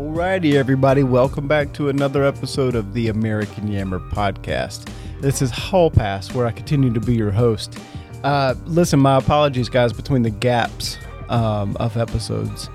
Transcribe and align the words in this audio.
Alrighty, 0.00 0.54
everybody, 0.54 1.02
welcome 1.02 1.46
back 1.46 1.74
to 1.74 1.90
another 1.90 2.24
episode 2.24 2.74
of 2.74 2.94
the 2.94 3.08
American 3.08 3.68
Yammer 3.68 4.00
podcast. 4.00 4.90
This 5.20 5.42
is 5.42 5.50
Hall 5.50 5.90
Pass, 5.90 6.32
where 6.32 6.46
I 6.46 6.52
continue 6.52 6.90
to 6.94 7.00
be 7.00 7.14
your 7.14 7.30
host. 7.30 7.78
Uh, 8.24 8.54
listen, 8.64 8.98
my 8.98 9.18
apologies, 9.18 9.68
guys, 9.68 9.92
between 9.92 10.22
the 10.22 10.30
gaps 10.30 10.96
um, 11.28 11.76
of 11.76 11.98
episodes. 11.98 12.70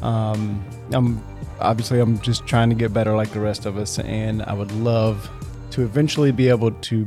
Um, 0.00 0.64
I'm 0.90 1.22
obviously 1.60 2.00
I'm 2.00 2.18
just 2.22 2.46
trying 2.46 2.70
to 2.70 2.74
get 2.74 2.94
better 2.94 3.14
like 3.14 3.30
the 3.32 3.40
rest 3.40 3.66
of 3.66 3.76
us, 3.76 3.98
and 3.98 4.42
I 4.44 4.54
would 4.54 4.72
love 4.72 5.30
to 5.72 5.82
eventually 5.82 6.32
be 6.32 6.48
able 6.48 6.70
to 6.70 7.06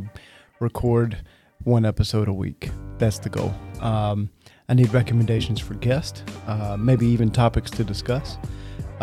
record 0.60 1.18
one 1.64 1.84
episode 1.84 2.28
a 2.28 2.34
week. 2.34 2.70
That's 3.00 3.18
the 3.18 3.30
goal. 3.30 3.56
Um, 3.80 4.30
I 4.70 4.76
need 4.76 4.94
recommendations 4.94 5.60
for 5.60 5.74
guests, 5.74 6.22
uh, 6.46 6.78
maybe 6.80 7.08
even 7.08 7.32
topics 7.32 7.72
to 7.72 7.84
discuss. 7.84 8.38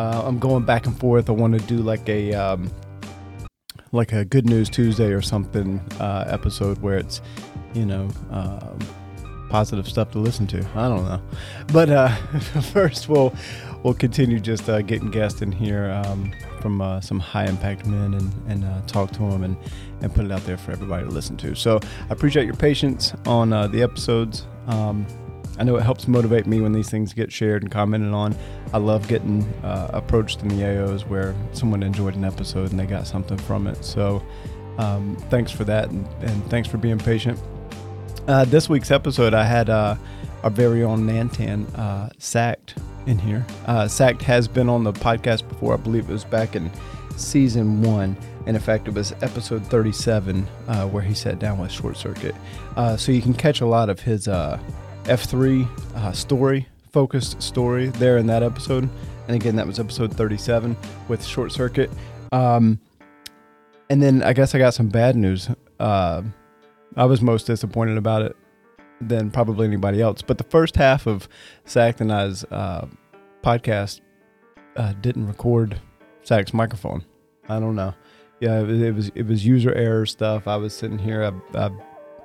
Uh, 0.01 0.23
I'm 0.25 0.39
going 0.39 0.65
back 0.65 0.87
and 0.87 0.99
forth. 0.99 1.29
I 1.29 1.33
want 1.33 1.61
to 1.61 1.67
do 1.67 1.77
like 1.77 2.09
a 2.09 2.33
um, 2.33 2.71
like 3.93 4.15
a 4.15 4.25
Good 4.25 4.47
News 4.47 4.71
Tuesday 4.71 5.13
or 5.13 5.21
something 5.21 5.79
uh, 6.01 6.25
episode 6.27 6.79
where 6.79 6.97
it's 6.97 7.21
you 7.75 7.85
know 7.85 8.09
um, 8.31 8.79
positive 9.51 9.87
stuff 9.87 10.11
to 10.13 10.19
listen 10.19 10.47
to. 10.47 10.67
I 10.75 10.89
don't 10.89 11.05
know, 11.05 11.23
but 11.71 11.91
uh, 11.91 12.09
first 12.73 13.11
we'll 13.11 13.35
we'll 13.83 13.93
continue 13.93 14.41
just 14.41 14.71
uh, 14.71 14.81
getting 14.81 15.11
guests 15.11 15.43
in 15.43 15.53
here 15.53 15.91
um, 15.91 16.33
from 16.63 16.81
uh, 16.81 17.03
some 17.03 17.21
high 17.21 17.45
impact 17.45 17.85
men 17.85 18.15
and 18.15 18.33
and 18.49 18.65
uh, 18.65 18.81
talk 18.87 19.11
to 19.13 19.19
them 19.19 19.45
and 19.45 19.55
and 20.01 20.15
put 20.15 20.25
it 20.25 20.33
out 20.33 20.43
there 20.47 20.57
for 20.57 20.73
everybody 20.73 21.05
to 21.05 21.11
listen 21.11 21.37
to. 21.37 21.55
So 21.55 21.79
I 22.09 22.13
appreciate 22.15 22.47
your 22.47 22.57
patience 22.57 23.13
on 23.27 23.53
uh, 23.53 23.67
the 23.67 23.83
episodes. 23.83 24.47
Um, 24.67 25.07
I 25.59 25.65
know 25.65 25.77
it 25.77 25.83
helps 25.83 26.09
motivate 26.09 26.47
me 26.47 26.61
when 26.61 26.73
these 26.73 26.89
things 26.89 27.13
get 27.13 27.31
shared 27.31 27.63
and 27.63 27.71
commented 27.71 28.13
on. 28.15 28.35
I 28.73 28.79
love 28.79 29.07
getting 29.09 29.43
uh, 29.63 29.91
approached 29.93 30.43
in 30.43 30.49
the 30.49 30.63
AOs 30.63 31.07
where 31.07 31.35
someone 31.53 31.83
enjoyed 31.83 32.15
an 32.15 32.25
episode 32.25 32.71
and 32.71 32.81
they 32.81 32.87
got 32.87 33.07
something 33.07 33.37
from 33.37 33.67
it. 33.67 33.85
So 33.85 34.23
um, 34.79 35.17
thanks 35.29 35.51
for 35.51 35.65
that 35.65 35.91
and, 35.91 36.07
and, 36.23 36.51
thanks 36.51 36.69
for 36.69 36.79
being 36.79 36.99
patient. 36.99 37.39
Uh, 38.27 38.45
this 38.47 38.69
week's 38.69 38.91
episode, 38.91 39.35
I 39.35 39.45
had 39.45 39.69
uh, 39.69 39.97
our 40.43 40.51
very 40.51 40.83
own 40.83 41.07
Nantan 41.07 41.67
uh, 41.79 42.09
Sacked 42.19 42.77
in 43.07 43.19
here. 43.19 43.45
Uh, 43.67 43.89
Sacked 43.89 44.23
has 44.23 44.49
been 44.49 44.69
on 44.69 44.85
the 44.85 44.93
podcast 44.93 45.47
before. 45.49 45.75
I 45.75 45.77
believe 45.77 46.09
it 46.09 46.13
was 46.13 46.25
back 46.25 46.57
in 46.57 46.71
season 47.17 47.83
one. 47.83 48.17
And 48.47 48.57
in 48.57 48.63
fact, 48.63 48.89
it 48.89 48.95
was 48.95 49.13
episode 49.21 49.67
37 49.67 50.47
uh, 50.69 50.87
where 50.87 51.03
he 51.03 51.13
sat 51.13 51.39
down 51.39 51.59
with 51.59 51.71
Short 51.71 51.99
Circuit. 51.99 52.35
So 52.97 53.13
you 53.13 53.21
can 53.21 53.35
catch 53.35 53.61
a 53.61 53.67
lot 53.67 53.91
of 53.91 54.01
his 54.01 54.27
F3 55.11 55.67
uh, 55.97 56.13
story, 56.13 56.69
focused 56.93 57.43
story 57.43 57.89
there 57.89 58.17
in 58.17 58.27
that 58.29 58.45
episode. 58.45 58.89
And 59.27 59.35
again, 59.35 59.57
that 59.57 59.67
was 59.67 59.81
episode 59.81 60.15
37 60.15 60.77
with 61.09 61.25
Short 61.25 61.51
Circuit. 61.51 61.91
Um, 62.31 62.79
and 63.91 64.01
then 64.01 64.23
I 64.23 64.33
guess 64.33 64.55
I 64.55 64.59
got 64.59 64.73
some 64.73 64.89
bad 64.89 65.17
news. 65.17 65.49
Uh, 65.81 66.23
I 66.97 67.07
was 67.07 67.21
most 67.23 67.49
disappointed 67.49 67.99
about 67.99 68.23
it 68.23 68.37
than 69.01 69.33
probably 69.33 69.67
anybody 69.67 70.01
else. 70.01 70.23
But 70.23 70.39
the 70.39 70.45
first 70.45 70.77
half 70.77 71.09
of 71.09 71.29
Sack 71.65 72.01
and 72.01 72.13
I's 72.13 72.45
uh, 72.45 72.87
podcast 73.43 74.03
uh, 74.77 74.93
didn't 75.01 75.27
record 75.27 75.81
Sack's 76.23 76.55
microphone. 76.55 77.05
I 77.49 77.59
don't 77.59 77.75
know. 77.75 77.95
Yeah, 78.39 78.61
it, 78.61 78.71
it, 78.71 78.95
was 78.95 79.11
it 79.17 79.27
was 79.27 79.45
user 79.45 79.75
error 79.75 80.07
stuff. 80.07 80.47
I 80.47 80.55
was 80.55 80.73
sitting 80.73 80.99
here. 80.99 81.25
I, 81.25 81.59
I 81.59 81.71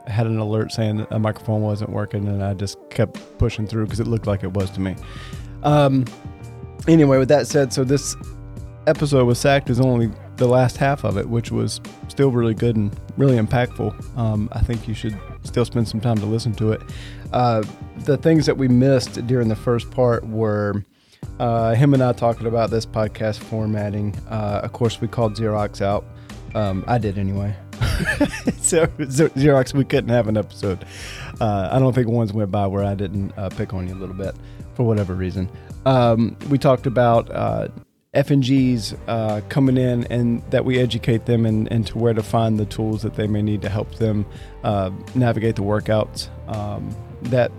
had 0.08 0.28
an 0.28 0.38
alert 0.38 0.72
saying 0.72 1.06
a 1.10 1.20
microphone 1.20 1.62
wasn't 1.62 1.92
working, 1.92 2.28
and 2.28 2.44
I 2.44 2.54
just 2.54 2.78
kept 2.90 3.20
pushing 3.38 3.68
through 3.68 3.86
because 3.86 4.00
it 4.00 4.08
looked 4.08 4.28
like 4.28 4.44
it 4.44 4.54
was 4.54 4.70
to 4.72 4.82
me. 4.82 4.96
Um, 5.64 6.06
anyway, 6.88 7.18
with 7.18 7.30
that 7.30 7.48
said, 7.48 7.74
so 7.74 7.84
this 7.84 8.16
episode 8.88 9.26
with 9.26 9.38
Sacked 9.38 9.70
is 9.70 9.80
only 9.80 10.12
the 10.38 10.48
last 10.48 10.78
half 10.78 11.04
of 11.04 11.18
it, 11.18 11.28
which 11.28 11.52
was 11.52 11.82
still 12.08 12.32
really 12.32 12.54
good 12.54 12.76
and 12.76 12.98
really 13.18 13.38
impactful. 13.38 14.18
Um, 14.18 14.50
I 14.52 14.60
think 14.60 14.88
you 14.88 14.94
should 14.94 15.18
still 15.44 15.66
spend 15.66 15.88
some 15.88 16.02
time 16.02 16.18
to 16.18 16.26
listen 16.26 16.54
to 16.56 16.72
it. 16.72 16.82
Uh, 17.34 17.64
the 18.00 18.18
things 18.18 18.46
that 18.46 18.58
we 18.58 18.68
missed 18.68 19.26
during 19.28 19.48
the 19.48 19.56
first 19.56 19.90
part 19.92 20.26
were 20.28 20.84
uh, 21.40 21.74
him 21.74 21.94
and 21.94 22.04
I 22.04 22.14
talking 22.14 22.48
about 22.48 22.70
this 22.70 22.86
podcast 22.86 23.40
formatting. 23.40 24.16
Uh, 24.30 24.62
of 24.64 24.74
course, 24.74 25.02
we 25.02 25.08
called 25.08 25.34
Xerox 25.36 25.82
out. 25.82 26.06
Um, 26.54 26.84
I 26.88 26.98
did 26.98 27.18
anyway. 27.18 27.56
so 28.62 28.88
Xerox, 28.88 29.74
we 29.74 29.86
couldn't 29.86 30.10
have 30.10 30.28
an 30.28 30.38
episode. 30.38 30.86
Uh, 31.40 31.70
I 31.72 31.80
don't 31.80 31.94
think 31.94 32.08
ones 32.08 32.34
went 32.34 32.52
by 32.52 32.68
where 32.68 32.84
I 32.84 32.96
didn't 32.96 33.34
uh, 33.38 33.50
pick 33.50 33.74
on 33.74 33.88
you 33.88 33.94
a 33.94 34.00
little 34.00 34.16
bit 34.16 34.36
for 34.74 34.84
whatever 34.84 35.14
reason. 35.14 35.50
Um, 35.86 36.38
we 36.50 36.58
talked 36.58 36.88
about 36.88 37.30
uh, 37.32 37.68
FNGs 38.14 38.98
uh, 39.08 39.42
coming 39.50 39.78
in 39.78 40.06
and 40.06 40.42
that 40.52 40.66
we 40.66 40.80
educate 40.80 41.26
them 41.26 41.46
and, 41.46 41.72
and 41.72 41.86
to 41.88 41.98
where 41.98 42.14
to 42.14 42.24
find 42.24 42.58
the 42.58 42.66
tools 42.66 43.02
that 43.02 43.16
they 43.16 43.28
may 43.28 43.42
need 43.42 43.62
to 43.62 43.70
help 43.70 43.96
them 43.96 44.26
uh, 44.64 44.90
navigate 45.14 45.56
the 45.58 45.64
workouts. 45.64 46.30
Um, 46.48 46.96
that 47.24 47.52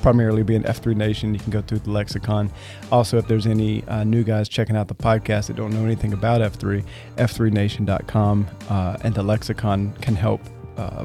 primarily 0.00 0.42
being 0.42 0.62
F3 0.62 0.96
Nation. 0.96 1.34
You 1.34 1.40
can 1.40 1.50
go 1.50 1.60
through 1.60 1.80
the 1.80 1.90
lexicon. 1.90 2.50
Also, 2.90 3.18
if 3.18 3.26
there's 3.26 3.46
any 3.46 3.84
uh, 3.84 4.04
new 4.04 4.24
guys 4.24 4.48
checking 4.48 4.76
out 4.76 4.88
the 4.88 4.94
podcast 4.94 5.48
that 5.48 5.56
don't 5.56 5.72
know 5.72 5.84
anything 5.84 6.12
about 6.12 6.40
F3, 6.40 6.84
F3Nation.com 7.16 8.48
uh, 8.68 8.96
and 9.02 9.14
the 9.14 9.22
lexicon 9.22 9.92
can 10.00 10.14
help 10.14 10.40
uh, 10.76 11.04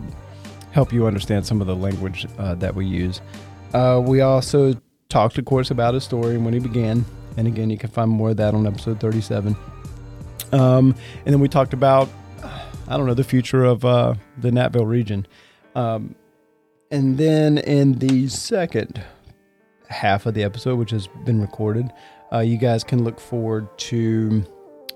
help 0.72 0.94
you 0.94 1.08
understand 1.08 1.46
some 1.46 1.60
of 1.62 1.68
the 1.68 1.76
language 1.76 2.26
uh, 2.38 2.56
that 2.56 2.76
we 2.76 2.86
use. 2.86 3.22
Uh, 3.74 4.02
we 4.06 4.22
also 4.22 4.74
talked, 5.10 5.38
of 5.38 5.46
course, 5.46 5.72
about 5.72 5.94
his 5.94 6.04
story 6.04 6.36
and 6.36 6.46
when 6.46 6.54
he 6.54 6.60
began. 6.60 7.04
And 7.38 7.48
again, 7.48 7.70
you 7.70 7.78
can 7.78 7.90
find 7.90 8.10
more 8.10 8.32
of 8.32 8.38
that 8.38 8.54
on 8.54 8.66
episode 8.66 9.00
37. 9.00 9.56
Um, 10.52 10.96
and 11.26 11.34
then 11.34 11.40
we 11.40 11.48
talked 11.48 11.74
about, 11.74 12.10
I 12.88 12.98
don't 12.98 13.06
know, 13.06 13.14
the 13.14 13.24
future 13.24 13.64
of 13.64 13.84
uh, 13.86 14.16
the 14.38 14.50
Natville 14.50 14.88
region. 14.88 15.28
Um, 15.76 16.16
and 16.92 17.18
then 17.18 17.58
in 17.58 17.94
the 17.94 18.28
second 18.28 19.02
half 19.90 20.26
of 20.26 20.34
the 20.34 20.44
episode, 20.44 20.78
which 20.78 20.92
has 20.92 21.08
been 21.26 21.42
recorded, 21.42 21.92
uh, 22.32 22.40
you 22.40 22.58
guys 22.58 22.84
can 22.84 23.04
look 23.04 23.20
forward 23.20 23.68
to 23.78 24.44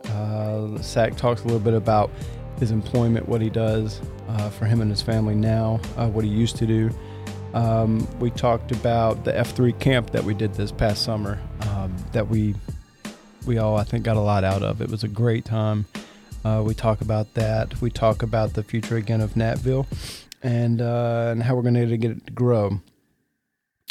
uh, 0.06 0.82
Sack 0.82 1.16
talks 1.16 1.42
a 1.42 1.46
little 1.46 1.60
bit 1.60 1.74
about 1.74 2.12
his 2.60 2.72
employment, 2.72 3.28
what 3.28 3.42
he 3.42 3.50
does 3.50 4.02
uh, 4.30 4.50
for 4.50 4.66
him 4.66 4.82
and 4.82 4.90
his 4.90 5.02
family 5.02 5.36
now, 5.36 5.80
uh, 5.98 6.08
what 6.08 6.24
he 6.24 6.30
used 6.30 6.58
to 6.58 6.66
do. 6.66 6.90
Um, 7.54 8.08
we 8.20 8.32
talked 8.32 8.72
about 8.72 9.26
the 9.26 9.34
F3 9.34 9.78
camp 9.80 10.12
that 10.12 10.24
we 10.24 10.34
did 10.34 10.54
this 10.54 10.72
past 10.72 11.04
summer 11.04 11.40
um, 11.70 11.94
that 12.14 12.28
we 12.28 12.56
we 13.46 13.58
all 13.58 13.76
I 13.76 13.84
think 13.84 14.04
got 14.04 14.18
a 14.18 14.22
lot 14.22 14.44
out 14.44 14.62
of. 14.62 14.82
It 14.82 14.90
was 14.90 15.04
a 15.04 15.08
great 15.08 15.46
time. 15.46 15.86
Uh, 16.46 16.64
we 16.66 16.74
talk 16.74 17.02
about 17.02 17.34
that. 17.34 17.82
We 17.82 17.90
talk 17.90 18.24
about 18.24 18.54
the 18.54 18.64
future 18.64 18.96
again 18.98 19.20
of 19.20 19.34
Natville 19.34 19.86
and 20.44 20.82
uh, 20.82 21.30
and 21.32 21.44
how 21.44 21.56
we're 21.56 21.62
going 21.62 21.76
to 21.76 21.98
get 21.98 22.12
it 22.12 22.26
to 22.26 22.34
grow. 22.34 22.82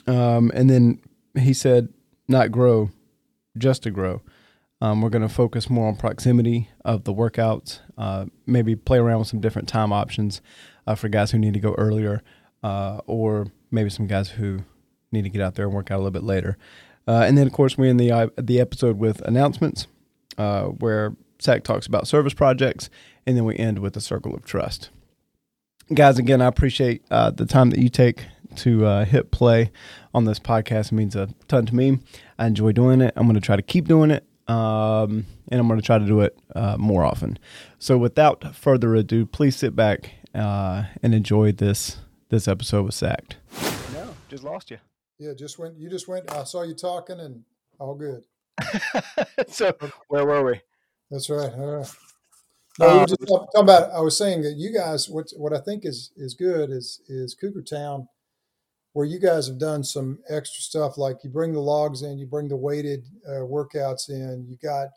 Um, 0.06 0.50
and 0.54 0.68
then 0.68 1.00
he 1.38 1.52
said, 1.52 1.88
not 2.28 2.50
grow, 2.50 2.90
just 3.56 3.82
to 3.84 3.90
grow. 3.90 4.22
Um, 4.80 5.02
we're 5.02 5.10
going 5.10 5.22
to 5.22 5.28
focus 5.28 5.68
more 5.68 5.88
on 5.88 5.96
proximity 5.96 6.70
of 6.84 7.04
the 7.04 7.12
workouts, 7.12 7.80
uh, 7.98 8.26
maybe 8.46 8.74
play 8.74 8.98
around 8.98 9.18
with 9.18 9.28
some 9.28 9.40
different 9.40 9.68
time 9.68 9.92
options 9.92 10.40
uh, 10.86 10.94
for 10.94 11.08
guys 11.08 11.30
who 11.30 11.38
need 11.38 11.52
to 11.52 11.60
go 11.60 11.74
earlier, 11.74 12.22
uh, 12.62 13.00
or 13.06 13.48
maybe 13.70 13.90
some 13.90 14.06
guys 14.06 14.30
who 14.30 14.60
need 15.12 15.22
to 15.22 15.28
get 15.28 15.42
out 15.42 15.54
there 15.54 15.66
and 15.66 15.74
work 15.74 15.90
out 15.90 15.96
a 15.96 16.02
little 16.02 16.10
bit 16.10 16.22
later. 16.22 16.56
Uh, 17.06 17.24
and 17.26 17.36
then, 17.36 17.46
of 17.46 17.52
course, 17.52 17.76
we 17.76 17.88
end 17.88 18.00
the 18.00 18.10
uh, 18.10 18.28
the 18.38 18.60
episode 18.60 18.98
with 18.98 19.20
announcements, 19.22 19.86
where 20.36 21.14
Sack 21.38 21.62
talks 21.62 21.86
about 21.86 22.08
service 22.08 22.34
projects, 22.34 22.88
and 23.26 23.36
then 23.36 23.44
we 23.44 23.56
end 23.56 23.80
with 23.80 23.92
the 23.92 24.00
circle 24.00 24.34
of 24.34 24.44
trust 24.44 24.90
guys, 25.92 26.18
again, 26.18 26.40
I 26.40 26.46
appreciate 26.46 27.02
uh, 27.10 27.30
the 27.30 27.46
time 27.46 27.70
that 27.70 27.80
you 27.80 27.88
take 27.88 28.24
to 28.56 28.84
uh, 28.84 29.04
hit 29.04 29.30
play 29.30 29.70
on 30.14 30.24
this 30.24 30.38
podcast. 30.38 30.86
It 30.86 30.92
means 30.92 31.16
a 31.16 31.28
ton 31.48 31.66
to 31.66 31.74
me. 31.74 31.98
I 32.38 32.46
enjoy 32.46 32.72
doing 32.72 33.00
it. 33.00 33.12
I'm 33.16 33.24
going 33.26 33.34
to 33.34 33.40
try 33.40 33.56
to 33.56 33.62
keep 33.62 33.88
doing 33.88 34.10
it, 34.10 34.24
um, 34.48 35.26
and 35.48 35.60
I'm 35.60 35.68
going 35.68 35.80
to 35.80 35.86
try 35.86 35.98
to 35.98 36.06
do 36.06 36.20
it 36.20 36.38
uh, 36.54 36.76
more 36.78 37.04
often. 37.04 37.38
So, 37.78 37.98
without 37.98 38.54
further 38.54 38.94
ado, 38.94 39.26
please 39.26 39.56
sit 39.56 39.76
back 39.76 40.12
uh, 40.34 40.84
and 41.02 41.14
enjoy 41.14 41.52
this 41.52 41.98
this 42.28 42.46
episode 42.46 42.84
with 42.84 42.94
Sacked. 42.94 43.36
No, 43.92 44.14
just 44.28 44.44
lost 44.44 44.70
you. 44.70 44.78
Yeah, 45.18 45.32
just 45.36 45.58
went. 45.58 45.76
You 45.76 45.90
just 45.90 46.08
went. 46.08 46.30
I 46.32 46.44
saw 46.44 46.62
you 46.62 46.74
talking, 46.74 47.20
and 47.20 47.44
all 47.78 47.94
good. 47.94 48.24
so, 49.48 49.72
where 50.08 50.24
were 50.24 50.44
we? 50.44 50.60
That's 51.10 51.28
right. 51.28 51.52
All 51.52 51.76
right. 51.78 51.94
No, 52.80 52.94
we 52.94 52.98
were 53.00 53.06
just 53.06 53.28
talking 53.28 53.48
about. 53.60 53.92
I 53.92 54.00
was 54.00 54.16
saying 54.16 54.42
that 54.42 54.54
you 54.56 54.72
guys, 54.72 55.08
what 55.08 55.30
what 55.36 55.52
I 55.52 55.58
think 55.58 55.84
is 55.84 56.12
is 56.16 56.34
good 56.34 56.70
is 56.70 57.02
is 57.08 57.34
Cougar 57.34 57.62
Town, 57.62 58.08
where 58.94 59.06
you 59.06 59.18
guys 59.18 59.46
have 59.48 59.58
done 59.58 59.84
some 59.84 60.18
extra 60.30 60.62
stuff. 60.62 60.96
Like 60.96 61.18
you 61.22 61.30
bring 61.30 61.52
the 61.52 61.60
logs 61.60 62.02
in, 62.02 62.18
you 62.18 62.26
bring 62.26 62.48
the 62.48 62.56
weighted 62.56 63.06
uh, 63.28 63.42
workouts 63.42 64.08
in. 64.08 64.46
You 64.48 64.56
got, 64.62 64.88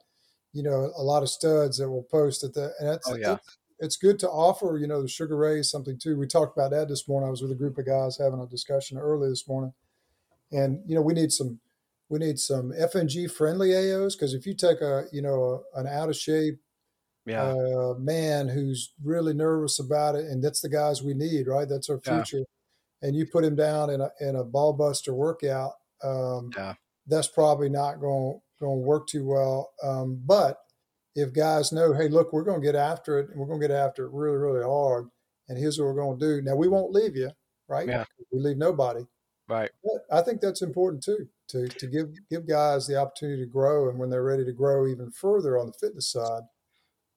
you 0.53 0.63
know, 0.63 0.91
a 0.95 1.03
lot 1.03 1.23
of 1.23 1.29
studs 1.29 1.77
that 1.77 1.89
will 1.89 2.07
post 2.09 2.43
at 2.45 2.53
the. 2.53 2.71
And 2.79 2.87
that's, 2.87 3.09
oh, 3.09 3.15
yeah. 3.15 3.33
it's, 3.33 3.57
it's 3.79 3.97
good 3.97 4.17
to 4.19 4.29
offer. 4.29 4.77
You 4.77 4.87
know, 4.87 5.01
the 5.01 5.09
Sugar 5.09 5.35
Ray 5.35 5.61
something 5.61 5.99
too. 5.99 6.17
We 6.17 6.25
talked 6.25 6.57
about 6.57 6.71
that 6.71 6.87
this 6.87 7.07
morning. 7.09 7.27
I 7.27 7.31
was 7.31 7.41
with 7.41 7.51
a 7.51 7.55
group 7.55 7.77
of 7.77 7.85
guys 7.85 8.17
having 8.17 8.39
a 8.39 8.47
discussion 8.47 8.97
early 8.97 9.27
this 9.27 9.47
morning, 9.47 9.73
and 10.53 10.79
you 10.87 10.95
know, 10.95 11.01
we 11.01 11.13
need 11.13 11.33
some 11.33 11.59
we 12.07 12.19
need 12.19 12.39
some 12.39 12.71
FNG 12.71 13.29
friendly 13.29 13.69
AOs 13.71 14.13
because 14.13 14.33
if 14.33 14.45
you 14.45 14.53
take 14.53 14.79
a 14.79 15.03
you 15.11 15.21
know 15.21 15.65
a, 15.75 15.79
an 15.79 15.87
out 15.87 16.09
of 16.09 16.15
shape 16.15 16.59
Yeah. 17.25 17.53
uh, 17.53 17.95
man 17.99 18.47
who's 18.49 18.93
really 19.03 19.33
nervous 19.33 19.79
about 19.79 20.15
it, 20.15 20.25
and 20.25 20.43
that's 20.43 20.61
the 20.61 20.69
guys 20.69 21.03
we 21.03 21.13
need, 21.13 21.47
right? 21.47 21.67
That's 21.69 21.89
our 21.89 21.99
Yeah. 22.05 22.25
future. 22.25 22.45
And 23.03 23.15
you 23.15 23.27
put 23.27 23.45
him 23.45 23.55
down 23.55 23.89
in 23.91 24.01
a 24.01 24.11
in 24.21 24.35
a 24.37 24.43
ball 24.45 24.73
buster 24.73 25.13
workout, 25.13 25.73
um, 26.03 26.57
Yeah. 26.57 26.75
that's 27.07 27.27
probably 27.29 27.69
not 27.69 28.01
going 28.01 28.41
going 28.61 28.81
to 28.81 28.87
work 28.87 29.07
too 29.07 29.25
well. 29.27 29.73
Um, 29.83 30.21
but 30.25 30.59
if 31.15 31.33
guys 31.33 31.71
know, 31.73 31.93
hey, 31.93 32.09
look, 32.09 32.33
we're 32.33 32.43
going 32.43 32.61
to 32.61 32.65
get 32.65 32.75
after 32.75 33.19
it, 33.19 33.29
and 33.29 33.39
we're 33.39 33.47
going 33.47 33.61
to 33.61 33.67
get 33.67 33.75
after 33.75 34.05
it 34.05 34.11
really, 34.13 34.37
really 34.37 34.63
hard, 34.63 35.09
and 35.49 35.57
here's 35.57 35.79
what 35.79 35.85
we're 35.87 35.95
going 35.95 36.19
to 36.19 36.25
do. 36.25 36.41
Now 36.41 36.55
we 36.55 36.67
won't 36.69 36.91
leave 36.93 37.15
you, 37.17 37.31
right? 37.69 37.87
Yeah. 37.87 38.05
We 38.31 38.39
leave 38.39 38.57
nobody. 38.57 39.05
Right. 39.49 39.71
But 39.83 40.05
I 40.11 40.21
think 40.21 40.41
that's 40.41 40.61
important 40.61 41.03
too 41.03 41.29
to 41.49 41.67
to 41.67 41.87
give 41.87 42.09
give 42.29 42.47
guys 42.47 42.87
the 42.87 42.97
opportunity 42.97 43.43
to 43.43 43.47
grow, 43.51 43.89
and 43.89 43.99
when 43.99 44.09
they're 44.09 44.23
ready 44.23 44.45
to 44.45 44.53
grow 44.53 44.87
even 44.87 45.11
further 45.11 45.57
on 45.57 45.67
the 45.67 45.73
fitness 45.73 46.07
side, 46.11 46.43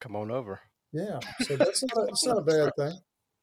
Come 0.07 0.15
on 0.17 0.31
over. 0.31 0.61
yeah. 0.93 1.19
So 1.43 1.57
that's 1.57 1.83
not 1.83 2.05
a, 2.05 2.07
it's 2.09 2.25
not 2.25 2.39
a 2.39 2.43
bad 2.43 2.71
thing. 2.79 2.97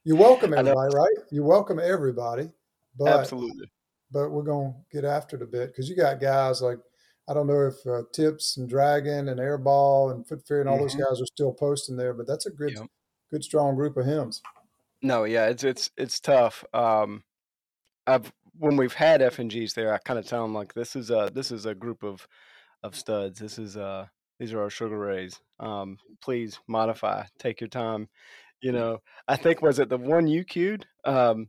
You 0.06 0.16
welcome 0.16 0.54
I 0.54 0.60
everybody, 0.60 0.96
right? 0.96 1.26
You 1.30 1.44
welcome 1.44 1.78
everybody, 1.78 2.50
but 2.98 3.20
Absolutely. 3.20 3.70
but 4.12 4.30
we're 4.30 4.44
gonna 4.44 4.74
get 4.90 5.04
after 5.04 5.36
it 5.36 5.42
a 5.42 5.46
bit 5.46 5.68
because 5.68 5.90
you 5.90 5.96
got 5.98 6.22
guys 6.22 6.62
like 6.62 6.78
I 7.30 7.34
don't 7.34 7.48
know 7.48 7.68
if 7.68 7.76
uh, 7.86 8.04
Tips 8.14 8.56
and 8.56 8.70
Dragon 8.70 9.28
and 9.28 9.42
Airball 9.42 10.12
and 10.14 10.26
Foot 10.26 10.48
Fear 10.48 10.62
and 10.62 10.70
all 10.70 10.78
those 10.78 10.96
Mhm. 10.96 11.00
guys 11.00 11.22
are 11.22 11.26
still 11.26 11.52
posting 11.54 11.98
there, 11.98 12.14
but 12.14 12.28
that's 12.28 12.46
a 12.46 12.50
good 12.52 12.72
Yep. 12.78 12.88
good 13.30 13.44
strong 13.44 13.76
group 13.76 13.98
of 13.98 14.06
hymns. 14.06 14.42
No, 15.02 15.26
yeah, 15.26 15.48
it's 15.48 15.66
it's 15.66 15.92
it's 15.98 16.22
tough. 16.22 16.64
Um, 16.74 17.26
I've 18.08 18.32
when 18.58 18.78
we've 18.78 18.94
had 18.94 19.22
F 19.22 19.40
and 19.40 19.52
Gs 19.52 19.74
there, 19.74 19.94
I 19.94 19.98
kind 19.98 20.18
of 20.20 20.26
tell 20.26 20.44
them 20.44 20.54
like 20.54 20.74
this 20.74 20.96
is 20.96 21.10
a 21.12 21.30
this 21.34 21.52
is 21.52 21.66
a 21.66 21.76
group 21.76 22.04
of 22.04 22.26
of 22.84 22.96
studs. 22.96 23.40
This 23.42 23.60
is 23.60 23.76
uh 23.76 24.08
these 24.44 24.54
are 24.54 24.62
our 24.62 24.70
sugar 24.70 24.98
rays. 25.00 25.40
Um, 25.62 25.98
please 26.22 26.60
modify. 26.68 27.24
Take 27.40 27.62
your 27.62 27.70
time. 27.70 28.10
You 28.62 28.74
know, 28.74 28.98
I 29.26 29.38
think 29.38 29.62
was 29.62 29.80
it 29.80 29.88
the 29.88 29.98
one 29.98 30.28
you 30.28 30.44
queued? 30.44 30.86
Um, 31.06 31.48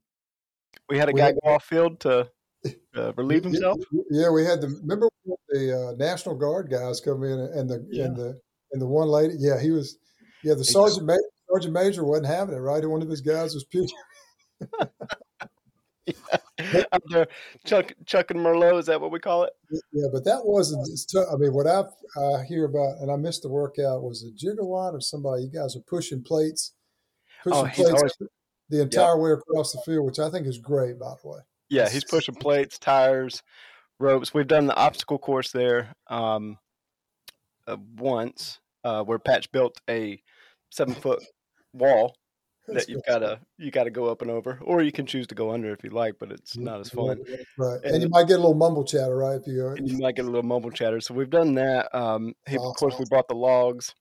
we 0.88 0.96
had 0.96 1.08
a 1.08 1.12
We 1.12 1.18
guy 1.18 1.26
had- 1.26 1.38
go 1.42 1.50
off 1.54 1.64
field 1.64 1.98
to 2.00 2.30
uh, 2.96 3.12
relieve 3.14 3.42
himself. 3.42 3.80
Yeah, 4.12 4.30
we 4.30 4.44
had 4.44 4.60
the 4.60 4.68
remember 4.80 5.08
the 5.48 5.88
uh, 5.88 5.92
National 5.96 6.36
Guard 6.36 6.70
guys 6.70 7.00
come 7.00 7.24
in 7.24 7.40
and 7.40 7.68
the 7.68 7.84
Yeah. 7.90 8.04
and 8.04 8.16
the 8.16 8.40
and 8.72 8.80
the 8.80 8.86
one 8.86 9.08
lady. 9.08 9.34
Yeah, 9.38 9.60
he 9.60 9.72
was. 9.72 9.98
Yeah, 10.44 10.54
the 10.54 10.64
sergeant 10.64 11.04
major, 11.06 11.18
sergeant 11.50 11.74
major 11.74 12.04
wasn't 12.04 12.26
having 12.28 12.54
it. 12.54 12.58
Right, 12.58 12.86
one 12.88 13.02
of 13.02 13.08
his 13.08 13.22
guys 13.22 13.54
was 13.54 13.64
puking. 13.64 13.96
Out 16.32 16.43
Chuck 17.64 17.92
Chuck 18.06 18.30
and 18.30 18.40
Merlot. 18.40 18.78
Is 18.78 18.86
that 18.86 19.00
what 19.00 19.10
we 19.10 19.18
call 19.18 19.44
it? 19.44 19.52
Yeah, 19.92 20.08
but 20.12 20.24
that 20.24 20.40
wasn't. 20.44 20.88
I 21.30 21.36
mean, 21.36 21.52
what 21.52 21.66
I 21.66 21.84
uh, 22.20 22.42
hear 22.42 22.64
about, 22.64 22.98
and 23.00 23.10
I 23.10 23.16
missed 23.16 23.42
the 23.42 23.48
workout, 23.48 24.02
was 24.02 24.24
a 24.24 24.30
gigawatt 24.32 24.92
or 24.92 25.00
somebody. 25.00 25.42
You 25.42 25.50
guys 25.50 25.76
are 25.76 25.80
pushing 25.80 26.22
plates, 26.22 26.72
pushing 27.42 27.58
Oh, 27.58 27.70
plates 27.72 27.90
always 27.90 28.12
the 28.68 28.82
entire 28.82 29.18
way 29.18 29.32
across 29.32 29.72
the 29.72 29.80
field, 29.82 30.06
which 30.06 30.18
I 30.18 30.30
think 30.30 30.46
is 30.46 30.58
great, 30.58 30.98
by 30.98 31.14
the 31.22 31.28
way. 31.28 31.38
Yeah, 31.68 31.88
he's 31.88 32.04
pushing 32.04 32.34
plates, 32.34 32.78
tires, 32.78 33.42
ropes. 33.98 34.34
We've 34.34 34.46
done 34.46 34.66
the 34.66 34.76
obstacle 34.76 35.18
course 35.18 35.52
there 35.52 35.94
um, 36.08 36.58
uh, 37.66 37.76
once, 37.96 38.60
uh, 38.84 39.02
where 39.02 39.18
Patch 39.18 39.50
built 39.50 39.80
a 39.88 40.22
seven 40.70 40.94
foot 40.94 41.22
wall 41.72 42.16
that 42.68 42.88
you've 42.88 43.04
got 43.06 43.18
to 43.18 43.38
you 43.58 43.70
got 43.70 43.84
to 43.84 43.90
go 43.90 44.06
up 44.06 44.22
and 44.22 44.30
over, 44.30 44.58
or 44.62 44.82
you 44.82 44.92
can 44.92 45.06
choose 45.06 45.26
to 45.28 45.34
go 45.34 45.50
under 45.52 45.72
if 45.72 45.84
you 45.84 45.90
like, 45.90 46.14
but 46.18 46.32
it's 46.32 46.56
not 46.56 46.80
as 46.80 46.88
fun. 46.90 47.22
Right, 47.58 47.80
And- 47.84 47.94
and 47.94 48.02
you 48.02 48.08
might 48.08 48.26
get 48.26 48.34
a 48.34 48.42
little 48.42 48.54
mumble 48.54 48.84
chatter, 48.84 49.16
right? 49.16 49.40
If 49.40 49.46
you 49.46 49.74
you 49.82 49.98
might 49.98 50.16
get 50.16 50.24
a 50.24 50.28
little 50.28 50.42
mumble 50.42 50.70
chatter. 50.70 51.00
So 51.00 51.14
we've 51.14 51.30
done 51.30 51.54
that. 51.54 51.94
Um, 51.94 52.34
he, 52.48 52.56
of 52.56 52.74
course, 52.76 52.94
we 52.98 53.04
brought 53.10 53.28
the 53.28 53.34
logs. 53.34 53.94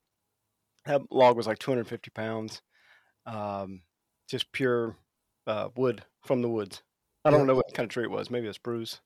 That 0.86 1.02
log 1.12 1.38
was 1.38 1.48
like 1.48 1.60
250 1.60 2.10
pounds, 2.12 2.62
um, 3.26 3.82
just 4.30 4.52
pure 4.52 4.96
uh, 5.48 5.70
wood 5.76 6.04
from 6.26 6.42
the 6.42 6.50
woods. 6.50 6.82
I 7.26 7.30
don't 7.30 7.42
Yeah. 7.42 7.46
know 7.48 7.56
what 7.56 7.74
kind 7.74 7.86
of 7.86 7.90
tree 7.90 8.04
it 8.04 8.12
was. 8.12 8.30
Maybe 8.30 8.48
a 8.48 8.54
spruce. 8.54 9.00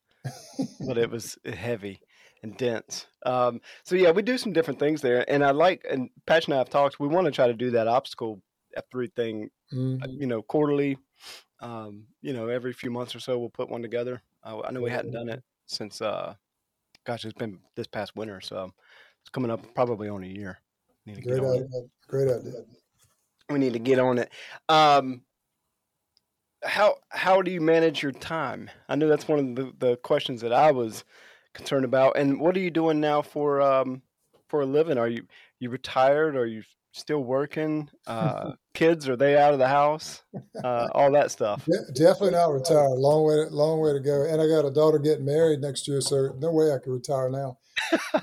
but 0.88 0.98
it 0.98 1.10
was 1.10 1.38
heavy 1.46 2.02
and 2.44 2.58
dense. 2.58 3.06
Um, 3.26 3.62
so 3.84 3.96
yeah, 3.96 4.12
we 4.12 4.22
do 4.24 4.38
some 4.38 4.54
different 4.54 4.80
things 4.80 5.02
there, 5.02 5.24
and 5.30 5.44
I 5.44 5.52
like. 5.52 5.86
And 5.90 6.10
Patch 6.26 6.46
and 6.46 6.54
I 6.56 6.58
have 6.58 6.70
talked. 6.70 7.00
We 7.00 7.08
want 7.08 7.26
to 7.26 7.32
try 7.32 7.48
to 7.48 7.54
do 7.54 7.72
that 7.72 7.88
obstacle 7.88 8.42
F 8.78 8.86
three 8.92 9.08
thing, 9.08 9.50
uh, 9.74 10.08
you 10.08 10.28
know, 10.28 10.42
quarterly. 10.42 10.98
Um, 11.60 12.06
you 12.22 12.34
know, 12.34 12.48
every 12.48 12.72
few 12.72 12.92
months 12.92 13.16
or 13.16 13.20
so, 13.20 13.38
we'll 13.40 13.50
put 13.50 13.70
one 13.70 13.82
together. 13.82 14.22
Uh, 14.44 14.62
I 14.62 14.72
know 14.72 14.82
we 14.82 14.92
hadn't 14.92 15.12
done 15.12 15.30
it 15.30 15.44
since, 15.66 16.02
uh, 16.02 16.36
gosh, 17.06 17.26
it's 17.26 17.34
been 17.34 17.60
this 17.76 17.88
past 17.88 18.16
winter, 18.16 18.40
so 18.40 18.72
it's 19.22 19.30
coming 19.30 19.52
up 19.52 19.74
probably 19.74 20.08
on 20.08 20.24
a 20.24 20.28
year. 20.28 20.60
Need 21.06 21.16
to 21.16 21.22
great 21.22 21.36
get 21.38 21.46
on 21.46 21.56
it. 21.56 21.64
idea. 21.64 21.82
Great 22.08 22.30
idea. 22.30 22.64
We 23.50 23.60
need 23.60 23.74
to 23.74 23.80
get 23.80 23.98
on 23.98 24.20
it. 24.20 24.32
Um, 24.70 25.24
how 26.64 26.96
how 27.10 27.42
do 27.42 27.50
you 27.50 27.62
manage 27.62 28.04
your 28.04 28.12
time? 28.12 28.70
I 28.90 28.96
know 28.96 29.08
that's 29.08 29.28
one 29.28 29.40
of 29.40 29.56
the, 29.56 29.74
the 29.80 29.98
questions 29.98 30.42
that 30.42 30.54
I 30.54 30.72
was 30.72 31.04
concerned 31.54 31.86
about. 31.86 32.18
And 32.18 32.40
what 32.40 32.56
are 32.56 32.60
you 32.60 32.72
doing 32.72 33.00
now 33.00 33.22
for 33.22 33.62
um 33.62 34.02
for 34.48 34.62
a 34.62 34.66
living? 34.66 34.98
Are 34.98 35.08
you 35.08 35.26
you 35.60 35.70
retired? 35.70 36.36
Are 36.36 36.46
you 36.46 36.64
still 36.98 37.24
working? 37.24 37.90
Uh, 38.06 38.54
kids 38.74 39.08
are 39.08 39.16
they 39.16 39.38
out 39.38 39.54
of 39.54 39.60
the 39.60 39.68
house? 39.68 40.24
Uh, 40.64 40.88
all 40.94 41.12
that 41.12 41.32
stuff. 41.32 41.66
De- 41.66 41.94
definitely 41.94 42.32
not 42.32 42.52
retired. 42.52 42.98
Long 42.98 43.26
way, 43.26 43.46
long 43.50 43.80
way 43.80 43.94
to 43.94 44.00
go. 44.00 44.24
And 44.24 44.42
I 44.42 44.48
got 44.48 44.66
a 44.66 44.72
daughter 44.72 45.00
getting 45.00 45.26
married 45.26 45.62
next 45.62 45.88
year, 45.88 46.02
so 46.02 46.34
no 46.40 46.52
way 46.52 46.72
I 46.72 46.78
could 46.78 46.94
retire 46.94 47.30
now. 47.30 47.58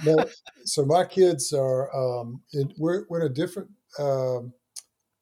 no, 0.05 0.17
so 0.65 0.85
my 0.85 1.05
kids 1.05 1.53
are 1.53 1.94
um, 1.94 2.43
in, 2.53 2.73
we're, 2.76 3.05
we're 3.09 3.21
in 3.21 3.31
a 3.31 3.35
different 3.35 3.71
um, 3.99 4.53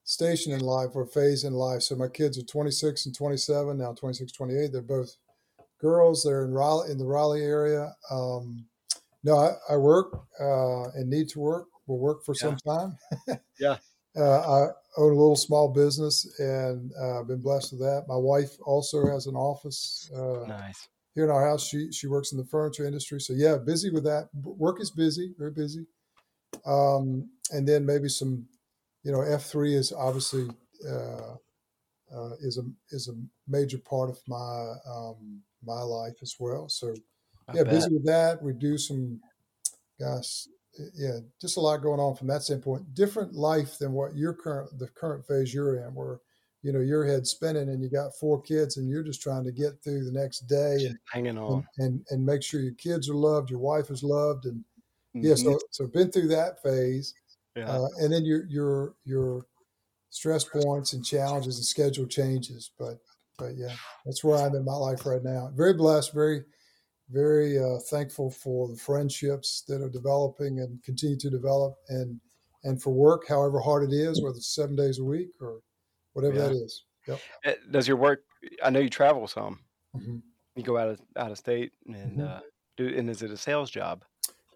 station 0.04 0.52
in 0.52 0.60
life 0.60 0.90
or 0.94 1.06
phase 1.06 1.44
in 1.44 1.52
life. 1.52 1.82
So 1.82 1.96
my 1.96 2.08
kids 2.08 2.38
are 2.38 2.44
26 2.44 3.06
and 3.06 3.14
27 3.14 3.78
now, 3.78 3.92
26, 3.92 4.32
28. 4.32 4.72
They're 4.72 4.82
both 4.82 5.16
girls. 5.80 6.22
They're 6.22 6.44
in 6.44 6.52
Raleigh, 6.52 6.90
in 6.90 6.98
the 6.98 7.06
Raleigh 7.06 7.42
area. 7.42 7.94
Um, 8.10 8.66
no, 9.24 9.36
I, 9.36 9.74
I 9.74 9.76
work 9.76 10.24
uh, 10.40 10.90
and 10.94 11.08
need 11.08 11.28
to 11.30 11.40
work. 11.40 11.66
Will 11.86 11.98
work 11.98 12.24
for 12.24 12.34
some 12.34 12.56
time. 12.56 12.96
Yeah. 13.58 13.78
Uh, 14.14 14.40
I 14.40 14.60
own 14.98 15.12
a 15.12 15.16
little 15.16 15.36
small 15.36 15.68
business 15.68 16.38
and 16.38 16.92
uh, 17.00 17.20
I've 17.20 17.28
been 17.28 17.40
blessed 17.40 17.72
with 17.72 17.80
that. 17.80 18.04
My 18.08 18.16
wife 18.16 18.50
also 18.62 19.06
has 19.06 19.26
an 19.26 19.36
office 19.36 20.10
uh, 20.14 20.44
Nice. 20.46 20.88
here 21.14 21.24
in 21.24 21.30
our 21.30 21.48
house. 21.48 21.66
She 21.66 21.90
she 21.92 22.08
works 22.08 22.30
in 22.32 22.36
the 22.38 22.44
furniture 22.44 22.84
industry, 22.84 23.20
so 23.20 23.32
yeah, 23.32 23.56
busy 23.56 23.90
with 23.90 24.04
that. 24.04 24.28
Work 24.34 24.82
is 24.82 24.90
busy, 24.90 25.34
very 25.38 25.50
busy. 25.50 25.86
Um, 26.66 27.30
and 27.52 27.66
then 27.66 27.86
maybe 27.86 28.08
some, 28.08 28.46
you 29.02 29.12
know, 29.12 29.22
F 29.22 29.44
three 29.44 29.74
is 29.74 29.92
obviously 29.92 30.48
uh, 30.88 31.36
uh, 32.14 32.34
is 32.40 32.58
a 32.58 32.64
is 32.90 33.08
a 33.08 33.14
major 33.48 33.78
part 33.78 34.10
of 34.10 34.18
my 34.28 34.74
um, 34.86 35.42
my 35.64 35.80
life 35.80 36.16
as 36.22 36.36
well. 36.38 36.68
So 36.68 36.94
I 37.48 37.54
yeah, 37.54 37.62
bet. 37.64 37.72
busy 37.72 37.92
with 37.92 38.04
that. 38.06 38.42
We 38.42 38.52
do 38.52 38.76
some, 38.78 39.20
gosh, 39.98 40.46
yeah, 40.94 41.18
just 41.40 41.56
a 41.56 41.60
lot 41.60 41.82
going 41.82 42.00
on 42.00 42.14
from 42.16 42.28
that 42.28 42.42
standpoint. 42.42 42.94
Different 42.94 43.34
life 43.34 43.78
than 43.78 43.92
what 43.92 44.16
your 44.16 44.32
current 44.32 44.78
the 44.78 44.88
current 44.88 45.26
phase 45.26 45.52
you're 45.52 45.76
in, 45.84 45.94
where 45.94 46.20
you 46.62 46.72
know 46.72 46.80
your 46.80 47.04
head's 47.04 47.30
spinning 47.30 47.68
and 47.68 47.82
you 47.82 47.88
got 47.90 48.14
four 48.14 48.40
kids 48.40 48.76
and 48.76 48.88
you're 48.88 49.02
just 49.02 49.20
trying 49.22 49.44
to 49.44 49.52
get 49.52 49.82
through 49.82 50.04
the 50.04 50.12
next 50.12 50.40
day 50.40 50.86
and 50.86 50.98
Hanging 51.12 51.36
on. 51.38 51.66
and, 51.78 51.86
and, 51.86 52.06
and 52.10 52.24
make 52.24 52.42
sure 52.42 52.60
your 52.60 52.74
kids 52.74 53.08
are 53.10 53.14
loved, 53.14 53.50
your 53.50 53.58
wife 53.58 53.90
is 53.90 54.02
loved, 54.02 54.46
and 54.46 54.64
yeah, 55.14 55.34
Mhm. 55.34 55.44
so 55.44 55.58
so 55.70 55.86
been 55.86 56.10
through 56.10 56.28
that 56.28 56.62
phase, 56.62 57.12
yeah. 57.56 57.68
uh, 57.70 57.88
and 57.98 58.12
then 58.12 58.24
your 58.24 58.46
your 58.46 58.94
your 59.04 59.46
stress 60.10 60.44
points 60.44 60.92
and 60.92 61.04
challenges 61.04 61.56
and 61.56 61.64
schedule 61.66 62.06
changes, 62.06 62.70
but 62.78 62.98
but 63.38 63.56
yeah, 63.56 63.74
that's 64.06 64.22
where 64.22 64.38
I'm 64.38 64.54
in 64.54 64.64
my 64.64 64.74
life 64.74 65.04
right 65.04 65.22
now. 65.22 65.50
Very 65.54 65.74
blessed, 65.74 66.12
very 66.12 66.44
very 67.10 67.58
uh, 67.58 67.78
thankful 67.90 68.30
for 68.30 68.68
the 68.68 68.76
friendships 68.76 69.62
that 69.68 69.82
are 69.82 69.90
developing 69.90 70.60
and 70.60 70.82
continue 70.82 71.18
to 71.18 71.30
develop, 71.30 71.74
and 71.88 72.20
and 72.64 72.80
for 72.82 72.90
work, 72.92 73.26
however 73.28 73.60
hard 73.60 73.84
it 73.84 73.94
is, 73.94 74.22
whether 74.22 74.36
it's 74.36 74.54
seven 74.54 74.76
days 74.76 74.98
a 74.98 75.04
week 75.04 75.30
or 75.40 75.60
whatever 76.14 76.36
Yeah. 76.36 76.48
that 76.48 76.56
is. 76.56 76.84
Yep. 77.08 77.22
Eh, 77.44 77.54
Does 77.70 77.88
your 77.88 77.96
work? 77.96 78.24
I 78.62 78.70
know 78.70 78.80
you 78.80 78.90
travel 78.90 79.26
some. 79.26 79.60
hmm 79.94 80.22
You 80.56 80.62
go 80.62 80.78
out 80.78 80.88
of 80.88 81.00
out 81.16 81.30
of 81.32 81.38
state 81.38 81.72
and 81.86 82.20
Mhm. 82.20 82.26
uh, 82.26 82.40
do. 82.76 82.88
And 82.88 83.10
is 83.10 83.22
it 83.22 83.30
a 83.30 83.36
sales 83.36 83.70
job? 83.70 84.04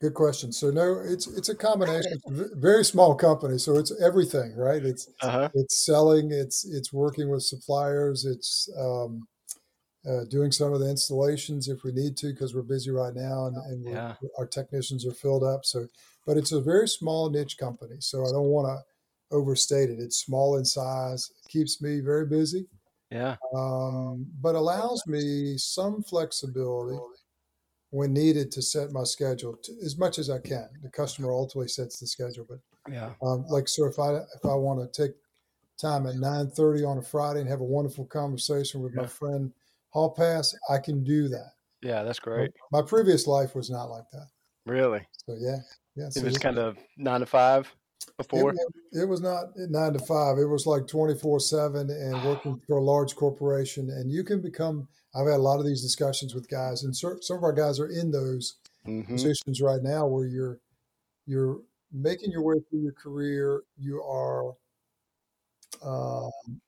Good 0.00 0.14
question. 0.14 0.52
So 0.52 0.70
no, 0.70 1.00
it's 1.00 1.26
it's 1.26 1.48
a 1.48 1.54
combination. 1.54 2.12
It's 2.12 2.40
a 2.52 2.54
very 2.56 2.84
small 2.84 3.14
company, 3.14 3.56
so 3.58 3.76
it's 3.78 3.92
everything, 4.02 4.54
right? 4.54 4.84
It's 4.84 5.08
Uh 5.20 5.30
huh. 5.30 5.50
it's 5.54 5.86
selling, 5.86 6.30
it's 6.32 6.66
it's 6.66 6.92
working 6.92 7.30
with 7.30 7.42
suppliers, 7.42 8.26
it's 8.26 8.68
um, 8.78 9.26
uh, 10.08 10.24
doing 10.24 10.52
some 10.52 10.72
of 10.72 10.80
the 10.80 10.88
installations 10.88 11.68
if 11.68 11.82
we 11.82 11.92
need 11.92 12.16
to 12.18 12.28
because 12.32 12.54
we're 12.54 12.62
busy 12.62 12.90
right 12.90 13.14
now 13.14 13.46
and, 13.46 13.56
and 13.56 13.84
Yeah. 13.84 14.14
our 14.38 14.46
technicians 14.46 15.06
are 15.06 15.12
filled 15.12 15.42
up. 15.42 15.64
So, 15.64 15.88
but 16.26 16.36
it's 16.36 16.52
a 16.52 16.60
very 16.60 16.88
small 16.88 17.30
niche 17.30 17.58
company, 17.58 17.96
so 18.00 18.24
I 18.24 18.30
don't 18.32 18.48
want 18.48 18.66
to 18.68 19.36
overstate 19.36 19.90
it. 19.90 19.98
It's 19.98 20.18
small 20.18 20.58
in 20.58 20.64
size, 20.64 21.30
keeps 21.48 21.82
me 21.82 22.00
very 22.00 22.26
busy, 22.26 22.66
Yeah. 23.10 23.36
um, 23.54 24.26
but 24.40 24.54
allows 24.54 25.06
me 25.06 25.58
some 25.58 26.02
flexibility 26.02 26.98
when 27.90 28.12
needed 28.12 28.50
to 28.52 28.62
set 28.62 28.92
my 28.92 29.04
schedule 29.04 29.56
to, 29.62 29.72
as 29.84 29.96
much 29.96 30.18
as 30.18 30.28
I 30.28 30.38
can. 30.38 30.68
The 30.82 30.90
customer 30.90 31.32
ultimately 31.32 31.68
sets 31.68 31.98
the 32.00 32.06
schedule, 32.06 32.46
but 32.48 32.58
Yeah. 32.92 33.12
um, 33.22 33.46
like 33.48 33.68
so 33.68 33.86
if 33.86 33.98
I 33.98 34.16
if 34.16 34.44
I 34.44 34.54
want 34.54 34.92
to 34.92 35.02
take 35.02 35.16
time 35.80 36.06
at 36.06 36.16
nine 36.16 36.50
thirty 36.50 36.84
on 36.84 36.98
a 36.98 37.02
Friday 37.02 37.40
and 37.40 37.48
have 37.48 37.60
a 37.60 37.64
wonderful 37.64 38.06
conversation 38.06 38.82
with 38.82 38.94
my 38.94 39.06
friend 39.06 39.52
Hall 39.96 40.10
Pass, 40.10 40.54
I 40.68 40.76
can 40.76 41.02
do 41.02 41.26
that. 41.28 41.52
Yeah, 41.80 42.02
that's 42.02 42.18
great. 42.18 42.50
My 42.70 42.82
previous 42.82 43.26
life 43.26 43.54
was 43.54 43.70
not 43.70 43.84
like 43.84 44.04
that. 44.12 44.26
Really? 44.66 45.00
So 45.26 45.34
yeah, 45.40 45.56
yeah. 45.96 46.10
It 46.14 46.22
was 46.22 46.36
kind 46.36 46.58
of 46.58 46.76
nine 46.98 47.20
to 47.20 47.26
five 47.26 47.74
it, 48.06 48.16
before. 48.18 48.52
was, 48.52 48.58
it 48.92 49.08
was 49.08 49.22
not 49.22 49.46
nine 49.56 49.94
to 49.94 49.98
five. 49.98 50.36
It 50.36 50.44
was 50.44 50.66
like 50.66 50.86
twenty 50.86 51.14
four 51.14 51.40
seven 51.40 51.88
and 51.88 52.20
working 52.20 52.60
for 52.66 52.76
a 52.76 52.84
large 52.84 53.16
corporation. 53.16 53.88
And 53.88 54.12
you 54.12 54.22
can 54.22 54.42
become. 54.42 54.86
I've 55.14 55.26
had 55.26 55.36
a 55.36 55.38
lot 55.38 55.60
of 55.60 55.64
these 55.64 55.80
discussions 55.80 56.34
with 56.34 56.46
guys, 56.46 56.82
and 56.82 56.94
some 56.94 57.16
of 57.30 57.42
our 57.42 57.54
guys 57.54 57.80
are 57.80 57.88
in 57.88 58.10
those 58.10 58.56
hmm 58.84 59.00
positions 59.00 59.62
right 59.62 59.82
now 59.82 60.06
where 60.06 60.26
you're 60.26 60.58
you're 61.26 61.60
making 61.90 62.32
your 62.32 62.42
way 62.42 62.56
through 62.68 62.82
your 62.82 62.92
career. 62.92 63.62
You 63.78 64.02
are 64.02 64.52
um, 65.82 66.60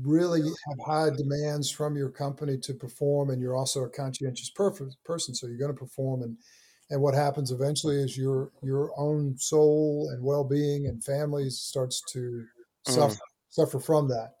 really 0.00 0.42
have 0.68 0.78
high 0.86 1.10
demands 1.10 1.70
from 1.70 1.96
your 1.96 2.10
company 2.10 2.58
to 2.58 2.74
perform, 2.74 3.30
and 3.30 3.40
you're 3.42 3.56
also 3.56 3.84
a 3.84 3.90
conscientious 3.90 4.50
perf- 4.50 4.96
person, 5.04 5.34
so 5.34 5.46
you're 5.46 5.58
going 5.58 5.74
to 5.74 5.78
perform. 5.78 6.22
And 6.22 6.38
and 6.90 7.02
what 7.02 7.14
happens 7.14 7.50
eventually 7.52 7.96
is 7.96 8.16
your 8.16 8.52
your 8.62 8.92
own 8.98 9.36
soul 9.38 10.10
and 10.12 10.22
well 10.24 10.44
being 10.44 10.86
and 10.86 11.02
families 11.04 11.58
starts 11.60 12.02
to 12.12 12.46
Mm. 12.86 12.92
suffer 12.92 13.18
suffer 13.48 13.80
from 13.80 14.08
that. 14.08 14.34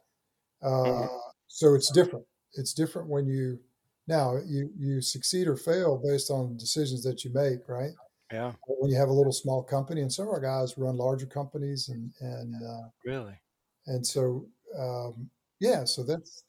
Uh, 0.62 1.06
So 1.48 1.74
it's 1.74 1.90
different. 1.92 2.26
It's 2.54 2.74
different 2.74 3.08
when 3.08 3.26
you 3.26 3.60
now 4.08 4.36
you 4.46 4.72
you 4.76 5.00
succeed 5.00 5.46
or 5.48 5.56
fail 5.56 5.98
based 5.98 6.30
on 6.30 6.56
decisions 6.56 7.02
that 7.04 7.24
you 7.24 7.32
make, 7.32 7.68
right? 7.68 7.92
Yeah. 8.32 8.54
When 8.66 8.90
you 8.90 8.96
have 8.98 9.08
a 9.10 9.12
little 9.12 9.32
small 9.32 9.62
company, 9.64 10.02
and 10.02 10.12
some 10.12 10.26
of 10.28 10.32
our 10.34 10.40
guys 10.40 10.78
run 10.78 10.96
larger 10.96 11.26
companies, 11.26 11.88
and 11.88 12.12
and 12.20 12.62
uh, 12.62 12.88
Really? 13.04 13.40
and 13.86 14.06
so 14.06 14.48
um, 14.78 15.30
yeah, 15.60 15.84
so 15.84 16.02
that's 16.02 16.44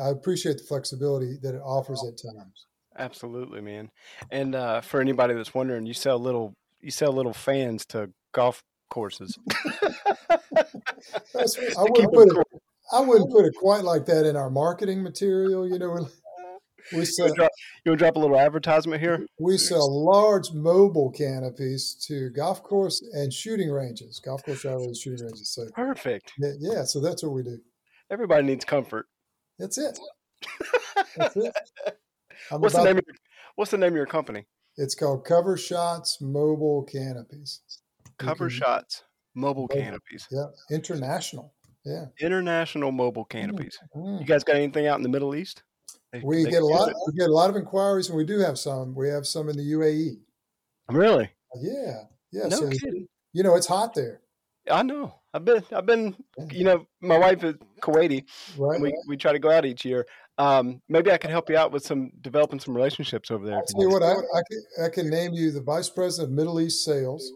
I 0.00 0.08
appreciate 0.08 0.58
the 0.58 0.64
flexibility 0.64 1.36
that 1.42 1.54
it 1.54 1.60
offers 1.62 2.02
at 2.06 2.16
times. 2.16 2.66
Absolutely, 2.98 3.60
man. 3.60 3.90
And 4.30 4.54
uh, 4.54 4.80
for 4.80 5.00
anybody 5.00 5.34
that's 5.34 5.54
wondering, 5.54 5.86
you 5.86 5.94
sell 5.94 6.18
little 6.18 6.54
you 6.80 6.90
sell 6.90 7.12
little 7.12 7.32
fans 7.32 7.84
to 7.86 8.10
golf 8.32 8.62
courses. 8.88 9.38
I 11.36 11.44
wouldn't 11.78 12.12
put 12.12 12.28
it. 12.28 12.46
I 12.92 13.00
wouldn't 13.00 13.30
put 13.30 13.44
it 13.44 13.54
quite 13.54 13.84
like 13.84 14.06
that 14.06 14.26
in 14.26 14.36
our 14.36 14.50
marketing 14.50 15.02
material. 15.02 15.68
You 15.68 15.78
know, 15.78 16.08
we, 16.92 16.98
we 16.98 17.00
You 17.00 17.04
sell 17.06 17.26
wanna 17.26 17.34
drop, 17.36 17.50
you 17.84 17.90
wanna 17.92 17.98
drop 17.98 18.16
a 18.16 18.18
little 18.18 18.38
advertisement 18.38 19.00
here? 19.00 19.26
we 19.38 19.56
sell 19.58 20.04
large 20.04 20.52
mobile 20.52 21.10
canopies 21.10 21.94
to 22.06 22.30
golf 22.30 22.62
course 22.62 23.02
and 23.12 23.32
shooting 23.32 23.70
ranges, 23.70 24.20
golf 24.20 24.44
course 24.44 24.62
drivers 24.62 24.86
and 24.86 24.96
shooting 24.96 25.24
ranges. 25.26 25.50
So 25.50 25.66
Perfect. 25.74 26.32
yeah, 26.38 26.84
so 26.84 27.00
that's 27.00 27.22
what 27.22 27.32
we 27.32 27.42
do. 27.42 27.58
Everybody 28.10 28.44
needs 28.44 28.64
comfort. 28.64 29.06
That's 29.58 29.78
it. 29.78 29.98
That's 31.16 31.36
it. 31.36 31.54
What's 32.50 32.74
the 32.74 32.82
name 32.84 32.98
of 32.98 33.04
your, 33.06 33.16
What's 33.56 33.70
the 33.70 33.78
name 33.78 33.90
of 33.92 33.96
your 33.96 34.06
company? 34.06 34.46
It's 34.76 34.94
called 34.94 35.24
Cover 35.24 35.56
Shots 35.56 36.18
Mobile 36.20 36.82
Canopies. 36.84 37.60
Cover 38.18 38.48
can- 38.48 38.56
Shots 38.58 39.04
Mobile 39.34 39.62
Mobile. 39.64 39.76
Canopies. 39.76 40.26
Yeah, 40.30 40.46
international. 40.70 41.52
Yeah. 41.84 42.06
International 42.20 42.90
mobile 42.92 43.24
canopies. 43.24 43.78
Mm. 43.94 44.20
You 44.20 44.26
guys 44.26 44.44
got 44.44 44.56
anything 44.56 44.86
out 44.86 44.96
in 44.98 45.02
the 45.02 45.08
Middle 45.08 45.34
East? 45.34 45.62
They- 46.12 46.20
We 46.24 46.44
they 46.44 46.50
get 46.50 46.62
a 46.62 46.66
lot. 46.66 46.88
it? 46.90 46.96
We 47.06 47.12
get 47.18 47.28
a 47.28 47.32
lot 47.32 47.50
of 47.50 47.56
inquiries, 47.56 48.08
and 48.08 48.16
we 48.16 48.24
do 48.24 48.38
have 48.38 48.58
some. 48.58 48.94
We 48.94 49.08
have 49.08 49.26
some 49.26 49.48
in 49.48 49.56
the 49.56 49.72
UAE. 49.72 50.18
Really? 50.90 51.30
Yeah, 51.60 52.04
yeah. 52.32 52.48
No 52.48 52.56
so 52.56 52.68
kidding. 52.70 53.06
you 53.32 53.42
know, 53.42 53.54
it's 53.54 53.66
hot 53.66 53.94
there, 53.94 54.20
I 54.70 54.82
know. 54.82 55.14
I've 55.32 55.44
been. 55.44 55.62
I've 55.72 55.86
been. 55.86 56.16
You 56.50 56.64
know, 56.64 56.86
my 57.00 57.16
wife 57.16 57.44
is 57.44 57.54
Kuwaiti. 57.80 58.24
right? 58.58 58.74
and 58.74 58.82
we, 58.82 58.92
we 59.06 59.16
try 59.16 59.32
to 59.32 59.38
go 59.38 59.50
out 59.50 59.64
each 59.64 59.84
year. 59.84 60.06
Um, 60.38 60.80
maybe 60.88 61.12
I 61.12 61.18
can 61.18 61.30
help 61.30 61.48
you 61.50 61.56
out 61.56 61.70
with 61.70 61.84
some 61.84 62.10
developing 62.22 62.58
some 62.58 62.74
relationships 62.74 63.30
over 63.30 63.46
there. 63.46 63.56
I'll 63.56 63.64
tell 63.64 63.82
you 63.82 63.90
what, 63.90 64.02
I, 64.02 64.12
I, 64.12 64.42
can, 64.50 64.84
I 64.84 64.88
can 64.88 65.10
name 65.10 65.32
you 65.34 65.50
the 65.50 65.60
vice 65.60 65.90
president 65.90 66.30
of 66.32 66.36
Middle 66.36 66.60
East 66.60 66.84
sales, 66.84 67.30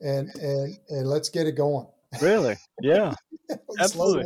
and 0.00 0.28
and 0.40 0.78
and 0.88 1.06
let's 1.06 1.28
get 1.28 1.46
it 1.46 1.52
going. 1.56 1.86
Really? 2.22 2.56
Yeah. 2.80 3.14
Absolutely. 3.80 4.24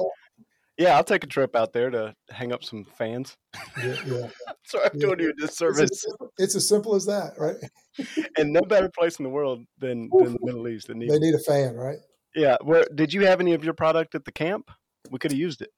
Yeah, 0.81 0.97
I'll 0.97 1.05
take 1.05 1.23
a 1.25 1.27
trip 1.27 1.55
out 1.55 1.75
there 1.75 1.91
to 1.91 2.15
hang 2.31 2.53
up 2.53 2.65
some 2.65 2.85
fans. 2.97 3.37
Yeah, 3.85 3.97
yeah. 4.07 4.27
Sorry, 4.67 4.85
I'm 4.87 4.91
Yeah. 4.95 5.01
doing 5.09 5.21
you 5.21 5.27
a 5.27 5.31
It's, 5.33 5.43
disservice. 5.43 5.91
as 5.91 6.01
simple, 6.03 6.33
it's 6.39 6.55
as 6.57 6.67
simple 6.67 6.95
as 6.95 7.05
that, 7.05 7.35
right? 7.37 7.57
and 8.39 8.51
no 8.51 8.63
better 8.63 8.89
place 8.99 9.19
in 9.19 9.25
the 9.25 9.29
world 9.31 9.63
than, 9.79 10.09
than 10.19 10.33
the 10.33 10.39
Middle 10.41 10.67
East. 10.69 10.87
Than 10.89 10.99
They 11.01 11.19
need 11.19 11.35
a 11.35 11.39
fan, 11.41 11.75
right? 11.77 11.99
yeah. 12.35 12.57
Where 12.63 12.87
did 12.95 13.13
you 13.13 13.27
have 13.27 13.41
any 13.41 13.53
of 13.53 13.63
your 13.63 13.75
product 13.75 14.15
at 14.15 14.25
the 14.25 14.33
camp? 14.33 14.71
We 15.11 15.19
could 15.19 15.33
have 15.33 15.39
used 15.39 15.61
it. 15.61 15.69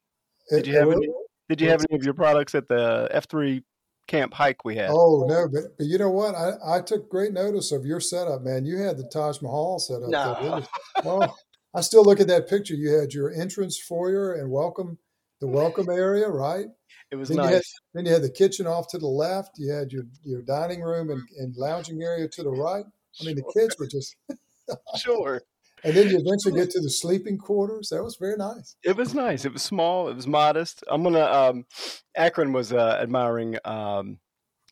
Did 0.51 0.69
you 0.69 0.77
have 0.79 0.91
any? 0.93 1.09
Did 1.49 1.61
you 1.61 1.69
have 1.71 1.85
any 1.91 1.99
of 1.99 2.05
your 2.05 2.15
products 2.15 2.55
at 2.55 2.69
the 2.69 3.09
F 3.11 3.27
three 3.29 3.65
camp 4.07 4.35
hike 4.35 4.65
we 4.65 4.77
had? 4.77 4.91
Oh 4.93 5.25
no, 5.29 5.49
but 5.53 5.77
but 5.79 5.87
you 5.87 5.99
know 5.99 6.11
what? 6.11 6.35
I, 6.37 6.53
I 6.77 6.81
took 6.81 7.09
great 7.09 7.33
notice 7.33 7.73
of 7.73 7.85
your 7.87 7.99
setup, 8.01 8.43
man. 8.43 8.65
You 8.65 8.79
had 8.79 8.99
the 8.99 9.05
Taj 9.13 9.41
Mahal 9.43 9.79
set 9.81 9.97
up. 10.03 10.11
there. 10.11 10.11
No. 10.11 10.51
was- 10.57 10.69
oh, 11.05 11.35
I 11.75 11.81
still 11.81 12.05
look 12.05 12.21
at 12.21 12.27
that 12.29 12.49
picture. 12.49 12.75
You 12.75 12.91
had 12.99 13.13
your 13.15 13.31
entrance 13.33 13.79
foyer 13.79 14.35
and 14.35 14.51
welcome, 14.51 14.99
the 15.41 15.47
welcome 15.47 15.89
area, 15.91 16.29
right? 16.29 16.67
It 17.11 17.17
was 17.17 17.29
Then 17.29 17.39
you 17.39 17.45
had 17.45 17.53
nice. 17.55 17.73
then 17.95 18.07
you 18.07 18.13
had 18.13 18.23
the 18.23 18.31
kitchen 18.31 18.67
off 18.67 18.89
to 18.89 18.99
the 18.99 19.07
left. 19.07 19.59
You 19.59 19.73
had 19.73 19.93
your 19.93 20.05
your 20.25 20.43
dining 20.43 20.81
room 20.83 21.11
and, 21.11 21.23
and 21.39 21.55
lounging 21.57 22.03
area 22.03 22.29
to 22.29 22.43
the 22.43 22.51
right. 22.51 22.85
I 23.21 23.25
mean, 23.25 23.37
the 23.37 23.53
kids 23.55 23.77
were 23.79 23.87
just, 23.87 24.17
Sure. 24.97 25.43
and 25.85 25.95
then 25.95 26.09
you 26.09 26.19
eventually 26.25 26.55
get 26.59 26.71
to 26.71 26.81
the 26.81 26.89
sleeping 26.89 27.37
quarters. 27.37 27.91
That 27.91 28.03
was 28.03 28.17
very 28.19 28.37
nice. 28.39 28.77
It 28.83 28.97
was 28.97 29.13
nice. 29.15 29.45
It 29.45 29.53
was 29.53 29.63
small. 29.63 30.09
It 30.09 30.17
was 30.17 30.27
modest. 30.27 30.83
I'm 30.91 31.03
gonna. 31.03 31.25
Um, 31.25 31.67
Akron 32.15 32.53
was 32.55 32.73
uh, 32.73 32.99
admiring. 33.03 33.59
Um, 33.67 34.19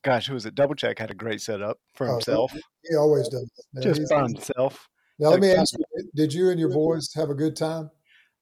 gosh, 0.03 0.27
who 0.27 0.35
was 0.35 0.47
it? 0.47 0.55
Double 0.55 0.75
check 0.75 0.99
had 0.99 1.11
a 1.11 1.15
great 1.15 1.43
setup 1.43 1.79
for 1.95 2.09
Oh, 2.09 2.13
himself. 2.13 2.53
He 2.89 2.97
always 2.97 3.29
does. 3.29 3.51
Just 3.83 4.09
by 4.09 4.23
himself. 4.23 4.89
Now 5.21 5.29
let 5.29 5.41
me 5.41 5.53
ask 5.53 5.75
you: 5.75 6.11
Did 6.15 6.33
you 6.33 6.49
and 6.49 6.59
your 6.59 6.71
boys 6.71 7.13
have 7.15 7.29
a 7.29 7.35
good 7.35 7.55
time? 7.55 7.91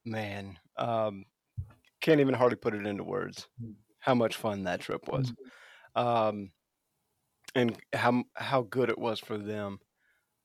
Man, 0.04 0.56
um, 0.76 1.24
can't 2.00 2.20
even 2.20 2.34
hardly 2.34 2.56
put 2.56 2.72
it 2.72 2.86
into 2.86 3.02
words. 3.02 3.48
Mm. 3.62 3.74
How 3.98 4.14
much 4.14 4.36
fun 4.36 4.62
that 4.64 4.80
trip 4.80 5.08
was, 5.08 5.32
um, 5.96 6.52
and 7.56 7.76
how 7.92 8.22
how 8.34 8.62
good 8.62 8.90
it 8.90 8.98
was 8.98 9.18
for 9.18 9.36
them, 9.36 9.80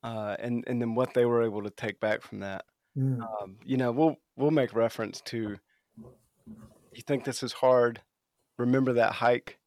uh, 0.04 0.36
and 0.40 0.64
and 0.66 0.82
then 0.82 0.96
what 0.96 1.14
they 1.14 1.26
were 1.26 1.44
able 1.44 1.62
to 1.62 1.70
take 1.70 2.00
back 2.00 2.24
from 2.24 2.40
that. 2.40 2.66
Mm. 2.98 3.22
Um, 3.22 3.58
you 3.64 3.78
know, 3.78 3.92
we'll 3.92 4.16
we'll 4.36 4.50
make 4.50 4.74
reference 4.74 5.22
to. 5.22 5.56
You 6.94 7.02
think 7.06 7.26
this 7.26 7.44
is 7.44 7.54
hard? 7.54 8.02
Remember 8.58 8.94
that 8.94 9.14
hike, 9.14 9.60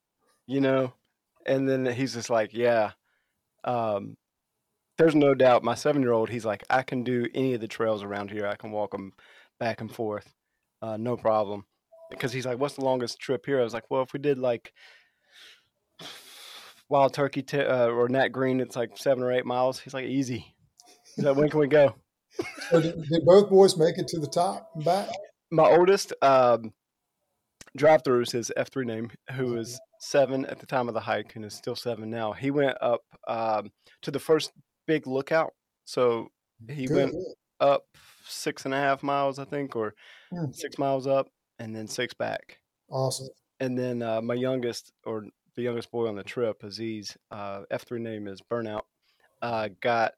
you 0.49 0.61
know, 0.61 0.93
and 1.47 1.69
then 1.69 1.87
he's 1.87 2.15
just 2.15 2.31
like, 2.31 2.53
yeah. 2.53 2.93
Um, 3.65 4.17
there's 4.99 5.15
no 5.15 5.35
doubt. 5.35 5.63
My 5.63 5.75
seven 5.75 6.03
year 6.03 6.13
old, 6.13 6.31
he's 6.31 6.45
like, 6.45 6.65
I 6.71 6.83
can 6.83 7.05
do 7.05 7.27
any 7.35 7.55
of 7.55 7.61
the 7.61 7.69
trails 7.69 8.03
around 8.03 8.31
here. 8.31 8.47
I 8.47 8.57
can 8.57 8.71
walk 8.71 8.93
them 8.93 9.13
back 9.59 9.81
and 9.81 9.93
forth, 9.93 10.35
uh, 10.83 10.97
no 10.97 11.17
problem. 11.17 11.65
Because 12.11 12.33
he's 12.33 12.47
like, 12.47 12.59
what's 12.59 12.77
the 12.77 12.85
longest 12.85 13.19
trip 13.19 13.47
here? 13.47 13.61
I 13.61 13.65
was 13.65 13.75
like, 13.75 13.91
well, 13.91 14.03
if 14.03 14.13
we 14.13 14.21
did 14.21 14.39
like 14.39 14.73
Wild 16.89 17.15
Turkey 17.15 17.43
t- 17.43 17.59
uh, 17.59 17.89
or 17.89 18.09
Nat 18.09 18.29
Green, 18.29 18.61
it's 18.61 18.77
like 18.77 18.97
seven 18.97 19.25
or 19.25 19.33
eight 19.33 19.45
miles. 19.45 19.81
He's 19.81 19.95
like, 19.95 20.05
easy. 20.05 20.55
He's 21.17 21.25
like, 21.25 21.37
when 21.37 21.49
can 21.49 21.61
we 21.61 21.67
go? 21.67 21.95
So 22.71 22.81
did, 22.81 23.03
did 23.09 23.25
both 23.25 23.51
boys 23.51 23.77
make 23.77 23.99
it 23.99 24.07
to 24.09 24.21
the 24.21 24.29
top 24.29 24.71
and 24.75 24.85
back? 24.85 25.09
my 25.51 25.65
oldest 25.65 26.13
um, 26.23 26.73
drive 27.77 28.03
through 28.05 28.23
is 28.23 28.33
his 28.33 28.53
F3 28.57 28.85
name, 28.85 29.11
who 29.33 29.57
is 29.57 29.81
seven 30.01 30.45
at 30.47 30.59
the 30.59 30.67
time 30.67 30.89
of 30.89 30.95
the 30.95 31.01
hike 31.01 31.37
and 31.37 31.45
is 31.45 31.55
still 31.55 31.77
seven 31.77 32.11
now. 32.11 32.33
He 32.33 32.51
went 32.51 32.77
up 32.81 33.03
um, 33.27 33.71
to 34.03 34.11
the 34.11 34.19
first 34.19 34.53
big 34.87 35.07
lookout. 35.07 35.53
So 35.85 36.29
he 36.69 36.87
Good. 36.87 36.97
went 37.13 37.17
up 37.61 37.85
six 38.25 38.65
and 38.65 38.75
a 38.75 38.77
half 38.79 39.03
miles, 39.03 39.39
I 39.39 39.45
think, 39.45 39.77
or 39.77 39.95
Hmm. 40.31 40.51
six 40.53 40.79
miles 40.79 41.07
up 41.07 41.29
and 41.59 41.75
then 41.75 41.87
six 41.87 42.13
back. 42.15 42.59
Awesome. 42.91 43.29
And 43.61 43.79
then 43.79 44.03
uh, 44.03 44.21
my 44.21 44.35
youngest, 44.35 44.93
or 45.05 45.27
the 45.55 45.63
youngest 45.63 45.91
boy 45.91 46.09
on 46.09 46.17
the 46.17 46.23
trip, 46.25 46.63
Aziz, 46.63 47.17
uh, 47.31 47.63
F3 47.71 48.01
name 48.01 48.27
is 48.29 48.41
Burnout, 48.51 48.83
uh, 49.43 49.69
got, 49.81 50.15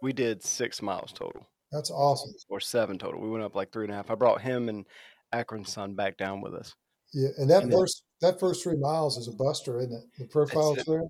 we 0.00 0.12
did 0.12 0.42
six 0.42 0.80
miles 0.80 1.12
total 1.12 1.46
That's 1.72 1.90
awesome. 1.90 2.32
or 2.48 2.60
seven 2.60 2.98
total. 2.98 3.20
We 3.20 3.30
went 3.30 3.44
up 3.44 3.54
like 3.54 3.72
three 3.72 3.84
and 3.84 3.92
a 3.92 3.96
half. 3.96 4.10
I 4.10 4.14
brought 4.14 4.40
him 4.40 4.68
and 4.68 4.86
Akron's 5.32 5.72
son 5.72 5.94
back 5.94 6.16
down 6.16 6.40
with 6.40 6.54
us. 6.54 6.74
Yeah, 7.12 7.28
and 7.38 7.48
that 7.50 7.64
And 7.64 7.72
then- 7.72 7.78
first 7.78 8.02
that 8.20 8.40
first 8.40 8.62
three 8.62 8.76
miles 8.76 9.18
is 9.18 9.28
a 9.28 9.32
buster, 9.32 9.78
isn't 9.80 9.92
it? 9.92 10.04
The 10.18 10.26
profiles 10.28 10.78
it. 10.78 10.86
there. 10.86 11.02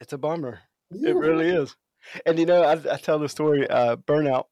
It's 0.00 0.12
a 0.14 0.18
bummer. 0.18 0.60
Yeah. 0.90 1.10
It 1.10 1.16
really 1.16 1.48
is. 1.50 1.76
And 2.26 2.38
you 2.38 2.46
know, 2.46 2.62
I, 2.62 2.72
I 2.72 2.96
tell 2.96 3.18
the 3.18 3.28
story. 3.28 3.68
Uh, 3.68 3.96
burnout. 3.96 4.46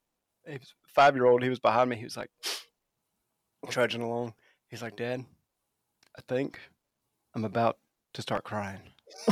He 0.47 0.55
was 0.55 0.75
five 0.87 1.15
year 1.15 1.27
old. 1.27 1.43
He 1.43 1.49
was 1.49 1.61
behind 1.61 1.91
me. 1.91 1.97
He 1.97 2.05
was 2.05 2.17
like 2.17 2.31
trudging 3.69 4.03
along. 4.03 4.35
He's 4.69 4.83
like, 4.83 4.97
Dad, 4.97 5.25
I 6.17 6.21
think 6.29 6.59
I'm 7.35 7.45
about 7.45 7.79
to 8.15 8.23
start 8.23 8.45
crying. 8.45 8.81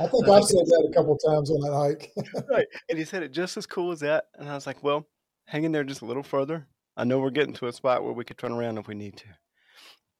I 0.00 0.06
think 0.06 0.28
I've 0.28 0.44
said 0.44 0.64
that 0.64 0.88
a 0.90 0.94
couple 0.94 1.16
times 1.18 1.50
on 1.50 1.60
that 1.60 1.72
hike. 1.72 2.12
right. 2.50 2.66
And 2.88 2.98
he 2.98 3.04
said 3.04 3.22
it 3.22 3.32
just 3.32 3.56
as 3.56 3.66
cool 3.66 3.92
as 3.92 4.00
that. 4.00 4.26
And 4.34 4.48
I 4.48 4.54
was 4.54 4.66
like, 4.66 4.82
well, 4.82 5.06
hang 5.46 5.64
in 5.64 5.72
there 5.72 5.84
just 5.84 6.02
a 6.02 6.06
little 6.06 6.22
further. 6.22 6.66
I 6.96 7.04
know 7.04 7.18
we're 7.18 7.30
getting 7.30 7.54
to 7.54 7.66
a 7.66 7.72
spot 7.72 8.04
where 8.04 8.12
we 8.12 8.24
could 8.24 8.38
turn 8.38 8.52
around 8.52 8.78
if 8.78 8.88
we 8.88 8.94
need 8.94 9.16
to. 9.18 9.26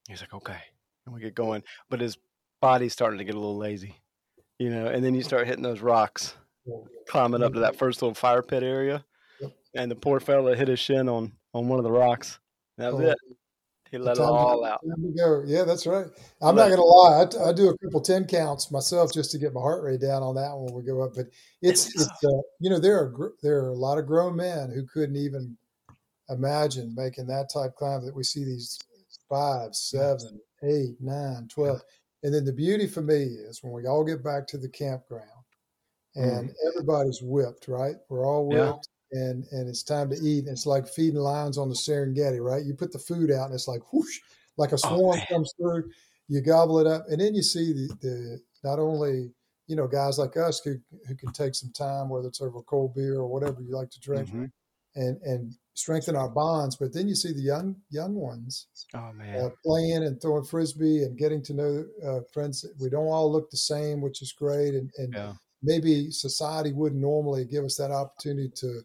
He's 0.08 0.20
like, 0.20 0.34
okay. 0.34 0.58
And 1.06 1.14
we 1.14 1.20
get 1.20 1.34
going. 1.34 1.62
But 1.90 2.00
his 2.00 2.18
body's 2.60 2.92
starting 2.92 3.18
to 3.18 3.24
get 3.24 3.34
a 3.34 3.38
little 3.38 3.56
lazy, 3.56 3.96
you 4.58 4.70
know, 4.70 4.86
and 4.86 5.04
then 5.04 5.14
you 5.14 5.22
start 5.22 5.46
hitting 5.46 5.62
those 5.62 5.80
rocks, 5.80 6.34
climbing 7.08 7.42
up 7.42 7.54
to 7.54 7.60
that 7.60 7.76
first 7.76 8.02
little 8.02 8.14
fire 8.14 8.42
pit 8.42 8.62
area. 8.62 9.04
And 9.74 9.90
the 9.90 9.96
poor 9.96 10.18
fella 10.18 10.56
hit 10.56 10.68
his 10.68 10.80
shin 10.80 11.08
on, 11.08 11.32
on 11.52 11.68
one 11.68 11.78
of 11.78 11.84
the 11.84 11.92
rocks. 11.92 12.38
That 12.78 12.92
was 12.92 13.06
oh. 13.06 13.10
it. 13.10 13.18
He 13.90 13.96
let 13.96 14.18
it 14.18 14.22
all 14.22 14.64
out. 14.64 14.80
go. 15.16 15.42
Yeah, 15.46 15.64
that's 15.64 15.86
right. 15.86 16.06
I'm 16.42 16.54
not 16.54 16.66
going 16.66 16.76
to 16.76 16.82
lie. 16.82 17.22
I, 17.22 17.48
I, 17.48 17.52
do 17.54 17.70
a 17.70 17.78
couple 17.78 18.02
10 18.02 18.26
counts 18.26 18.70
myself 18.70 19.14
just 19.14 19.30
to 19.30 19.38
get 19.38 19.54
my 19.54 19.60
heart 19.60 19.82
rate 19.82 20.00
down 20.00 20.22
on 20.22 20.34
that 20.34 20.54
when 20.54 20.74
we 20.74 20.82
go 20.82 21.02
up. 21.02 21.14
But 21.14 21.26
it's, 21.62 21.86
it's 21.94 22.06
uh, 22.06 22.42
you 22.60 22.68
know, 22.68 22.78
there 22.78 22.98
are, 22.98 23.32
there 23.42 23.64
are 23.64 23.70
a 23.70 23.74
lot 23.74 23.96
of 23.96 24.06
grown 24.06 24.36
men 24.36 24.70
who 24.70 24.84
couldn't 24.86 25.16
even 25.16 25.56
imagine 26.28 26.94
making 26.94 27.28
that 27.28 27.48
type 27.52 27.76
climb 27.76 28.04
that 28.04 28.14
we 28.14 28.24
see 28.24 28.44
these 28.44 28.78
five, 29.28 29.74
seven, 29.74 30.38
eight, 30.62 30.96
nine, 31.00 31.48
12. 31.48 31.80
And 32.22 32.34
then 32.34 32.44
the 32.44 32.52
beauty 32.52 32.86
for 32.86 33.02
me 33.02 33.22
is 33.22 33.60
when 33.62 33.72
we 33.72 33.86
all 33.86 34.04
get 34.04 34.24
back 34.24 34.46
to 34.48 34.58
the 34.58 34.68
campground 34.68 35.24
and 36.16 36.48
mm. 36.48 36.54
everybody's 36.68 37.20
whipped, 37.22 37.68
right? 37.68 37.94
We're 38.08 38.26
all 38.26 38.48
whipped 38.48 38.88
and 39.12 39.44
and 39.52 39.68
it's 39.68 39.82
time 39.82 40.10
to 40.10 40.16
eat. 40.16 40.44
And 40.44 40.48
it's 40.48 40.66
like 40.66 40.88
feeding 40.88 41.20
lions 41.20 41.58
on 41.58 41.68
the 41.68 41.74
Serengeti, 41.74 42.40
right? 42.40 42.64
You 42.64 42.74
put 42.74 42.92
the 42.92 42.98
food 42.98 43.30
out, 43.30 43.46
and 43.46 43.54
it's 43.54 43.68
like 43.68 43.92
whoosh, 43.92 44.18
like 44.56 44.72
a 44.72 44.74
oh, 44.74 44.96
swarm 44.96 45.20
oh, 45.20 45.32
comes 45.32 45.52
through. 45.56 45.84
You 46.28 46.42
gobble 46.42 46.78
it 46.78 46.86
up, 46.86 47.06
and 47.08 47.20
then 47.20 47.34
you 47.34 47.42
see 47.42 47.72
the, 47.72 47.88
the 48.00 48.40
not 48.64 48.78
only 48.78 49.30
you 49.66 49.76
know 49.76 49.86
guys 49.86 50.18
like 50.18 50.36
us 50.36 50.60
who 50.64 50.76
who 51.06 51.14
can 51.14 51.32
take 51.32 51.54
some 51.54 51.72
time, 51.72 52.08
whether 52.08 52.28
it's 52.28 52.40
over 52.40 52.58
a 52.58 52.62
cold 52.62 52.94
beer 52.94 53.16
or 53.16 53.28
whatever 53.28 53.62
you 53.62 53.74
like 53.74 53.90
to 53.90 54.00
drink, 54.00 54.28
mm-hmm. 54.28 54.44
and 54.96 55.20
and 55.22 55.54
strengthen 55.78 56.16
our 56.16 56.28
bonds. 56.28 56.76
But 56.76 56.92
then 56.92 57.08
you 57.08 57.14
see 57.14 57.32
the 57.32 57.40
young 57.40 57.76
young 57.90 58.14
ones, 58.14 58.66
oh 58.94 59.12
man, 59.12 59.44
uh, 59.44 59.50
playing 59.64 60.04
and 60.04 60.20
throwing 60.20 60.44
frisbee 60.44 61.04
and 61.04 61.18
getting 61.18 61.42
to 61.44 61.54
know 61.54 61.84
uh, 62.06 62.20
friends. 62.32 62.66
We 62.80 62.90
don't 62.90 63.06
all 63.06 63.30
look 63.30 63.50
the 63.50 63.56
same, 63.56 64.00
which 64.00 64.22
is 64.22 64.32
great, 64.32 64.74
and 64.74 64.90
and 64.98 65.14
yeah 65.14 65.32
maybe 65.62 66.10
society 66.10 66.72
wouldn't 66.72 67.00
normally 67.00 67.44
give 67.44 67.64
us 67.64 67.76
that 67.76 67.90
opportunity 67.90 68.50
to 68.56 68.80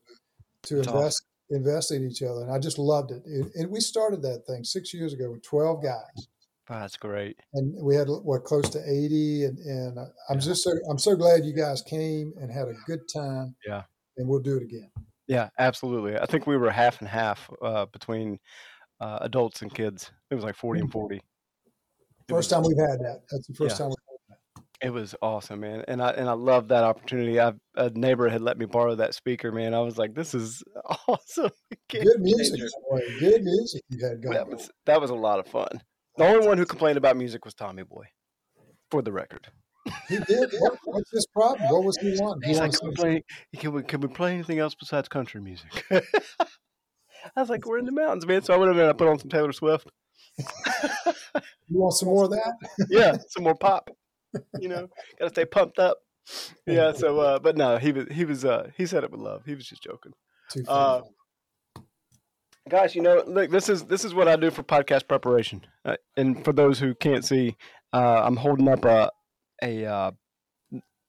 to 0.64 0.78
invest 0.80 1.24
invest 1.50 1.92
in 1.92 2.08
each 2.08 2.24
other. 2.24 2.42
And 2.42 2.52
I 2.52 2.60
just 2.60 2.80
loved 2.80 3.12
it. 3.12 3.22
it. 3.26 3.52
And 3.56 3.70
we 3.70 3.80
started 3.80 4.22
that 4.24 4.46
thing 4.48 4.64
six 4.64 4.94
years 4.94 5.14
ago 5.14 5.32
with 5.32 5.44
twelve 5.44 5.84
guys. 5.84 6.28
that's 6.70 6.98
great. 6.98 7.38
And 7.54 7.76
we 7.84 7.96
had 7.96 8.08
what 8.08 8.44
close 8.44 8.70
to 8.70 8.80
eighty. 8.80 9.46
And 9.46 9.58
and 9.60 10.00
I'm 10.30 10.36
yeah. 10.36 10.40
just 10.40 10.64
so 10.64 10.72
I'm 10.90 11.00
so 11.00 11.16
glad 11.16 11.46
you 11.46 11.54
guys 11.54 11.82
came 11.82 12.34
and 12.40 12.52
had 12.52 12.68
a 12.68 12.76
good 12.86 13.02
time. 13.14 13.56
Yeah. 13.68 13.84
And 14.18 14.28
we'll 14.28 14.40
do 14.40 14.58
it 14.58 14.64
again. 14.64 14.90
Yeah, 15.28 15.50
absolutely. 15.58 16.18
I 16.18 16.26
think 16.26 16.48
we 16.48 16.58
were 16.58 16.72
half 16.72 17.00
and 17.00 17.08
half 17.08 17.50
uh, 17.62 17.86
between 17.88 18.40
uh, 19.00 19.20
adults 19.22 19.62
and 19.62 19.74
kids. 19.74 20.12
It 20.30 20.36
was 20.36 20.44
like 20.44 20.56
40 20.56 20.82
and 20.82 20.90
mm-hmm. 20.90 21.00
40. 21.00 21.22
First 22.30 22.50
time 22.50 22.64
we've 22.64 22.78
had 22.78 23.00
that. 23.00 23.22
That's 23.32 23.48
the 23.48 23.54
first 23.54 23.80
yeah. 23.80 23.86
time 23.86 23.94
it 24.84 24.92
was 24.92 25.16
awesome, 25.22 25.62
man, 25.62 25.86
and 25.88 26.02
I 26.02 26.10
and 26.10 26.28
I 26.28 26.34
love 26.34 26.68
that 26.68 26.84
opportunity. 26.84 27.40
I 27.40 27.54
a 27.76 27.90
neighbor 27.92 28.28
had 28.28 28.42
let 28.42 28.58
me 28.58 28.66
borrow 28.66 28.96
that 28.96 29.16
speaker, 29.16 29.50
man. 29.50 29.74
I 29.74 29.80
was 29.80 29.98
like, 29.98 30.14
"This 30.14 30.36
is 30.36 30.62
awesome!" 31.08 31.52
Good 31.90 32.20
music, 32.20 32.60
boy. 32.90 33.00
Good 33.18 33.44
music 33.44 33.82
you 33.90 34.06
had 34.06 34.22
going. 34.22 34.36
That 34.36 34.50
was 34.50 34.70
that 34.86 35.00
was 35.00 35.10
a 35.10 35.16
lot 35.16 35.40
of 35.40 35.48
fun. 35.48 35.82
The 36.18 36.28
only 36.28 36.46
one 36.46 36.58
who 36.58 36.66
complained 36.66 36.98
about 36.98 37.16
music 37.16 37.46
was 37.46 37.54
Tommy 37.54 37.84
Boy, 37.84 38.08
for 38.92 39.02
the 39.02 39.14
record. 39.14 39.48
He 40.08 40.18
did. 40.18 40.54
What, 40.60 40.78
what's 40.86 41.12
his 41.12 41.28
problem? 41.28 41.70
What 41.70 41.84
was 41.84 41.98
he 41.98 42.16
wanting? 42.20 42.48
He's 42.48 42.60
like, 42.60 42.72
can 42.72 42.90
we, 42.90 42.96
play, 42.96 43.24
can 43.58 43.74
we 43.74 43.84
can 43.84 44.02
we 44.02 44.08
play 44.08 44.34
anything 44.34 44.60
else 44.60 44.76
besides 44.76 45.10
country 45.10 45.42
music? 45.42 45.86
I 45.92 47.40
was 47.40 47.50
like, 47.50 47.66
we're 47.66 47.80
in 47.80 47.86
the 47.86 47.92
mountains, 47.92 48.26
man. 48.26 48.44
So 48.44 48.54
I 48.54 48.58
went 48.58 48.72
over 48.72 48.82
and 48.82 48.90
I 48.90 48.94
put 48.94 49.08
on 49.08 49.20
some 49.20 49.30
Taylor 49.30 49.52
Swift. 49.52 49.90
you 50.38 51.80
want 51.80 51.94
some 51.94 52.10
more 52.10 52.26
of 52.26 52.32
that? 52.32 52.54
yeah, 52.90 53.18
some 53.30 53.44
more 53.44 53.56
pop 53.56 53.90
you 54.60 54.70
know, 54.70 54.88
got 55.20 55.26
to 55.26 55.30
stay 55.30 55.46
pumped 55.46 55.80
up. 55.80 55.98
Yeah. 56.66 56.94
So, 56.94 57.20
uh, 57.20 57.40
but 57.40 57.58
no, 57.58 57.78
he 57.78 57.92
was 57.92 58.08
he 58.12 58.26
was 58.26 58.46
uh, 58.46 58.70
he 58.78 58.86
said 58.86 59.04
it 59.04 59.12
with 59.12 59.20
love. 59.20 59.44
He 59.46 59.56
was 59.56 59.66
just 59.66 59.84
joking. 59.84 60.14
Uh, 60.68 61.02
guys, 62.70 62.96
you 62.96 63.02
know, 63.02 63.24
look, 63.26 63.52
this 63.52 63.70
is 63.70 63.84
this 63.86 64.06
is 64.06 64.14
what 64.14 64.28
I 64.28 64.36
do 64.36 64.50
for 64.52 64.64
podcast 64.64 65.08
preparation. 65.08 65.66
Uh, 65.84 65.98
and 66.16 66.44
for 66.46 66.54
those 66.54 66.80
who 66.80 66.96
can't 66.96 67.26
see, 67.26 67.58
uh, 67.92 68.22
I'm 68.24 68.38
holding 68.38 68.70
up 68.70 68.86
a 68.86 69.12
a 69.64 69.86
uh, 69.86 70.12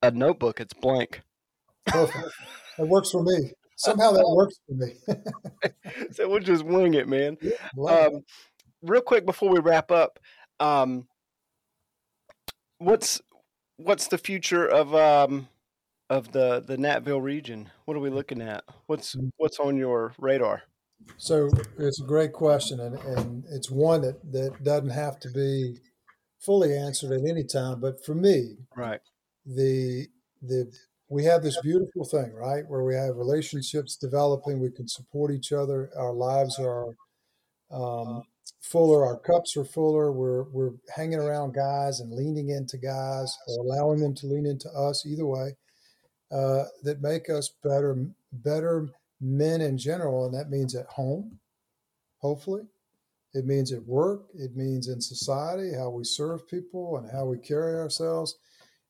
a 0.02 0.10
notebook. 0.10 0.60
It's 0.60 0.72
blank. 0.72 1.20
Perfect. 1.86 2.28
It 2.78 2.88
works 2.88 3.10
for 3.10 3.22
me. 3.22 3.52
Somehow 3.76 4.12
that 4.12 4.28
works 4.28 4.58
for 4.66 4.74
me. 4.74 4.94
so 6.12 6.28
we'll 6.28 6.40
just 6.40 6.64
wing 6.64 6.94
it, 6.94 7.08
man. 7.08 7.36
Um, 7.88 8.24
real 8.82 9.02
quick 9.02 9.26
before 9.26 9.50
we 9.50 9.58
wrap 9.58 9.90
up, 9.90 10.18
um, 10.60 11.08
what's 12.78 13.20
what's 13.76 14.06
the 14.06 14.18
future 14.18 14.66
of 14.66 14.94
um 14.94 15.48
of 16.08 16.32
the 16.32 16.62
the 16.64 16.76
Natville 16.76 17.22
region? 17.22 17.70
What 17.84 17.96
are 17.96 18.00
we 18.00 18.10
looking 18.10 18.40
at? 18.40 18.64
What's 18.86 19.16
mm. 19.16 19.30
what's 19.36 19.58
on 19.58 19.76
your 19.76 20.14
radar? 20.18 20.62
So 21.16 21.50
it's 21.78 22.00
a 22.00 22.04
great 22.04 22.32
question, 22.32 22.80
and, 22.80 22.94
and 22.94 23.44
it's 23.50 23.70
one 23.70 24.02
that, 24.02 24.32
that 24.32 24.64
doesn't 24.64 24.90
have 24.90 25.18
to 25.20 25.30
be 25.30 25.78
fully 26.44 26.76
answered 26.76 27.12
at 27.12 27.28
any 27.28 27.44
time. 27.44 27.80
But 27.80 28.04
for 28.04 28.14
me, 28.14 28.56
right, 28.76 29.00
the 29.46 30.06
the 30.42 30.72
we 31.08 31.24
have 31.24 31.42
this 31.42 31.60
beautiful 31.62 32.04
thing, 32.04 32.32
right, 32.34 32.64
where 32.66 32.82
we 32.82 32.94
have 32.94 33.16
relationships 33.16 33.96
developing. 33.96 34.60
We 34.60 34.70
can 34.70 34.88
support 34.88 35.32
each 35.32 35.52
other. 35.52 35.90
Our 35.96 36.12
lives 36.12 36.58
are 36.58 36.94
um, 37.70 38.22
fuller, 38.60 39.04
our 39.04 39.18
cups 39.18 39.56
are 39.56 39.64
fuller. 39.64 40.12
We're 40.12 40.44
we're 40.44 40.72
hanging 40.94 41.18
around 41.18 41.54
guys 41.54 42.00
and 42.00 42.12
leaning 42.12 42.50
into 42.50 42.78
guys 42.78 43.36
or 43.46 43.64
allowing 43.64 44.00
them 44.00 44.14
to 44.16 44.26
lean 44.26 44.46
into 44.46 44.68
us. 44.70 45.04
Either 45.06 45.26
way, 45.26 45.56
uh, 46.32 46.64
that 46.82 47.02
make 47.02 47.28
us 47.30 47.50
better 47.62 47.96
better 48.32 48.88
men 49.20 49.60
in 49.60 49.78
general, 49.78 50.26
and 50.26 50.34
that 50.34 50.50
means 50.50 50.74
at 50.74 50.86
home, 50.86 51.38
hopefully. 52.18 52.62
It 53.34 53.46
means 53.46 53.72
at 53.72 53.84
work. 53.84 54.26
It 54.34 54.56
means 54.56 54.88
in 54.88 55.00
society, 55.00 55.72
how 55.76 55.90
we 55.90 56.04
serve 56.04 56.46
people 56.48 56.98
and 56.98 57.10
how 57.10 57.26
we 57.26 57.38
carry 57.38 57.76
ourselves. 57.76 58.36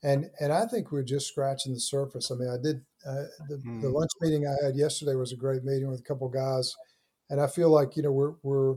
And 0.02 0.30
and 0.40 0.52
I 0.52 0.66
think 0.66 0.92
we're 0.92 1.02
just 1.02 1.28
scratching 1.28 1.72
the 1.72 1.80
surface. 1.80 2.30
I 2.30 2.34
mean, 2.34 2.50
I 2.50 2.62
did 2.62 2.82
uh, 3.06 3.24
the, 3.48 3.56
mm. 3.56 3.80
the 3.80 3.88
lunch 3.88 4.10
meeting 4.20 4.46
I 4.46 4.64
had 4.64 4.76
yesterday 4.76 5.14
was 5.14 5.32
a 5.32 5.36
great 5.36 5.64
meeting 5.64 5.88
with 5.88 6.00
a 6.00 6.02
couple 6.02 6.28
guys, 6.28 6.74
and 7.30 7.40
I 7.40 7.46
feel 7.46 7.70
like 7.70 7.96
you 7.96 8.02
know 8.02 8.12
we're 8.12 8.34
we're 8.42 8.74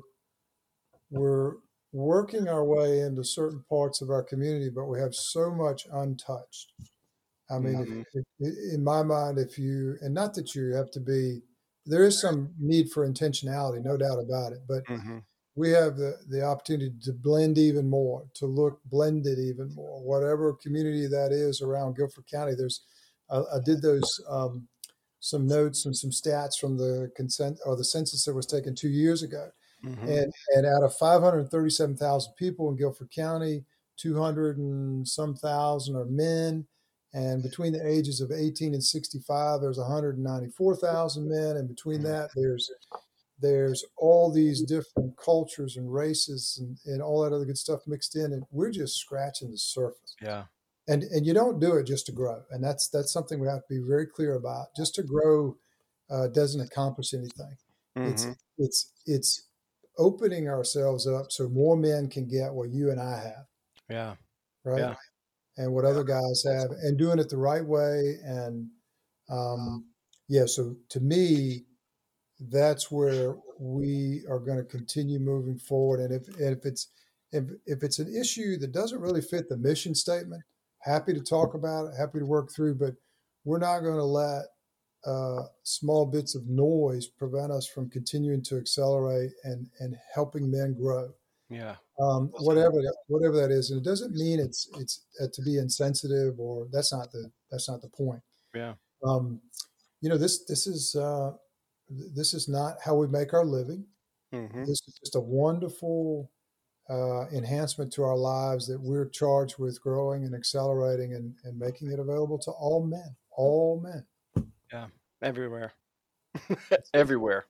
we're 1.11 1.55
working 1.91 2.47
our 2.47 2.63
way 2.63 3.01
into 3.01 3.23
certain 3.23 3.63
parts 3.69 4.01
of 4.01 4.09
our 4.09 4.23
community, 4.23 4.69
but 4.73 4.85
we 4.85 4.99
have 4.99 5.13
so 5.13 5.51
much 5.51 5.85
untouched. 5.91 6.73
I 7.49 7.59
mean, 7.59 7.75
mm-hmm. 7.75 8.01
if, 8.13 8.23
if, 8.39 8.73
in 8.73 8.83
my 8.83 9.03
mind, 9.03 9.37
if 9.37 9.57
you, 9.57 9.95
and 10.01 10.13
not 10.13 10.33
that 10.33 10.53
you 10.53 10.73
have 10.75 10.91
to 10.91 10.99
be, 10.99 11.41
there 11.85 12.03
is 12.03 12.19
some 12.19 12.53
need 12.59 12.91
for 12.91 13.07
intentionality, 13.07 13.81
no 13.83 13.95
doubt 13.95 14.19
about 14.19 14.51
it, 14.51 14.59
but 14.67 14.83
mm-hmm. 14.85 15.19
We 15.57 15.71
have 15.71 15.97
the, 15.97 16.17
the 16.29 16.43
opportunity 16.43 16.93
to 17.01 17.11
blend 17.11 17.57
even 17.57 17.89
more, 17.89 18.23
to 18.35 18.45
look 18.45 18.79
blended 18.85 19.39
even 19.39 19.73
more, 19.73 19.99
whatever 20.03 20.53
community 20.53 21.07
that 21.07 21.31
is 21.31 21.61
around 21.61 21.97
Guilford 21.97 22.25
County. 22.31 22.53
There's, 22.55 22.81
I, 23.31 23.37
I 23.37 23.59
did 23.65 23.81
those, 23.81 24.21
um, 24.29 24.67
some 25.19 25.47
notes 25.47 25.85
and 25.85 25.97
some 25.97 26.11
stats 26.11 26.59
from 26.59 26.77
the 26.77 27.11
consent 27.15 27.57
or 27.65 27.75
the 27.75 27.83
census 27.83 28.23
that 28.25 28.35
was 28.35 28.45
taken 28.45 28.75
two 28.75 28.89
years 28.89 29.23
ago. 29.23 29.49
Mm-hmm. 29.83 30.07
And, 30.07 30.33
and 30.55 30.65
out 30.67 30.83
of 30.83 30.95
537,000 30.95 32.33
people 32.37 32.69
in 32.69 32.77
Guilford 32.77 33.09
County, 33.09 33.65
200 33.97 34.59
and 34.59 35.07
some 35.07 35.35
thousand 35.35 35.95
are 35.95 36.05
men. 36.05 36.67
And 37.13 37.41
between 37.41 37.73
the 37.73 37.85
ages 37.85 38.21
of 38.21 38.31
18 38.31 38.75
and 38.75 38.83
65, 38.83 39.61
there's 39.61 39.79
194,000 39.79 41.27
men. 41.27 41.57
And 41.57 41.67
between 41.67 42.01
mm-hmm. 42.01 42.11
that, 42.11 42.29
there's 42.35 42.69
there's 43.39 43.85
all 43.97 44.31
these 44.31 44.61
different 44.63 45.15
cultures 45.17 45.77
and 45.77 45.93
races 45.93 46.57
and, 46.59 46.77
and 46.85 47.01
all 47.01 47.21
that 47.21 47.33
other 47.33 47.45
good 47.45 47.57
stuff 47.57 47.81
mixed 47.87 48.15
in. 48.15 48.33
And 48.33 48.43
we're 48.51 48.71
just 48.71 48.97
scratching 48.97 49.51
the 49.51 49.57
surface. 49.57 50.15
Yeah. 50.21 50.43
And 50.87 51.03
and 51.03 51.25
you 51.25 51.33
don't 51.33 51.59
do 51.59 51.75
it 51.75 51.85
just 51.85 52.05
to 52.07 52.11
grow. 52.11 52.41
And 52.51 52.63
that's 52.63 52.87
that's 52.87 53.11
something 53.11 53.39
we 53.39 53.47
have 53.47 53.65
to 53.67 53.69
be 53.69 53.81
very 53.85 54.07
clear 54.07 54.35
about. 54.35 54.67
Just 54.75 54.95
to 54.95 55.03
grow 55.03 55.57
uh, 56.09 56.27
doesn't 56.27 56.61
accomplish 56.61 57.13
anything. 57.13 57.57
Mm-hmm. 57.97 58.11
It's 58.11 58.27
it's 58.57 58.93
it's 59.05 59.43
opening 59.97 60.47
ourselves 60.47 61.07
up 61.07 61.31
so 61.31 61.49
more 61.49 61.75
men 61.75 62.09
can 62.09 62.27
get 62.27 62.53
what 62.53 62.69
you 62.69 62.91
and 62.91 63.01
I 63.01 63.17
have. 63.17 63.45
Yeah. 63.89 64.15
Right. 64.63 64.79
Yeah. 64.79 64.95
And 65.57 65.73
what 65.73 65.85
other 65.85 66.03
guys 66.03 66.43
have, 66.45 66.69
and 66.83 66.97
doing 66.97 67.17
it 67.17 67.29
the 67.29 67.37
right 67.37 67.65
way. 67.65 68.19
And 68.23 68.69
um, 69.29 69.85
yeah, 70.27 70.45
so 70.45 70.75
to 70.89 70.99
me, 70.99 71.65
that's 72.39 72.91
where 72.91 73.35
we 73.59 74.23
are 74.29 74.39
going 74.39 74.57
to 74.57 74.63
continue 74.63 75.19
moving 75.19 75.57
forward. 75.57 75.99
And 75.99 76.13
if 76.13 76.27
if 76.39 76.65
it's 76.65 76.89
if, 77.31 77.43
if 77.65 77.83
it's 77.83 77.99
an 77.99 78.13
issue 78.15 78.57
that 78.57 78.71
doesn't 78.71 79.01
really 79.01 79.21
fit 79.21 79.49
the 79.49 79.57
mission 79.57 79.93
statement, 79.93 80.43
happy 80.79 81.13
to 81.13 81.21
talk 81.21 81.55
about 81.55 81.87
it, 81.87 81.97
happy 81.97 82.19
to 82.19 82.25
work 82.25 82.51
through, 82.51 82.75
but 82.75 82.93
we're 83.43 83.59
not 83.59 83.81
going 83.81 83.97
to 83.97 84.03
let 84.03 84.43
uh, 85.05 85.43
small 85.63 86.05
bits 86.05 86.35
of 86.35 86.47
noise 86.47 87.07
prevent 87.07 87.51
us 87.51 87.67
from 87.67 87.89
continuing 87.89 88.43
to 88.43 88.57
accelerate 88.57 89.31
and 89.43 89.67
and 89.79 89.95
helping 90.13 90.49
men 90.49 90.73
grow. 90.73 91.09
Yeah. 91.49 91.75
Um, 91.99 92.29
whatever 92.39 92.73
that, 92.73 92.95
whatever 93.07 93.35
that 93.37 93.51
is, 93.51 93.71
and 93.71 93.79
it 93.79 93.89
doesn't 93.89 94.13
mean 94.13 94.39
it's 94.39 94.69
it's 94.77 95.05
uh, 95.21 95.27
to 95.33 95.41
be 95.41 95.57
insensitive 95.57 96.39
or 96.39 96.67
that's 96.71 96.93
not 96.93 97.11
the 97.11 97.31
that's 97.49 97.69
not 97.69 97.81
the 97.81 97.89
point. 97.89 98.21
Yeah. 98.53 98.73
Um, 99.05 99.39
you 100.01 100.09
know 100.09 100.17
this 100.17 100.45
this 100.45 100.67
is 100.67 100.95
uh, 100.95 101.31
this 101.89 102.33
is 102.33 102.47
not 102.47 102.77
how 102.83 102.95
we 102.95 103.07
make 103.07 103.33
our 103.33 103.45
living. 103.45 103.85
Mm-hmm. 104.33 104.61
This 104.65 104.81
is 104.87 104.99
just 104.99 105.15
a 105.15 105.19
wonderful 105.19 106.29
uh, 106.89 107.27
enhancement 107.29 107.91
to 107.93 108.03
our 108.03 108.15
lives 108.15 108.67
that 108.67 108.79
we're 108.79 109.09
charged 109.09 109.57
with 109.57 109.81
growing 109.81 110.23
and 110.23 110.35
accelerating 110.35 111.13
and, 111.13 111.33
and 111.43 111.57
making 111.57 111.91
it 111.91 111.99
available 111.99 112.37
to 112.39 112.51
all 112.51 112.85
men, 112.85 113.15
all 113.31 113.81
men. 113.81 114.45
Yeah, 114.71 114.87
everywhere, 115.21 115.73
everywhere. 116.93 117.45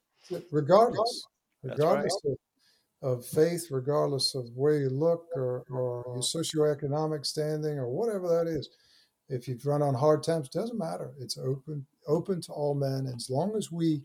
Regardless, 0.52 1.28
regardless 1.64 2.20
of, 2.26 2.38
of 3.02 3.26
faith, 3.26 3.68
regardless 3.72 4.36
of 4.36 4.46
where 4.56 4.78
you 4.78 4.90
look 4.90 5.26
or, 5.36 5.64
or 5.70 6.04
your 6.08 6.22
socioeconomic 6.22 7.26
standing 7.26 7.78
or 7.78 7.88
whatever 7.88 8.28
that 8.28 8.48
is. 8.48 8.70
If 9.30 9.48
you've 9.48 9.66
run 9.66 9.82
on 9.82 9.94
hard 9.94 10.24
times, 10.24 10.48
doesn't 10.48 10.80
matter. 10.80 11.12
It's 11.20 11.38
open, 11.38 11.86
open 12.08 12.40
to 12.44 12.54
all 12.54 12.74
men. 12.74 13.12
As 13.14 13.30
long 13.30 13.58
as 13.58 13.72
we 13.72 14.02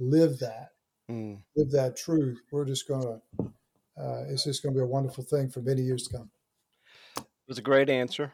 live 0.00 0.38
that, 0.38 0.72
Mm. 1.10 1.42
live 1.56 1.70
that 1.72 1.96
truth, 1.96 2.40
we're 2.50 2.64
just 2.64 2.86
going 2.86 3.02
to, 3.02 3.44
uh, 3.96 4.24
it's 4.28 4.44
just 4.44 4.62
going 4.62 4.74
to 4.74 4.78
be 4.80 4.84
a 4.84 4.86
wonderful 4.86 5.24
thing 5.24 5.48
for 5.48 5.60
many 5.60 5.82
years 5.82 6.04
to 6.04 6.18
come. 6.18 6.30
It 7.16 7.48
was 7.48 7.58
a 7.58 7.62
great 7.62 7.90
answer. 7.90 8.32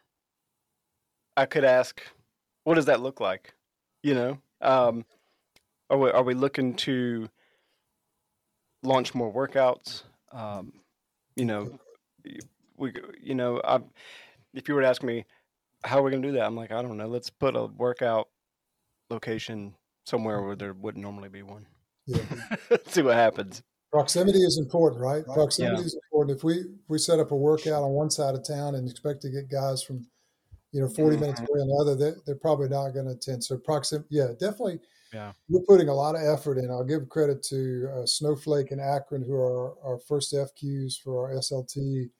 I 1.36 1.46
could 1.46 1.64
ask, 1.64 2.02
what 2.64 2.74
does 2.74 2.86
that 2.86 3.00
look 3.00 3.20
like? 3.20 3.54
You 4.02 4.14
know, 4.14 4.38
um, 4.60 5.04
are 5.90 5.98
we 5.98 6.10
are 6.10 6.22
we 6.22 6.34
looking 6.34 6.74
to 6.76 7.28
launch 8.82 9.14
more 9.14 9.32
workouts? 9.32 10.02
Um, 10.32 10.72
you 11.34 11.44
know, 11.44 11.78
we 12.76 12.92
you 13.20 13.34
know, 13.34 13.60
I, 13.64 13.80
if 14.54 14.68
you 14.68 14.74
were 14.74 14.82
to 14.82 14.88
ask 14.88 15.02
me 15.02 15.24
how 15.84 15.98
are 15.98 16.02
we 16.02 16.10
going 16.10 16.22
to 16.22 16.28
do 16.28 16.34
that, 16.34 16.46
I'm 16.46 16.56
like, 16.56 16.72
I 16.72 16.82
don't 16.82 16.96
know. 16.96 17.06
Let's 17.06 17.30
put 17.30 17.56
a 17.56 17.66
workout 17.66 18.28
location 19.10 19.74
somewhere 20.06 20.42
where 20.42 20.56
there 20.56 20.72
wouldn't 20.72 21.02
normally 21.02 21.28
be 21.28 21.42
one. 21.42 21.66
Yeah. 22.06 22.22
See 22.86 23.02
what 23.02 23.14
happens. 23.14 23.62
Proximity 23.92 24.38
is 24.38 24.58
important, 24.58 25.00
right? 25.02 25.26
Right. 25.26 25.34
Proximity 25.34 25.80
Yeah. 25.80 25.86
is 25.86 25.94
important. 25.94 26.36
If 26.36 26.44
we 26.44 26.54
if 26.58 26.88
we 26.88 26.98
set 26.98 27.18
up 27.20 27.30
a 27.32 27.36
workout 27.36 27.82
on 27.82 27.90
one 27.90 28.10
side 28.10 28.34
of 28.34 28.46
town 28.46 28.74
and 28.74 28.88
expect 28.88 29.22
to 29.22 29.30
get 29.30 29.50
guys 29.50 29.82
from, 29.82 30.06
you 30.72 30.80
know, 30.80 30.88
40 30.88 31.16
minutes 31.16 31.40
Mhm. 31.40 31.48
away 31.48 31.60
on 31.60 31.68
the 31.68 31.76
other, 31.80 31.94
they're, 31.94 32.16
they're 32.26 32.34
probably 32.36 32.68
not 32.68 32.90
going 32.90 33.06
to 33.06 33.12
attend. 33.12 33.44
So 33.44 33.56
proximity, 33.58 34.08
yeah, 34.10 34.28
definitely. 34.38 34.80
Yeah. 35.12 35.32
We're 35.48 35.62
putting 35.62 35.88
a 35.88 35.94
lot 35.94 36.14
of 36.16 36.22
effort 36.22 36.58
in. 36.58 36.70
I'll 36.70 36.84
give 36.84 37.08
credit 37.08 37.42
to 37.44 37.88
uh, 37.94 38.06
Snowflake 38.06 38.70
and 38.72 38.80
Akron, 38.80 39.22
who 39.22 39.34
are 39.34 39.78
our 39.84 39.98
first 39.98 40.32
FQs 40.34 40.98
for 41.00 41.28
our 41.30 41.34
SLT, 41.36 42.10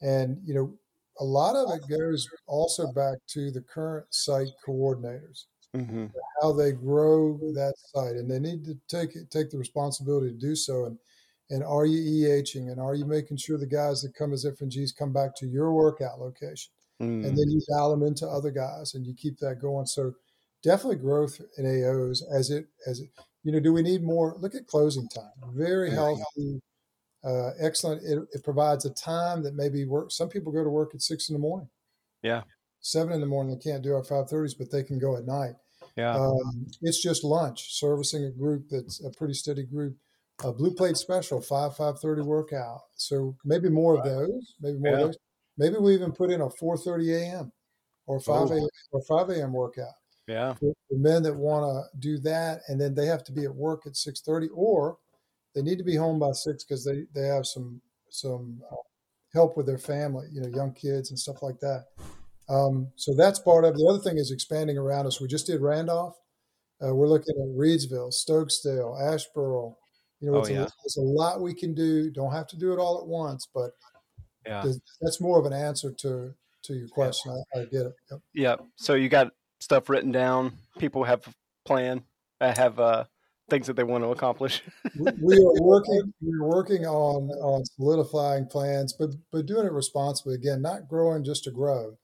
and 0.00 0.40
you 0.44 0.54
know, 0.54 0.78
a 1.18 1.24
lot 1.24 1.54
of 1.56 1.68
it 1.74 1.82
goes 1.88 2.26
also 2.46 2.92
back 2.92 3.18
to 3.28 3.50
the 3.50 3.60
current 3.60 4.06
site 4.10 4.48
coordinators 4.66 5.46
hmm 5.74 6.06
how 6.42 6.52
they 6.52 6.72
grow 6.72 7.38
that 7.54 7.74
site, 7.76 8.16
and 8.16 8.30
they 8.30 8.38
need 8.38 8.64
to 8.64 8.74
take 8.88 9.14
it, 9.14 9.30
take 9.30 9.50
the 9.50 9.58
responsibility 9.58 10.30
to 10.30 10.38
do 10.38 10.56
so. 10.56 10.86
And 10.86 10.98
and 11.50 11.64
are 11.64 11.84
you 11.84 11.98
EHing, 12.28 12.70
and 12.70 12.80
are 12.80 12.94
you 12.94 13.04
making 13.04 13.36
sure 13.36 13.58
the 13.58 13.66
guys 13.66 14.02
that 14.02 14.14
come 14.14 14.32
as 14.32 14.44
FNGs 14.46 14.96
come 14.96 15.12
back 15.12 15.34
to 15.36 15.46
your 15.46 15.72
workout 15.72 16.20
location, 16.20 16.72
Mm. 17.00 17.24
and 17.26 17.36
then 17.36 17.50
you 17.50 17.60
dial 17.68 17.90
them 17.90 18.02
into 18.06 18.26
other 18.26 18.50
guys, 18.50 18.94
and 18.94 19.06
you 19.06 19.14
keep 19.14 19.38
that 19.38 19.60
going. 19.60 19.86
So 19.86 20.14
definitely 20.62 20.96
growth 20.96 21.40
in 21.58 21.64
AOs 21.66 22.22
as 22.32 22.50
it 22.50 22.66
as 22.86 23.00
it. 23.00 23.10
You 23.42 23.52
know, 23.52 23.60
do 23.60 23.72
we 23.72 23.82
need 23.82 24.02
more? 24.02 24.36
Look 24.38 24.54
at 24.54 24.66
closing 24.66 25.08
time. 25.08 25.32
Very 25.54 25.90
Yeah. 25.90 25.96
healthy, 25.96 26.60
uh, 27.24 27.50
excellent. 27.60 28.02
It, 28.04 28.18
it 28.32 28.44
provides 28.44 28.84
a 28.84 28.90
time 28.90 29.42
that 29.44 29.54
maybe 29.54 29.84
work. 29.84 30.10
Some 30.12 30.28
people 30.28 30.52
go 30.52 30.64
to 30.64 30.70
work 30.70 30.94
at 30.94 31.02
six 31.02 31.28
in 31.28 31.34
the 31.34 31.38
morning 31.40 31.68
Yeah. 32.22 32.42
Seven 32.80 33.12
in 33.12 33.20
the 33.20 33.26
morning. 33.26 33.56
They 33.56 33.70
can't 33.70 33.82
do 33.82 33.94
our 33.94 34.04
five 34.04 34.28
thirties, 34.28 34.54
but 34.54 34.70
they 34.70 34.82
can 34.82 34.98
go 34.98 35.16
at 35.16 35.26
night. 35.26 35.54
Yeah. 35.96 36.14
Um, 36.14 36.66
it's 36.82 37.02
just 37.02 37.24
lunch, 37.24 37.74
servicing 37.78 38.24
a 38.24 38.30
group 38.30 38.68
that's 38.70 39.04
a 39.04 39.10
pretty 39.10 39.34
steady 39.34 39.64
group. 39.64 39.96
A 40.42 40.52
blue 40.52 40.72
plate 40.72 40.96
special, 40.96 41.40
five 41.40 41.76
five 41.76 42.00
thirty 42.00 42.22
workout. 42.22 42.80
So 42.94 43.36
maybe 43.44 43.68
more 43.68 43.98
of 43.98 44.04
those. 44.04 44.54
Maybe 44.60 44.78
more 44.78 44.92
Yeah. 44.92 44.98
of 44.98 45.06
those. 45.08 45.18
Maybe 45.58 45.76
we 45.76 45.94
even 45.94 46.12
put 46.12 46.30
in 46.30 46.40
a 46.40 46.48
four 46.48 46.78
thirty 46.78 47.12
a.m. 47.12 47.52
or 48.06 48.20
five 48.20 48.50
a.m. 48.50 48.66
or 48.92 49.02
five 49.02 49.28
a.m. 49.28 49.52
workout 49.52 49.92
yeah. 50.26 50.54
for, 50.54 50.72
for 50.88 50.96
men 50.96 51.22
that 51.24 51.36
want 51.36 51.64
to 51.64 51.98
do 51.98 52.18
that, 52.20 52.62
and 52.68 52.80
then 52.80 52.94
they 52.94 53.06
have 53.06 53.24
to 53.24 53.32
be 53.32 53.44
at 53.44 53.54
work 53.54 53.86
at 53.86 53.96
six 53.96 54.22
thirty, 54.22 54.48
or 54.54 54.96
they 55.54 55.60
need 55.60 55.76
to 55.78 55.84
be 55.84 55.96
home 55.96 56.18
by 56.18 56.32
six 56.32 56.64
because 56.64 56.84
they 56.84 57.04
they 57.14 57.26
have 57.26 57.44
some 57.44 57.82
some 58.08 58.62
uh, 58.72 58.76
help 59.34 59.56
with 59.56 59.66
their 59.66 59.78
family, 59.78 60.26
you 60.32 60.40
know, 60.40 60.48
young 60.48 60.72
kids 60.72 61.10
and 61.10 61.18
stuff 61.18 61.42
like 61.42 61.60
that. 61.60 61.84
Um, 62.50 62.88
so 62.96 63.14
that's 63.14 63.38
part 63.38 63.64
of 63.64 63.74
it. 63.74 63.78
the 63.78 63.86
other 63.88 64.00
thing 64.02 64.18
is 64.18 64.30
expanding 64.32 64.76
around 64.76 65.06
us. 65.06 65.20
We 65.20 65.28
just 65.28 65.46
did 65.46 65.60
Randolph. 65.60 66.16
Uh, 66.84 66.94
we're 66.94 67.06
looking 67.08 67.34
at 67.38 67.56
Reidsville, 67.56 68.12
Stokesdale, 68.12 68.98
Asheboro. 69.00 69.74
You 70.20 70.30
know, 70.30 70.36
Oh, 70.36 70.40
it's, 70.40 70.50
yeah. 70.50 70.62
a, 70.62 70.68
it's 70.84 70.96
a 70.96 71.02
lot 71.02 71.40
we 71.40 71.54
can 71.54 71.74
do. 71.74 72.10
Don't 72.10 72.32
have 72.32 72.46
to 72.48 72.56
do 72.58 72.72
it 72.72 72.78
all 72.78 72.98
at 73.00 73.06
once, 73.06 73.46
but 73.54 73.70
Yeah. 74.46 74.64
that's 75.00 75.20
more 75.20 75.38
of 75.38 75.46
an 75.46 75.52
answer 75.52 75.92
to 75.92 76.34
to 76.62 76.74
your 76.74 76.88
question. 76.88 77.32
I, 77.54 77.60
I 77.60 77.64
get 77.64 77.86
it. 77.86 77.92
Yep. 78.10 78.20
Yeah. 78.34 78.56
So 78.76 78.92
you 78.94 79.08
got 79.08 79.32
stuff 79.60 79.88
written 79.88 80.12
down. 80.12 80.52
People 80.78 81.04
have 81.04 81.26
a 81.26 81.32
plan. 81.66 82.02
Have 82.40 82.78
uh, 82.80 83.04
things 83.48 83.66
that 83.66 83.76
they 83.76 83.82
want 83.82 84.04
to 84.04 84.08
accomplish. 84.10 84.62
we 84.98 85.10
we 85.22 85.36
are 85.36 85.62
working 85.62 86.12
we're 86.20 86.46
working 86.48 86.84
on 86.86 87.28
on 87.40 87.64
solidifying 87.76 88.46
plans 88.46 88.92
but 88.98 89.10
but 89.32 89.46
doing 89.46 89.66
it 89.66 89.72
responsibly 89.72 90.34
again 90.34 90.60
not 90.62 90.88
growing 90.88 91.22
just 91.24 91.44
to 91.44 91.50
grow 91.50 91.96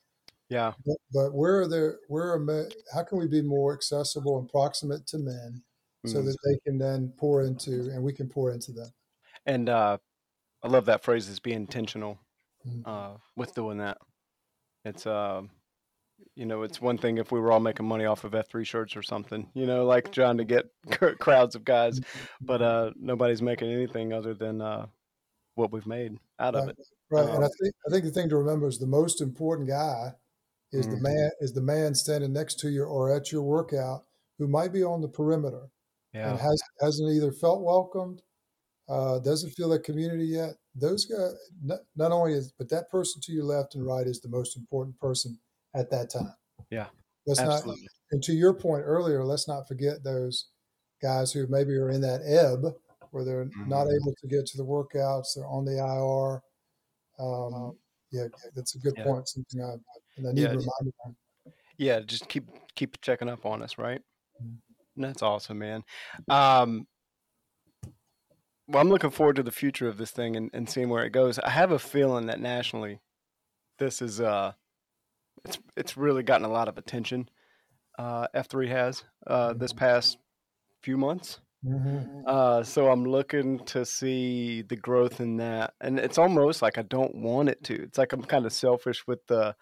yeah. 0.48 0.72
but, 0.84 0.96
but 1.12 1.34
where 1.34 1.60
are 1.60 1.68
there 1.68 1.98
where 2.08 2.32
are 2.32 2.38
me- 2.38 2.68
how 2.94 3.02
can 3.02 3.18
we 3.18 3.26
be 3.26 3.42
more 3.42 3.74
accessible 3.74 4.38
and 4.38 4.48
proximate 4.48 5.06
to 5.08 5.18
men 5.18 5.62
so 6.06 6.18
Mm. 6.20 6.24
that 6.26 6.36
they 6.44 6.58
can 6.64 6.78
then 6.78 7.12
pour 7.16 7.42
into 7.42 7.90
and 7.90 8.02
we 8.02 8.12
can 8.12 8.28
pour 8.28 8.52
into 8.52 8.70
them 8.72 8.90
And 9.46 9.68
uh, 9.68 9.98
I 10.62 10.68
love 10.68 10.84
that 10.86 11.02
phrase 11.02 11.28
is 11.28 11.40
be 11.40 11.52
intentional 11.52 12.18
Mm. 12.66 12.82
uh, 12.84 13.16
with 13.36 13.54
doing 13.54 13.78
that. 13.78 13.98
It's 14.84 15.06
um, 15.06 15.50
you 16.34 16.46
know, 16.46 16.62
it's 16.62 16.80
one 16.80 16.96
thing 16.98 17.18
if 17.18 17.30
we 17.30 17.38
were 17.40 17.52
all 17.52 17.60
making 17.60 17.86
money 17.86 18.06
off 18.06 18.24
of 18.24 18.32
F3 18.32 18.64
shirts 18.66 18.96
or 18.96 19.02
something, 19.02 19.48
you 19.54 19.66
know, 19.66 19.84
like 19.84 20.10
trying 20.12 20.38
to 20.38 20.44
get 20.44 20.64
crowds 21.20 21.54
of 21.54 21.64
guys, 21.64 22.00
but 22.40 22.62
uh, 22.62 22.90
nobody's 22.96 23.42
making 23.42 23.70
anything 23.70 24.12
other 24.12 24.32
than 24.34 24.60
uh, 24.60 24.86
what 25.54 25.70
we've 25.72 25.86
made 25.86 26.18
out 26.40 26.54
of 26.56 26.68
it. 26.68 26.76
right. 27.10 27.24
and 27.28 27.44
i 27.44 27.46
Um, 27.46 27.50
think 27.62 27.74
i 27.86 27.90
think 27.90 28.04
the 28.04 28.10
thing 28.10 28.28
to 28.30 28.36
remember 28.36 28.66
is 28.68 28.78
the 28.78 28.86
most 28.86 29.20
important 29.20 29.68
guy 29.68 30.12
is 30.72 30.86
the 30.86 30.96
Mhm. 30.96 31.02
man 31.02 31.30
is 31.40 31.52
the 31.52 31.60
man 31.62 31.94
standing 31.94 32.32
next 32.32 32.58
to 32.60 32.68
you 32.70 32.84
or 32.84 33.10
at 33.14 33.30
your 33.32 33.42
workout 33.42 34.04
who 34.38 34.46
might 34.48 34.72
be 34.72 34.82
on 34.82 35.00
the 35.00 35.08
perimeter 35.08 35.70
and 36.12 36.38
has 36.38 36.60
hasn't 36.80 37.10
either 37.12 37.32
felt 37.32 37.62
welcomed, 37.62 38.22
uh, 38.88 39.18
doesn't 39.20 39.50
feel 39.50 39.68
that 39.70 39.84
community 39.84 40.24
yet. 40.26 40.56
Those 40.74 41.04
guys, 41.06 41.34
not, 41.62 41.80
not 41.96 42.12
only 42.12 42.32
is, 42.34 42.52
but 42.52 42.68
that 42.70 42.90
person 42.90 43.20
to 43.22 43.32
your 43.32 43.44
left 43.44 43.74
and 43.74 43.84
right 43.86 44.06
is 44.06 44.20
the 44.20 44.28
most 44.28 44.56
important 44.56 44.98
person 44.98 45.38
at 45.74 45.90
that 45.90 46.10
time. 46.10 46.34
Yeah. 46.70 46.88
Let's 47.26 47.40
not, 47.40 47.54
Absolutely. 47.54 47.88
and 48.12 48.22
to 48.24 48.32
your 48.34 48.54
point 48.54 48.84
earlier, 48.84 49.24
let's 49.24 49.48
not 49.48 49.66
forget 49.68 50.02
those 50.04 50.48
guys 51.02 51.32
who 51.32 51.46
maybe 51.48 51.74
are 51.76 51.90
in 51.90 52.00
that 52.02 52.22
ebb 52.22 52.74
where 53.10 53.24
they're 53.24 53.46
not 53.66 53.86
Mhm. 53.86 53.96
able 54.00 54.14
to 54.20 54.26
get 54.28 54.46
to 54.46 54.56
the 54.56 54.64
workouts, 54.64 55.34
they're 55.34 55.46
on 55.46 55.64
the 55.64 55.78
IR. 55.78 56.42
Um, 57.18 57.78
yeah, 58.10 58.28
that's 58.54 58.74
a 58.74 58.78
good 58.78 58.94
Yeah. 58.96 59.04
point. 59.04 59.28
Something 59.28 59.62
I, 59.62 59.76
and 60.16 60.28
I 60.28 60.32
need 60.32 60.42
Yeah. 60.42 60.48
to 60.48 60.58
remind 60.58 60.92
them. 61.04 61.16
Yeah. 61.78 62.00
Just 62.00 62.28
keep 62.28 62.48
keep 62.74 63.00
checking 63.00 63.28
up 63.28 63.46
on 63.46 63.62
us, 63.62 63.78
right? 63.78 64.02
Mhm. 64.42 64.58
That's 64.96 65.22
awesome, 65.22 65.58
man. 65.58 65.82
Um, 66.28 66.86
well, 68.68 68.80
I'm 68.82 68.88
looking 68.88 69.10
forward 69.10 69.36
to 69.36 69.42
the 69.42 69.52
future 69.52 69.88
of 69.88 69.96
this 69.96 70.10
thing 70.10 70.36
and, 70.36 70.50
and 70.52 70.68
seeing 70.68 70.88
where 70.88 71.04
it 71.04 71.10
goes. 71.10 71.38
I 71.38 71.50
have 71.50 71.70
a 71.70 71.78
feeling 71.78 72.26
that 72.26 72.40
nationally, 72.40 73.00
this 73.78 74.02
is 74.02 74.20
uh, 74.20 74.52
it's 75.44 75.58
it's 75.76 75.96
really 75.96 76.22
gotten 76.22 76.44
a 76.46 76.50
lot 76.50 76.68
of 76.68 76.76
attention. 76.78 77.28
Uh, 77.98 78.26
F3 78.34 78.68
has 78.68 79.04
uh, 79.26 79.52
this 79.54 79.72
past 79.72 80.18
few 80.82 80.96
months. 80.98 81.40
Mhm. 81.64 82.22
Uh, 82.26 82.62
so 82.62 82.90
I'm 82.90 83.04
looking 83.04 83.58
to 83.66 83.84
see 83.86 84.62
the 84.62 84.76
growth 84.76 85.20
in 85.20 85.36
that, 85.38 85.74
and 85.80 85.98
it's 85.98 86.18
almost 86.18 86.60
like 86.62 86.76
I 86.78 86.82
don't 86.82 87.14
want 87.16 87.48
it 87.48 87.62
to. 87.64 87.82
It's 87.82 87.98
like 87.98 88.12
I'm 88.12 88.22
kind 88.22 88.44
of 88.46 88.52
selfish 88.52 89.06
with 89.06 89.26
the, 89.26 89.56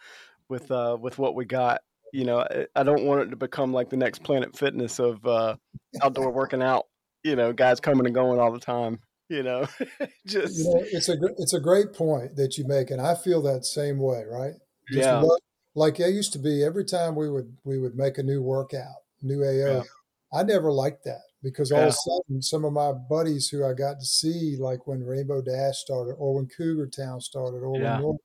with 0.54 0.70
uh, 0.70 0.96
with 1.00 1.18
what 1.18 1.34
we 1.34 1.44
got. 1.44 1.80
You 2.12 2.24
know, 2.24 2.46
I, 2.76 2.84
don't 2.84 3.04
want 3.04 3.22
it 3.22 3.30
to 3.30 3.36
become 3.36 3.72
like 3.72 3.90
the 3.90 3.96
next 3.96 4.22
Planet 4.22 4.56
Fitness 4.56 5.00
of 5.00 5.26
uh, 5.26 5.56
outdoor 6.00 6.30
working 6.30 6.62
out. 6.62 6.84
You 7.24 7.34
know, 7.34 7.52
guys 7.52 7.80
coming 7.80 8.06
and 8.06 8.14
going 8.14 8.38
all 8.38 8.52
the 8.52 8.60
time. 8.60 9.00
You 9.28 9.42
know, 9.42 9.66
just 10.26 10.58
You 10.58 10.64
know, 10.64 10.84
it's 10.92 11.08
a 11.08 11.16
it's 11.38 11.54
a 11.54 11.60
great 11.60 11.92
point 11.92 12.36
that 12.36 12.56
you 12.56 12.66
make, 12.68 12.90
and 12.90 13.00
I 13.00 13.16
feel 13.16 13.42
that 13.42 13.64
same 13.64 13.98
way. 13.98 14.22
Right? 14.30 14.52
Just 14.92 15.08
Yeah. 15.08 15.20
love, 15.20 15.40
like 15.74 16.00
I 16.00 16.06
used 16.06 16.32
to 16.34 16.38
be. 16.38 16.62
Every 16.62 16.84
time 16.84 17.16
we 17.16 17.28
would 17.28 17.56
we 17.64 17.78
would 17.78 17.96
make 17.96 18.18
a 18.18 18.22
new 18.22 18.42
workout, 18.42 19.02
new 19.22 19.42
AO, 19.42 19.76
Yeah. 19.78 19.82
I 20.32 20.44
never 20.44 20.70
liked 20.70 21.04
that 21.04 21.22
because 21.42 21.72
all 21.72 21.78
Yeah. 21.78 21.86
of 21.86 21.90
a 21.90 21.96
sudden 21.96 22.42
some 22.42 22.64
of 22.64 22.72
my 22.72 22.92
buddies 22.92 23.48
who 23.48 23.64
I 23.64 23.72
got 23.72 23.98
to 23.98 24.06
see, 24.06 24.56
like 24.56 24.86
when 24.86 25.02
Rainbow 25.02 25.40
Dash 25.42 25.78
started, 25.78 26.12
or 26.12 26.34
when 26.36 26.46
Cougar 26.46 26.88
Town 26.88 27.20
started, 27.20 27.58
or 27.58 27.80
Yeah. 27.80 27.98
when 28.00 28.18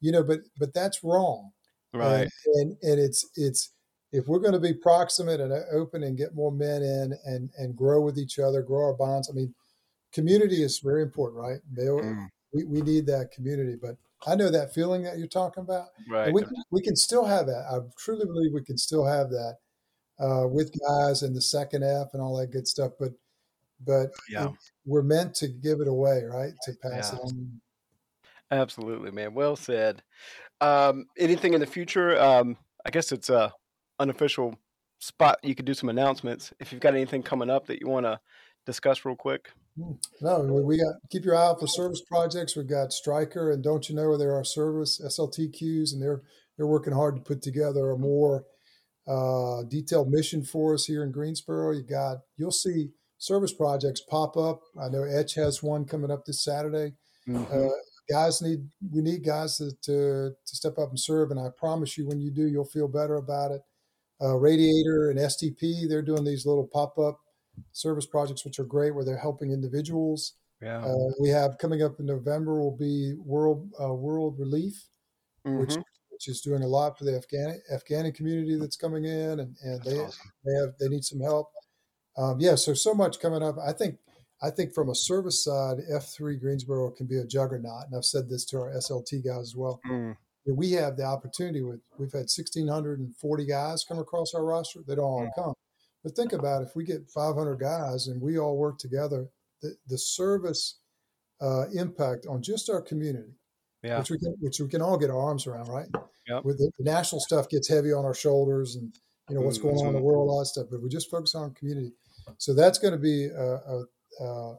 you 0.00 0.12
know, 0.12 0.22
but 0.24 0.40
but 0.58 0.74
that's 0.74 1.02
wrong. 1.04 1.52
Right. 1.92 2.28
And, 2.46 2.54
and 2.54 2.76
and 2.82 3.00
it's 3.00 3.28
it's 3.36 3.72
if 4.12 4.26
we're 4.26 4.38
going 4.38 4.52
to 4.52 4.60
be 4.60 4.74
proximate 4.74 5.40
and 5.40 5.52
uh, 5.52 5.60
open 5.72 6.02
and 6.02 6.16
get 6.16 6.34
more 6.34 6.52
men 6.52 6.82
in 6.82 7.14
and 7.24 7.50
and 7.58 7.76
grow 7.76 8.00
with 8.00 8.18
each 8.18 8.38
other, 8.38 8.62
grow 8.62 8.86
our 8.86 8.94
bonds. 8.94 9.28
I 9.30 9.34
mean, 9.34 9.54
community 10.12 10.62
is 10.62 10.78
very 10.80 11.02
important, 11.02 11.40
right? 11.40 11.60
Mm, 11.76 12.28
we 12.52 12.64
we 12.64 12.80
need 12.80 13.06
that 13.06 13.30
community. 13.32 13.76
But 13.80 13.96
I 14.26 14.34
know 14.34 14.50
that 14.50 14.74
feeling 14.74 15.02
that 15.04 15.18
you're 15.18 15.26
talking 15.26 15.62
about, 15.62 15.88
right. 16.08 16.26
and 16.26 16.34
we 16.34 16.42
can, 16.42 16.54
we 16.70 16.82
can 16.82 16.96
still 16.96 17.24
have 17.24 17.46
that. 17.46 17.64
I 17.70 17.78
truly 17.98 18.26
believe 18.26 18.52
we 18.52 18.64
can 18.64 18.78
still 18.78 19.06
have 19.06 19.30
that 19.30 19.56
uh, 20.20 20.46
with 20.46 20.72
guys 20.86 21.22
and 21.22 21.34
the 21.34 21.40
second 21.40 21.82
F 21.82 22.08
and 22.12 22.22
all 22.22 22.36
that 22.36 22.50
good 22.52 22.68
stuff. 22.68 22.92
But 22.98 23.12
but 23.84 24.10
Yeah. 24.28 24.50
we're 24.84 25.02
meant 25.02 25.34
to 25.36 25.48
give 25.48 25.80
it 25.80 25.88
away, 25.88 26.22
right? 26.24 26.52
To 26.64 26.72
pass 26.82 27.12
Yeah. 27.12 27.18
it 27.18 27.22
on. 27.22 27.60
Absolutely, 28.50 29.10
man. 29.10 29.34
Well 29.34 29.56
said. 29.56 30.02
Um, 30.60 31.06
anything 31.18 31.54
in 31.54 31.60
the 31.60 31.66
future? 31.66 32.20
Um, 32.20 32.56
I 32.84 32.90
guess 32.90 33.12
it's 33.12 33.30
a 33.30 33.52
unofficial 33.98 34.56
spot. 34.98 35.38
You 35.42 35.54
could 35.54 35.64
do 35.64 35.74
some 35.74 35.88
announcements 35.88 36.52
if 36.60 36.72
you've 36.72 36.80
got 36.80 36.94
anything 36.94 37.22
coming 37.22 37.50
up 37.50 37.66
that 37.66 37.80
you 37.80 37.88
want 37.88 38.06
to 38.06 38.18
discuss 38.66 39.04
real 39.04 39.16
quick. 39.16 39.50
No, 40.20 40.40
we- 40.40 40.76
got 40.78 40.94
keep 41.10 41.24
your 41.24 41.36
eye 41.36 41.46
out 41.46 41.60
for 41.60 41.66
service 41.66 42.02
projects. 42.02 42.56
We've 42.56 42.66
got 42.68 42.92
Striker 42.92 43.50
and 43.50 43.62
Don't 43.62 43.88
You 43.88 43.94
Know 43.94 44.16
there 44.16 44.34
are 44.34 44.44
service 44.44 45.00
SLTQs, 45.00 45.92
and 45.92 46.02
they're 46.02 46.22
they're 46.56 46.66
working 46.66 46.92
hard 46.92 47.16
to 47.16 47.22
put 47.22 47.40
together 47.40 47.90
a 47.90 47.98
more 47.98 48.44
uh, 49.06 49.62
detailed 49.68 50.10
mission 50.10 50.44
for 50.44 50.74
us 50.74 50.84
here 50.84 51.02
in 51.02 51.12
Greensboro. 51.12 51.72
You 51.72 51.82
got 51.82 52.18
you'll 52.36 52.50
see 52.52 52.90
service 53.16 53.52
projects 53.54 54.02
pop 54.02 54.36
up. 54.36 54.60
I 54.78 54.88
know 54.88 55.04
Etch 55.04 55.34
has 55.36 55.62
one 55.62 55.84
coming 55.86 56.10
up 56.10 56.24
this 56.26 56.44
Saturday. 56.44 56.94
Mhm. 57.26 57.50
Uh, 57.50 57.74
guys 58.10 58.42
need 58.42 58.68
we 58.92 59.00
need 59.02 59.24
guys 59.24 59.56
to, 59.58 59.70
to 59.82 60.30
to 60.46 60.56
step 60.56 60.78
up 60.78 60.90
and 60.90 60.98
serve, 61.00 61.30
and 61.30 61.40
I 61.40 61.48
promise 61.56 61.96
you, 61.96 62.06
when 62.08 62.20
you 62.20 62.30
do, 62.30 62.46
you'll 62.46 62.64
feel 62.64 62.88
better 62.88 63.16
about 63.16 63.52
it. 63.52 63.62
Uh, 64.22 64.36
Radiator 64.36 65.10
and 65.10 65.18
STP, 65.18 65.88
they're 65.88 66.02
doing 66.02 66.24
these 66.24 66.44
little 66.44 66.66
pop 66.66 66.98
up 66.98 67.20
service 67.72 68.06
projects, 68.06 68.44
which 68.44 68.58
are 68.58 68.64
great, 68.64 68.94
where 68.94 69.04
they're 69.04 69.16
helping 69.16 69.50
individuals. 69.52 70.34
yeah. 70.62 70.78
Uh, 70.84 71.10
we 71.20 71.28
have 71.30 71.56
coming 71.58 71.82
up 71.82 71.98
in 72.00 72.06
November 72.06 72.60
will 72.60 72.76
be 72.76 73.14
World 73.24 73.70
uh, 73.82 73.94
World 73.94 74.38
Relief, 74.38 74.88
which 75.44 75.70
Mhm. 75.70 75.82
which 76.10 76.28
is 76.28 76.40
doing 76.42 76.62
a 76.62 76.66
lot 76.68 76.98
for 76.98 77.04
the 77.04 77.12
Afghani 77.12 77.56
Afghani 77.72 78.14
community 78.14 78.56
that's 78.56 78.76
coming 78.76 79.04
in, 79.06 79.40
and 79.40 79.56
and 79.62 79.78
That's 79.80 79.84
they 79.88 79.98
awesome. 79.98 80.32
they 80.44 80.54
have 80.60 80.74
they 80.78 80.88
need 80.88 81.04
some 81.04 81.20
help. 81.20 81.50
Um, 82.18 82.40
yeah, 82.40 82.56
so 82.56 82.74
so 82.74 82.92
much 82.92 83.20
coming 83.20 83.42
up. 83.42 83.56
I 83.58 83.72
think 83.72 83.98
I 84.42 84.50
think 84.50 84.72
from 84.72 84.88
a 84.88 84.94
service 84.94 85.44
side, 85.44 85.78
F 85.92 86.08
three 86.08 86.36
Greensboro 86.36 86.90
can 86.90 87.06
be 87.06 87.18
a 87.18 87.26
juggernaut, 87.26 87.86
and 87.86 87.96
I've 87.96 88.04
said 88.04 88.28
this 88.28 88.44
to 88.46 88.58
our 88.58 88.72
SLT 88.72 89.24
guys 89.24 89.42
as 89.42 89.56
well. 89.56 89.80
Mm, 89.86 90.16
we 90.46 90.72
have 90.72 90.96
the 90.96 91.04
opportunity 91.04 91.62
with 91.62 91.80
we've 91.98 92.12
had 92.12 92.30
sixteen 92.30 92.68
hundred 92.68 93.00
and 93.00 93.14
forty 93.16 93.44
guys 93.44 93.84
come 93.84 93.98
across 93.98 94.34
our 94.34 94.44
roster. 94.44 94.80
They 94.86 94.94
don't 94.94 95.04
all 95.04 95.20
Mm. 95.26 95.34
come, 95.34 95.54
but 96.02 96.16
think 96.16 96.32
about 96.32 96.62
if 96.62 96.74
we 96.74 96.84
get 96.84 97.10
five 97.10 97.34
hundred 97.34 97.60
guys 97.60 98.06
and 98.06 98.20
we 98.20 98.38
all 98.38 98.56
work 98.56 98.78
together, 98.78 99.28
the 99.62 99.76
the 99.86 99.98
service 99.98 100.80
uh, 101.40 101.66
impact 101.72 102.26
on 102.26 102.42
just 102.42 102.68
our 102.68 102.82
community 102.82 103.34
yeah. 103.82 103.98
which 103.98 104.10
we 104.10 104.18
can 104.18 104.34
which 104.40 104.60
we 104.60 104.68
can 104.68 104.82
all 104.82 104.98
get 104.98 105.10
our 105.10 105.20
arms 105.20 105.46
around, 105.46 105.68
right? 105.68 105.86
Yep. 106.28 106.44
With 106.44 106.58
the, 106.58 106.70
the 106.78 106.84
national 106.84 107.20
stuff 107.20 107.48
gets 107.48 107.68
heavy 107.68 107.92
on 107.92 108.04
our 108.04 108.14
shoulders, 108.14 108.76
and 108.76 108.94
you 109.28 109.36
know 109.36 109.42
what's 109.42 109.58
going 109.58 109.76
on 109.78 109.88
in 109.88 109.94
the 109.94 110.02
world, 110.02 110.28
all 110.28 110.40
that 110.40 110.46
stuff. 110.46 110.66
But 110.70 110.82
we 110.82 110.88
just 110.88 111.10
focus 111.10 111.34
on 111.34 111.54
community, 111.54 111.92
so 112.38 112.54
that's 112.54 112.78
going 112.78 112.92
to 112.92 112.98
be 112.98 113.26
a, 113.26 113.54
a, 113.54 113.84
a, 114.20 114.52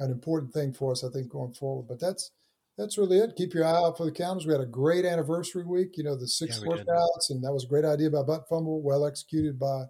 an 0.00 0.10
important 0.10 0.52
thing 0.52 0.72
for 0.72 0.92
us, 0.92 1.04
I 1.04 1.08
think, 1.10 1.30
going 1.30 1.52
forward. 1.52 1.86
But 1.88 2.00
that's 2.00 2.30
that's 2.78 2.98
really 2.98 3.18
it. 3.18 3.36
Keep 3.36 3.54
your 3.54 3.64
eye 3.64 3.70
out 3.70 3.96
for 3.96 4.04
the 4.04 4.12
calendars. 4.12 4.46
We 4.46 4.52
had 4.52 4.60
a 4.60 4.66
great 4.66 5.04
anniversary 5.04 5.64
week. 5.64 5.96
You 5.96 6.04
know, 6.04 6.16
the 6.16 6.28
six 6.28 6.58
did. 6.58 6.68
workouts, 6.68 7.30
and 7.30 7.42
that 7.42 7.52
was 7.52 7.64
a 7.64 7.68
great 7.68 7.84
idea 7.84 8.10
by 8.10 8.22
Butt 8.22 8.44
Fumble, 8.48 8.82
well 8.82 9.06
executed 9.06 9.58
by 9.58 9.84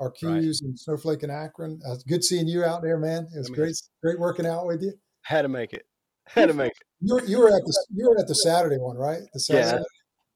our 0.00 0.12
Qs 0.12 0.62
and 0.62 0.78
Snowflake 0.78 1.22
and 1.22 1.32
Akron. 1.32 1.80
Uh, 1.86 1.96
good 2.08 2.24
seeing 2.24 2.48
you 2.48 2.64
out 2.64 2.82
there, 2.82 2.98
man. 2.98 3.28
It 3.34 3.38
was 3.38 3.48
I 3.48 3.50
mean, 3.50 3.60
great, 3.60 3.74
great 4.02 4.18
working 4.18 4.46
out 4.46 4.66
with 4.66 4.82
you. 4.82 4.92
Had 5.22 5.42
to 5.42 5.48
make 5.48 5.72
it. 5.72 5.86
Had 6.26 6.46
to 6.46 6.54
make 6.54 6.72
it. 6.72 6.82
You 7.00 7.14
were, 7.14 7.24
you 7.24 7.38
were 7.38 7.48
at 7.48 7.62
the 7.64 7.86
you 7.94 8.08
were 8.08 8.18
at 8.18 8.26
the 8.26 8.34
Saturday 8.34 8.76
one, 8.76 8.96
right? 8.96 9.20
The 9.32 9.46
Yeah. 9.50 9.82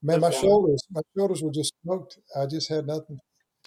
Man, 0.01 0.21
my 0.21 0.31
shoulders, 0.31 0.81
my 0.91 1.01
shoulders 1.17 1.41
were 1.41 1.51
just 1.51 1.73
smoked. 1.83 2.19
I 2.39 2.45
just 2.45 2.69
had 2.69 2.85
nothing. 2.85 3.19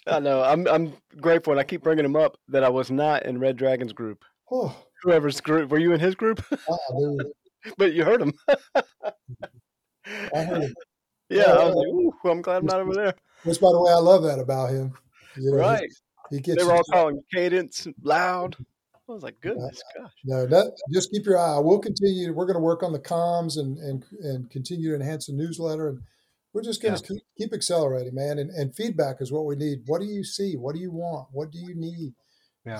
I 0.07 0.19
know. 0.19 0.43
I'm 0.43 0.67
I'm 0.67 0.93
grateful, 1.21 1.53
and 1.53 1.59
I 1.59 1.63
keep 1.63 1.83
bringing 1.83 2.05
him 2.05 2.15
up 2.15 2.37
that 2.49 2.63
I 2.63 2.69
was 2.69 2.91
not 2.91 3.25
in 3.25 3.39
Red 3.39 3.57
Dragon's 3.57 3.93
group. 3.93 4.23
Oh, 4.51 4.75
Whoever's 5.03 5.41
group. 5.41 5.69
Were 5.69 5.79
you 5.79 5.91
in 5.93 5.99
his 5.99 6.15
group? 6.15 6.43
but 7.77 7.93
you 7.93 8.03
heard 8.03 8.21
him. 8.21 8.33
I 8.75 10.43
heard 10.43 10.63
it. 10.63 10.73
yeah. 11.29 11.43
I 11.43 11.65
was 11.65 11.75
like, 11.75 11.87
Ooh, 11.87 12.29
I'm 12.29 12.41
glad 12.41 12.57
I'm 12.57 12.65
not 12.65 12.81
over 12.81 12.93
there. 12.93 13.13
Which, 13.43 13.59
by 13.59 13.69
the 13.71 13.81
way, 13.81 13.91
I 13.91 13.97
love 13.97 14.23
that 14.23 14.39
about 14.39 14.69
him. 14.71 14.93
You 15.37 15.51
know, 15.51 15.57
Right. 15.57 15.89
He, 16.29 16.39
gets 16.39 16.57
They 16.57 16.63
were 16.65 16.73
all 16.73 16.83
calling 16.83 17.21
cadence 17.33 17.87
loud. 18.01 18.55
I 19.09 19.11
was 19.11 19.23
like, 19.23 19.39
goodness 19.41 19.83
gosh. 19.97 20.11
No, 20.23 20.45
that, 20.47 20.71
just 20.93 21.11
keep 21.11 21.25
your 21.25 21.37
eye. 21.37 21.59
We'll 21.59 21.79
continue. 21.79 22.31
We're 22.31 22.45
going 22.45 22.55
to 22.55 22.61
work 22.61 22.83
on 22.83 22.93
the 22.93 22.99
comms 22.99 23.59
and 23.59 23.77
and 23.79 24.05
and 24.21 24.49
continue 24.49 24.89
to 24.89 24.95
enhance 24.95 25.27
the 25.27 25.33
newsletter, 25.33 25.89
and 25.89 26.01
we're 26.53 26.61
just 26.61 26.81
going 26.81 26.95
to 26.95 27.03
keep, 27.03 27.21
keep 27.37 27.53
accelerating, 27.53 28.13
man. 28.15 28.39
And, 28.39 28.49
and 28.51 28.75
feedback 28.75 29.17
is 29.21 29.31
what 29.31 29.45
we 29.45 29.55
need. 29.55 29.79
What 29.87 30.01
do 30.01 30.07
you 30.07 30.23
see? 30.23 30.55
What 30.55 30.75
do 30.75 30.81
you 30.81 30.91
want? 30.91 31.27
What 31.31 31.51
do 31.51 31.57
you 31.57 31.73
need? 31.75 32.13
Yeah. 32.65 32.79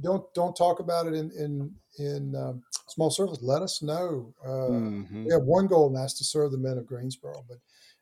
Don't 0.00 0.32
don't 0.32 0.56
talk 0.56 0.80
about 0.80 1.06
it 1.06 1.12
in 1.14 1.30
in 1.32 1.74
in 1.98 2.34
um, 2.34 2.62
small 2.86 3.10
circles. 3.10 3.42
Let 3.42 3.60
us 3.60 3.82
know. 3.82 4.32
Uh, 4.42 4.48
Mhm. 4.48 5.24
We 5.26 5.32
have 5.32 5.42
one 5.42 5.66
goal, 5.66 5.88
and 5.88 5.96
that's 5.96 6.14
to 6.18 6.24
serve 6.24 6.52
the 6.52 6.56
men 6.58 6.78
of 6.78 6.86
Greensboro. 6.86 7.44
But 7.46 7.58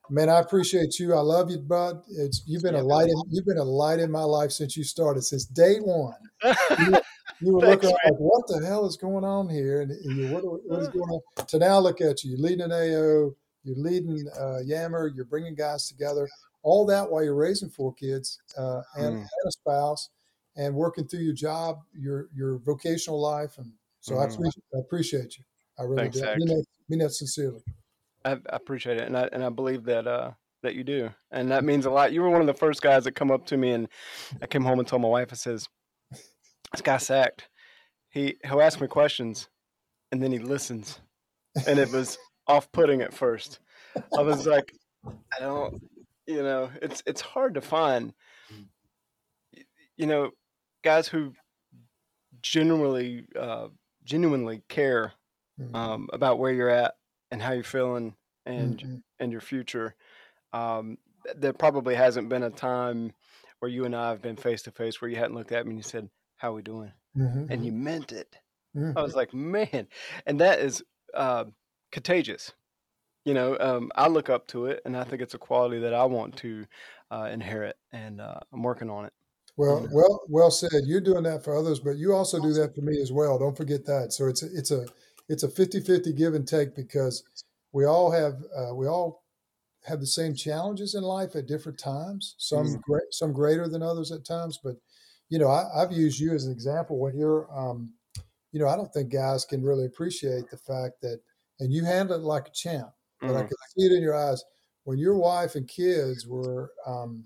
man, 0.09 0.29
I 0.29 0.39
appreciate 0.39 1.01
you. 1.01 1.15
I 1.15 1.21
love 1.21 1.51
you, 1.51 1.59
bud. 1.59 2.01
It's 2.09 2.45
you've 2.47 2.63
been 2.63 2.75
Yeah, 2.75 2.83
a 2.83 2.85
light. 2.85 3.09
In, 3.09 3.17
you've 3.29 3.45
been 3.45 3.59
a 3.59 3.65
light 3.65 3.99
in 3.99 4.09
my 4.11 4.23
life 4.23 4.53
since 4.53 4.77
you 4.77 4.85
started. 4.85 5.23
Since 5.23 5.47
day 5.47 5.79
one, 5.79 6.15
you, 6.45 6.97
you 7.41 7.55
were 7.55 7.61
Thanks, 7.61 7.85
looking 7.85 7.91
like, 8.05 8.21
what 8.21 8.47
the 8.47 8.65
hell 8.65 8.87
is 8.87 8.97
going 8.97 9.25
on 9.25 9.49
here? 9.49 9.81
And 9.81 9.91
you, 10.17 10.29
what, 10.29 10.45
what 10.45 10.81
is 10.81 10.89
going 10.89 11.11
on? 11.11 11.47
To 11.47 11.59
now 11.59 11.81
look 11.81 12.01
at 12.01 12.23
you. 12.23 12.31
You're 12.31 12.39
leading 12.39 12.71
an 12.71 12.73
AO. 12.73 13.35
You're 13.67 13.77
leading 13.77 14.29
uh, 14.39 14.61
Yammer. 14.65 15.09
You're 15.09 15.25
bringing 15.25 15.55
guys 15.57 15.89
together. 15.89 16.29
All 16.63 16.87
that 16.87 17.11
while 17.11 17.23
you're 17.25 17.35
raising 17.35 17.69
four 17.69 17.93
kids 17.93 18.39
uh, 18.57 18.83
and, 18.95 19.17
Mm. 19.17 19.21
and 19.21 19.47
a 19.47 19.51
spouse, 19.51 20.11
and 20.57 20.75
working 20.75 21.07
through 21.07 21.21
your 21.21 21.35
job, 21.35 21.81
your 21.93 22.29
your 22.35 22.59
vocational 22.59 23.21
life. 23.21 23.59
And 23.59 23.73
so 24.01 24.19
I, 24.19 24.27
Mhm. 24.27 24.35
appreciate, 24.35 24.65
I 24.75 24.79
appreciate 24.79 25.39
you. 25.39 25.45
I 25.79 25.83
really 25.83 25.97
Thanks, 26.03 26.21
do. 26.21 26.27
I 26.27 26.37
mean 26.39 26.49
that, 26.49 26.65
mean 26.89 26.99
that 27.01 27.11
sincerely. 27.13 27.63
I, 28.25 28.33
I 28.33 28.39
appreciate 28.57 28.99
it, 28.99 29.03
and 29.07 29.17
I 29.17 29.29
and 29.33 29.45
I 29.45 29.49
believe 29.51 29.85
that 29.85 30.07
uh 30.07 30.33
that 30.63 30.75
you 30.75 30.85
do, 30.85 31.11
and 31.31 31.51
that 31.51 31.65
means 31.65 31.87
a 31.87 31.91
lot. 31.91 32.13
You 32.13 32.23
were 32.23 32.31
one 32.31 32.41
of 32.41 32.47
the 32.47 32.55
first 32.55 32.83
guys 32.83 33.05
that 33.05 33.13
come 33.13 33.31
up 33.31 33.47
to 33.47 33.57
me, 33.57 33.73
and 33.73 33.89
I 34.41 34.47
came 34.47 34.65
home 34.65 34.79
and 34.79 34.87
told 34.89 35.03
my 35.03 35.09
wife. 35.09 35.29
I 35.33 35.37
says, 35.37 35.69
"This 36.73 36.83
guy 36.83 36.97
sacked. 36.99 37.49
He 38.11 38.37
he'll 38.45 38.63
ask 38.63 38.81
me 38.81 38.87
questions, 38.89 39.49
and 40.11 40.23
then 40.23 40.33
he 40.33 40.39
listens, 40.39 41.01
and 41.69 41.79
it 41.79 41.91
was 41.93 42.17
off-putting 42.49 43.03
at 43.03 43.15
first. 43.15 43.61
I 44.17 44.23
was 44.23 44.47
like, 44.47 44.73
I 45.37 45.41
don't, 45.41 45.75
you 46.27 46.43
know, 46.43 46.71
it's 46.83 47.03
it's 47.07 47.23
hard 47.23 47.55
to 47.55 47.61
find, 47.63 48.15
you 49.97 50.07
know, 50.07 50.31
guys 50.83 51.09
who 51.09 51.33
genuinely 52.43 53.27
uh, 53.39 53.69
genuinely 54.05 54.63
care 54.69 55.13
Mhm. 55.59 55.75
um, 55.75 56.09
about 56.13 56.39
where 56.39 56.53
you're 56.53 56.71
at 56.71 56.95
and 57.31 57.43
how 57.43 57.53
you're 57.53 57.65
feeling 57.65 58.17
and 58.47 58.85
Mhm. 58.85 59.03
and 59.21 59.33
your 59.33 59.41
future. 59.41 59.95
Um, 60.53 60.99
th- 61.25 61.37
there 61.39 61.55
probably 61.55 61.95
hasn't 61.95 62.29
been 62.31 62.45
a 62.45 62.51
time 62.51 63.15
where 63.61 63.71
you 63.71 63.85
and 63.87 63.97
I 63.97 64.11
have 64.11 64.23
been 64.23 64.37
face 64.37 64.63
to 64.65 64.73
face 64.73 65.01
where 65.01 65.11
you 65.11 65.17
hadn't 65.19 65.37
looked 65.37 65.53
at 65.53 65.67
me 65.67 65.73
and 65.73 65.79
you 65.79 65.85
said, 65.85 66.11
"How 66.37 66.55
we 66.55 66.63
doing?" 66.63 66.93
Mhm. 67.15 67.51
and 67.51 67.65
you 67.67 67.73
meant 67.73 68.13
it. 68.13 68.37
Mhm. 68.75 68.97
I 68.97 69.03
was 69.03 69.15
like, 69.17 69.35
man, 69.35 69.89
and 70.27 70.41
that 70.41 70.61
is 70.61 70.85
uh, 71.15 71.47
contagious. 71.97 72.53
You 73.25 73.33
know, 73.33 73.57
um, 73.59 73.91
I 73.97 74.07
look 74.09 74.29
up 74.29 74.47
to 74.49 74.67
it, 74.67 74.83
and 74.85 74.95
I 74.95 75.03
think 75.03 75.23
it's 75.23 75.33
a 75.33 75.39
quality 75.39 75.81
that 75.81 75.95
I 75.95 76.05
want 76.05 76.37
to 76.37 76.67
uh, 77.11 77.31
inherit, 77.33 77.77
and 77.91 78.21
uh, 78.21 78.39
I'm 78.53 78.63
working 78.63 78.91
on 78.91 79.07
it. 79.07 79.15
Well, 79.57 79.89
well, 79.91 80.21
well 80.29 80.51
said. 80.51 80.83
You're 80.85 81.01
doing 81.01 81.23
that 81.23 81.43
for 81.43 81.57
others, 81.57 81.81
but 81.81 81.97
you 81.97 82.13
also 82.13 82.39
do 82.39 82.53
that 82.53 82.75
for 82.75 82.83
me 82.83 83.01
as 83.01 83.11
well. 83.13 83.39
Don't 83.39 83.57
forget 83.57 83.87
that. 83.87 84.13
So 84.13 84.27
it's 84.29 84.43
a, 84.43 84.47
it's 84.55 84.71
a 84.71 84.87
it's 85.31 85.43
a 85.43 85.49
50-50 85.49 86.15
give 86.15 86.35
and 86.35 86.47
take 86.47 86.77
because 86.77 87.25
we 87.73 87.87
all 87.87 88.11
have 88.11 88.35
uh, 88.55 88.75
we 88.75 88.87
all 88.87 89.25
have 89.85 90.01
the 90.01 90.07
same 90.07 90.35
challenges 90.35 90.95
in 90.95 91.03
life 91.03 91.35
at 91.35 91.47
different 91.47 91.79
times. 91.79 92.35
Some 92.37 92.67
Mhm. 92.67 92.83
great, 92.83 93.05
some 93.11 93.33
greater 93.33 93.69
than 93.69 93.83
others 93.83 94.13
at 94.13 94.27
times. 94.27 94.59
But 94.63 94.77
you 95.31 95.39
know, 95.39 95.49
I, 95.49 95.83
I've 95.83 95.93
used 95.93 96.21
you 96.21 96.35
as 96.35 96.45
an 96.45 96.53
example 96.53 96.99
when 97.01 97.17
you're, 97.17 97.49
um, 97.59 97.95
you 98.53 98.61
know, 98.61 98.69
I 98.69 98.77
don't 98.77 98.93
think 98.93 99.11
guys 99.11 99.47
can 99.47 99.63
really 99.65 99.87
appreciate 99.87 100.51
the 100.51 100.59
fact 100.59 101.01
that, 101.01 101.21
and 101.61 101.73
you 101.73 101.85
handle 101.85 102.17
it 102.17 102.23
like 102.23 102.49
a 102.49 102.53
champ. 102.53 102.91
But 103.21 103.37
I 103.37 103.43
Mhm. 103.43 103.49
can 103.49 103.57
see 103.77 103.87
it 103.87 103.93
in 103.93 104.03
your 104.03 104.15
eyes 104.15 104.45
when 104.85 104.99
your 104.99 105.17
wife 105.17 105.55
and 105.55 105.67
kids 105.67 106.27
were 106.27 106.73
um, 106.87 107.25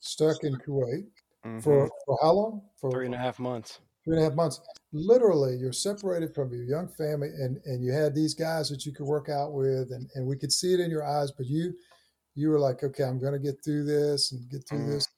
stuck 0.00 0.42
in 0.44 0.56
Kuwait 0.58 1.06
Mhm. 1.44 1.62
for, 1.62 1.90
for 2.04 2.18
how 2.22 2.32
long? 2.32 2.62
For 2.80 2.90
three 2.90 3.06
and 3.06 3.14
a 3.14 3.18
half 3.18 3.38
months. 3.38 3.80
three 4.04 4.16
and 4.16 4.24
a 4.24 4.28
half 4.28 4.34
months. 4.36 4.60
Literally, 4.92 5.56
you're 5.56 5.72
separated 5.72 6.34
from 6.34 6.52
your 6.52 6.64
young 6.64 6.88
family, 6.88 7.28
and 7.28 7.60
and 7.64 7.82
you 7.84 7.92
had 7.92 8.14
these 8.14 8.34
guys 8.34 8.68
that 8.70 8.86
you 8.86 8.92
could 8.92 9.06
work 9.06 9.28
out 9.28 9.52
with, 9.52 9.90
and 9.92 10.08
and 10.14 10.26
we 10.26 10.36
could 10.36 10.52
see 10.52 10.72
it 10.74 10.80
in 10.80 10.90
your 10.90 11.04
eyes. 11.04 11.32
But 11.32 11.46
you 11.46 11.74
you 12.34 12.50
were 12.50 12.60
like, 12.60 12.82
okay, 12.84 13.04
I'm 13.04 13.18
going 13.20 13.32
to 13.32 13.38
get 13.38 13.64
through 13.64 13.84
this 13.84 14.32
and 14.32 14.48
get 14.50 14.66
through 14.68 14.84
Mm. 14.84 14.92
this, 14.92 15.08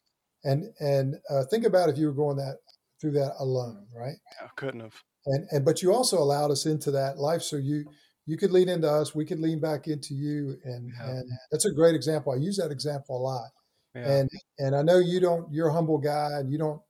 and 0.44 0.64
and 0.80 1.16
uh, 1.30 1.44
think 1.50 1.64
about 1.64 1.88
if 1.90 1.98
you 1.98 2.06
were 2.06 2.12
going 2.12 2.36
that 2.36 2.58
through 3.00 3.12
that 3.12 3.34
alone, 3.38 3.86
right? 3.94 4.16
I 4.40 4.48
couldn't 4.56 4.80
have. 4.80 5.02
And 5.26 5.46
and 5.50 5.64
but 5.64 5.82
you 5.82 5.92
also 5.92 6.18
allowed 6.18 6.50
us 6.50 6.66
into 6.66 6.90
that 6.92 7.18
life, 7.18 7.42
so 7.42 7.56
you 7.56 7.84
you 8.26 8.36
could 8.36 8.50
lean 8.50 8.68
into 8.68 8.90
us, 8.90 9.14
we 9.14 9.24
could 9.24 9.40
lean 9.40 9.60
back 9.60 9.86
into 9.86 10.14
you, 10.14 10.58
and 10.64 10.92
Yeah. 10.98 11.10
and 11.10 11.30
that's 11.50 11.64
a 11.64 11.72
great 11.72 11.94
example. 11.94 12.32
I 12.32 12.36
use 12.36 12.56
that 12.58 12.70
example 12.70 13.16
a 13.16 13.22
lot 13.22 13.50
Yeah. 13.94 14.18
and 14.18 14.30
and 14.58 14.76
I 14.76 14.82
know 14.82 14.98
you 14.98 15.20
don't. 15.20 15.50
You're 15.52 15.68
a 15.68 15.72
humble 15.72 15.98
guy, 15.98 16.30
and 16.38 16.50
you 16.50 16.58
don't. 16.58 16.80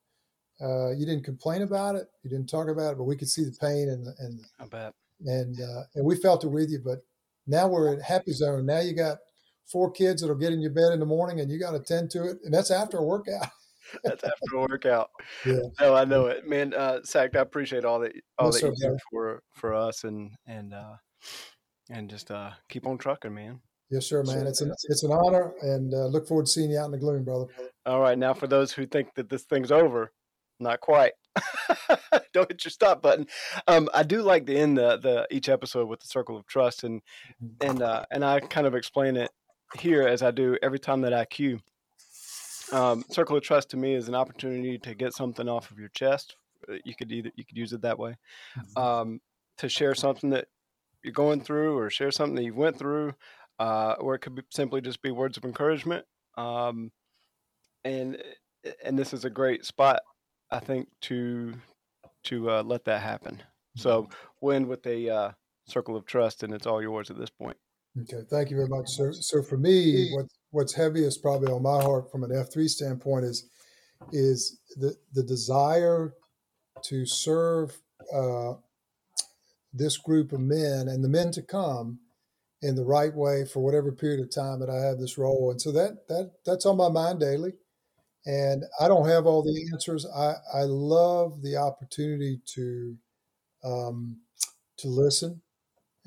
Uh, 0.61 0.91
you 0.93 1.05
didn't 1.05 1.25
complain 1.25 1.61
about 1.63 1.97
it. 1.97 2.07
You 2.23 2.31
didn't 2.31 2.49
talk 2.49 2.69
about 2.69 2.93
it, 2.93 2.97
but 2.99 3.05
we 3.05 3.17
could 3.17 3.29
see 3.29 3.45
the 3.45 3.55
pain 3.61 3.89
and 3.91 4.07
and 4.19 4.41
I 4.59 4.65
bet. 4.67 4.95
and 5.27 5.61
uh, 5.61 5.83
and 5.95 6.05
we 6.07 6.17
felt 6.17 6.45
it 6.45 6.49
with 6.49 6.71
you. 6.71 6.81
But 6.83 7.01
now 7.47 7.69
we're 7.69 7.93
at 7.95 8.03
happy 8.03 8.33
zone. 8.33 8.65
Now 8.67 8.81
you 8.81 8.95
got 8.95 9.19
four 9.71 9.91
kids 9.91 10.23
that'll 10.23 10.37
get 10.37 10.53
in 10.55 10.61
your 10.61 10.71
bed 10.73 10.93
in 10.93 11.01
the 11.01 11.07
morning, 11.07 11.41
and 11.41 11.51
you 11.51 11.59
got 11.59 11.73
to 11.73 11.81
tend 11.81 12.11
to 12.13 12.25
it, 12.31 12.39
and 12.45 12.55
that's 12.55 12.71
after 12.71 12.97
a 12.99 13.05
workout. 13.05 13.49
That's 14.03 14.25
after 14.25 14.57
a 14.57 14.61
workout. 14.63 15.11
Yeah. 15.45 15.61
No, 15.81 15.95
I 15.95 16.05
know 16.05 16.27
it, 16.27 16.45
man. 16.49 16.75
Uh, 16.75 17.05
Sack, 17.05 17.37
I 17.37 17.41
appreciate 17.41 17.85
all 17.85 18.01
that 18.01 18.13
all 18.37 18.49
Yes, 18.53 18.63
that 18.63 18.67
you 18.67 18.75
do 18.91 18.99
for 19.13 19.43
for 19.55 19.75
us, 19.75 20.03
and 20.03 20.33
and 20.49 20.75
uh, 20.75 20.97
and 21.91 22.11
just 22.11 22.31
uh, 22.31 22.51
keep 22.69 22.87
on 22.87 22.99
trucking, 22.99 23.35
man. 23.35 23.61
Yes, 23.91 24.07
sir, 24.07 24.23
man. 24.25 24.47
It's 24.47 24.61
an 24.61 24.73
it's 24.89 25.05
an 25.05 25.13
honor, 25.13 25.55
and 25.63 25.95
uh, 25.95 26.07
look 26.07 26.27
forward 26.27 26.47
to 26.47 26.53
seeing 26.53 26.71
you 26.71 26.79
out 26.79 26.87
in 26.87 26.91
the 26.91 26.99
gloom, 26.99 27.23
brother. 27.25 27.47
All 27.85 28.01
right, 28.01 28.19
now 28.19 28.35
for 28.35 28.49
those 28.49 28.73
who 28.73 28.85
think 28.87 29.15
that 29.15 29.29
this 29.29 29.45
thing's 29.45 29.71
over, 29.71 30.13
not 30.59 30.81
quite. 30.81 31.13
Don't 32.33 32.51
hit 32.51 32.65
your 32.65 32.71
stop 32.71 33.01
button. 33.01 33.27
Um, 33.69 33.89
I 33.95 34.03
do 34.03 34.23
like 34.23 34.47
to 34.47 34.57
end 34.57 34.77
the, 34.77 34.97
the 34.97 35.27
each 35.31 35.49
episode 35.49 35.89
with 35.89 36.01
the 36.01 36.09
circle 36.09 36.37
of 36.37 36.47
trust, 36.47 36.83
and 36.83 37.01
and 37.61 37.81
uh, 37.81 38.05
and 38.11 38.25
I 38.25 38.41
kind 38.41 38.67
of 38.67 38.75
explain 38.75 39.17
it 39.17 39.31
here 39.79 40.03
as 40.03 40.23
I 40.23 40.33
do 40.33 40.57
every 40.63 40.81
time 40.81 41.03
that 41.03 41.13
I 41.13 41.25
cue. 41.25 41.61
Um, 42.73 43.05
circle 43.11 43.37
of 43.37 43.45
trust 43.45 43.71
to 43.71 43.77
me 43.77 43.95
is 43.95 44.09
an 44.09 44.17
opportunity 44.17 44.79
to 44.79 44.95
get 44.95 45.15
something 45.15 45.49
off 45.49 45.71
of 45.71 45.79
your 45.79 45.91
chest. 45.91 46.37
Uh, 46.69 46.75
You 46.85 46.97
could 46.97 47.13
either 47.13 47.31
you 47.37 47.45
could 47.45 47.57
use 47.57 47.73
it 47.73 47.83
that 47.83 47.99
way, 47.99 48.17
um, 48.77 49.21
to 49.59 49.69
share 49.69 49.95
something 49.95 50.31
that 50.31 50.49
you're 51.07 51.13
going 51.13 51.41
through, 51.41 51.79
or 51.79 51.89
share 51.89 52.11
something 52.11 52.35
that 52.35 52.45
you 52.45 52.55
went 52.55 52.79
through, 52.79 53.15
uh, 53.59 53.95
or 53.99 54.15
it 54.15 54.19
could 54.19 54.35
be 54.35 54.43
simply 54.51 54.83
just 54.83 55.01
be 55.01 55.11
words 55.11 55.39
of 55.39 55.45
encouragement. 55.45 56.05
Um, 56.37 56.91
and 57.85 58.23
and 58.85 58.99
this 58.99 59.15
is 59.15 59.25
a 59.25 59.31
great 59.31 59.65
spot, 59.65 60.01
I 60.51 60.59
think, 60.59 60.89
to 61.03 61.55
to 62.25 62.51
uh, 62.51 62.63
let 62.63 62.85
that 62.85 63.01
happen. 63.01 63.43
So 63.77 64.09
we'll 64.41 64.57
end 64.57 64.67
with 64.67 64.87
a 64.87 65.09
uh, 65.09 65.31
circle 65.67 65.97
of 65.97 66.05
trust, 66.05 66.43
and 66.43 66.53
it's 66.53 66.67
all 66.67 66.83
yours 66.83 67.11
at 67.11 67.19
this 67.19 67.31
point. 67.31 67.57
Okay, 68.03 68.23
thank 68.29 68.51
you 68.51 68.57
very 68.57 68.69
much, 68.69 68.89
sir. 68.89 69.13
So 69.13 69.43
for 69.43 69.57
me, 69.57 70.11
what 70.15 70.27
what's 70.51 70.75
heaviest 70.75 71.23
probably 71.23 71.53
on 71.53 71.63
my 71.63 71.83
heart 71.83 72.11
from 72.11 72.25
an 72.25 72.33
F 72.35 72.53
three 72.53 72.69
standpoint 72.69 73.25
is 73.25 73.49
is 74.13 74.61
the 74.77 74.95
the 75.15 75.23
desire 75.23 76.13
to 76.83 77.07
serve 77.07 77.77
uh, 78.15 78.55
this 79.77 79.99
group 79.99 80.33
of 80.33 80.41
men 80.41 80.89
and 80.89 81.05
the 81.05 81.09
men 81.09 81.33
to 81.33 81.43
come 81.43 82.01
in 82.63 82.75
the 82.77 82.85
right 82.85 83.15
way 83.15 83.45
for 83.45 83.61
whatever 83.61 83.93
period 83.93 84.21
of 84.21 84.35
time 84.35 84.61
that 84.61 84.71
I 84.71 84.79
have 84.87 84.99
this 84.99 85.19
role, 85.19 85.51
and 85.51 85.61
so 85.61 85.73
that 85.73 86.09
that 86.09 86.33
that's 86.47 86.67
on 86.67 86.77
my 86.77 86.89
mind 86.91 87.21
daily. 87.21 87.55
And 88.27 88.65
I 88.81 88.89
don't 88.89 89.09
have 89.09 89.27
all 89.27 89.43
the 89.43 89.69
answers. 89.73 90.07
I 90.07 90.35
I 90.55 90.63
love 90.65 91.43
the 91.43 91.57
opportunity 91.57 92.41
to 92.55 92.97
um, 93.65 94.19
to 94.79 94.89
listen 94.89 95.43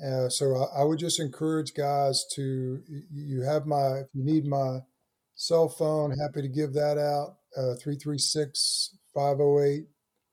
uh, 0.04 0.28
so 0.28 0.56
I, 0.56 0.80
I 0.80 0.84
would 0.84 0.98
just 0.98 1.20
encourage 1.20 1.74
guys 1.74 2.24
to 2.34 2.80
you 3.12 3.42
have 3.42 3.66
my 3.66 3.98
if 4.00 4.06
you 4.14 4.24
need 4.24 4.46
my 4.46 4.80
cell 5.34 5.68
phone, 5.68 6.12
happy 6.18 6.42
to 6.42 6.48
give 6.48 6.72
that 6.74 6.98
out. 6.98 7.36
Uh, 7.56 7.74
336 7.82 8.96
508 9.14 9.86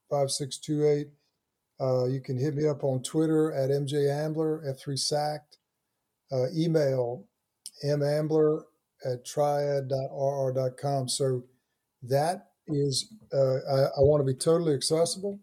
5628. 0.09 1.07
Uh, 1.79 2.05
you 2.05 2.21
can 2.21 2.37
hit 2.37 2.55
me 2.55 2.67
up 2.67 2.83
on 2.83 3.03
Twitter 3.03 3.53
at 3.53 3.69
MJ 3.69 4.09
Ambler, 4.09 4.63
F3 4.67 4.97
Sacked. 4.97 5.57
Uh, 6.31 6.47
email 6.55 7.25
mambler 7.83 8.65
at 9.05 9.25
triad.rr.com. 9.25 11.07
So 11.07 11.43
that 12.03 12.47
is, 12.67 13.13
uh, 13.33 13.57
I, 13.71 13.83
I 13.85 13.99
want 13.99 14.21
to 14.21 14.33
be 14.33 14.37
totally 14.37 14.73
accessible. 14.73 15.39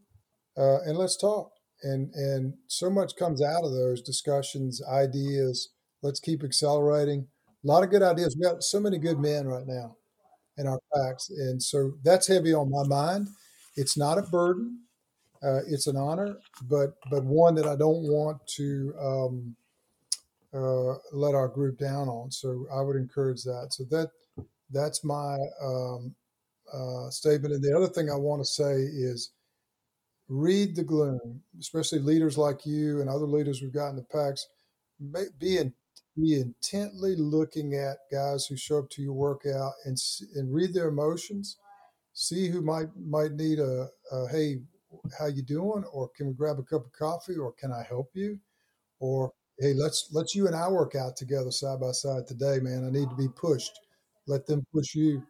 Uh, 0.59 0.81
and 0.85 0.99
let's 0.99 1.17
talk 1.17 1.55
and 1.85 2.13
and 2.15 2.55
so 2.67 2.91
much 2.91 3.15
comes 3.17 3.43
out 3.43 3.63
of 3.63 3.73
those 3.73 4.01
discussions 4.01 4.83
ideas 4.91 5.71
let's 6.03 6.19
keep 6.19 6.43
accelerating 6.43 7.27
a 7.65 7.67
lot 7.67 7.85
of 7.85 7.91
good 7.91 8.03
ideas 8.03 8.37
we 8.37 8.49
got 8.49 8.63
so 8.63 8.81
many 8.81 8.99
good 8.99 9.19
men 9.19 9.47
right 9.47 9.67
now 9.67 9.97
in 10.57 10.67
our 10.67 10.81
PAX 10.95 11.31
and 11.31 11.63
so 11.63 11.93
that's 12.03 12.27
heavy 12.27 12.53
on 12.53 12.71
my 12.71 12.85
mind 12.85 13.29
it's 13.77 13.97
not 13.97 14.19
a 14.19 14.23
burden 14.23 14.81
uh, 15.45 15.61
it's 15.69 15.87
an 15.87 15.97
honor 15.97 16.37
but 16.69 16.95
but 17.11 17.25
one 17.25 17.55
that 17.55 17.67
i 17.67 17.77
don't 17.77 18.03
want 18.03 18.39
to 18.47 18.95
um, 19.01 19.57
uh, 20.55 20.95
let 21.13 21.35
our 21.35 21.49
group 21.49 21.79
down 21.79 22.09
on 22.09 22.31
so 22.31 22.67
i 22.75 22.81
would 22.81 22.97
encourage 22.97 23.43
that 23.43 23.69
so 23.71 23.85
that 23.91 24.11
that's 24.71 25.05
my 25.05 25.39
um, 25.63 26.15
uh, 26.73 27.11
statement 27.11 27.55
and 27.55 27.63
the 27.63 27.77
other 27.77 27.89
thing 27.89 28.11
i 28.11 28.17
want 28.17 28.41
to 28.41 28.47
say 28.47 28.75
is 28.75 29.31
read 30.29 30.75
the 30.75 30.85
gloom, 30.85 31.43
especially 31.61 31.99
leaders 31.99 32.39
like 32.39 32.65
you 32.65 33.01
and 33.01 33.09
other 33.09 33.27
leaders 33.27 33.61
we've 33.61 33.73
got 33.73 33.91
in 33.91 33.97
the 33.97 34.03
PAX. 34.03 34.47
Be 35.39 35.59
in, 35.59 35.73
be 36.17 36.41
intently 36.41 37.17
looking 37.17 37.75
at 37.75 37.99
guys 38.13 38.47
who 38.47 38.57
show 38.57 38.79
up 38.79 38.91
to 38.91 39.03
your 39.03 39.13
workout 39.13 39.73
and 39.85 39.97
and 40.37 40.55
read 40.55 40.73
their 40.73 40.89
emotions. 40.89 41.57
See 42.13 42.49
who 42.49 42.63
might 42.63 42.89
might 42.97 43.33
need 43.33 43.59
a, 43.59 43.89
a 44.13 44.29
hey, 44.29 44.59
how 45.19 45.27
you 45.27 45.43
doing? 45.43 45.85
Or 45.93 46.09
can 46.17 46.29
we 46.29 46.35
grab 46.35 46.59
a 46.59 46.63
cup 46.63 46.87
of 46.87 46.93
coffee? 46.93 47.37
Or 47.37 47.53
can 47.53 47.73
I 47.73 47.83
help 47.89 48.11
you? 48.15 48.39
Or 49.01 49.33
hey, 49.59 49.73
let's 49.75 50.09
let's 50.13 50.35
you 50.35 50.47
and 50.47 50.57
I 50.57 50.69
work 50.69 50.95
out 50.95 51.17
together 51.17 51.51
side 51.51 51.81
by 51.81 51.93
side 51.93 52.27
today, 52.27 52.59
man. 52.61 52.87
I 52.87 52.91
need 52.91 53.09
to 53.11 53.17
be 53.17 53.29
pushed. 53.29 53.79
Let 54.27 54.47
them 54.47 54.65
push 54.73 54.95
you. 54.95 55.23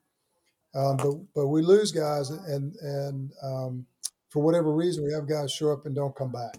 Um, 0.75 0.97
but 0.97 1.15
but 1.35 1.47
we 1.49 1.63
lose 1.63 1.93
guys, 1.93 2.31
and 2.31 2.75
and 2.77 3.31
um, 3.43 3.87
for 4.31 4.43
whatever 4.43 4.73
reason, 4.73 5.05
we 5.05 5.13
have 5.13 5.29
guys 5.29 5.53
show 5.53 5.73
up 5.73 5.87
and 5.87 5.95
don't 5.95 6.17
come 6.17 6.33
back, 6.33 6.57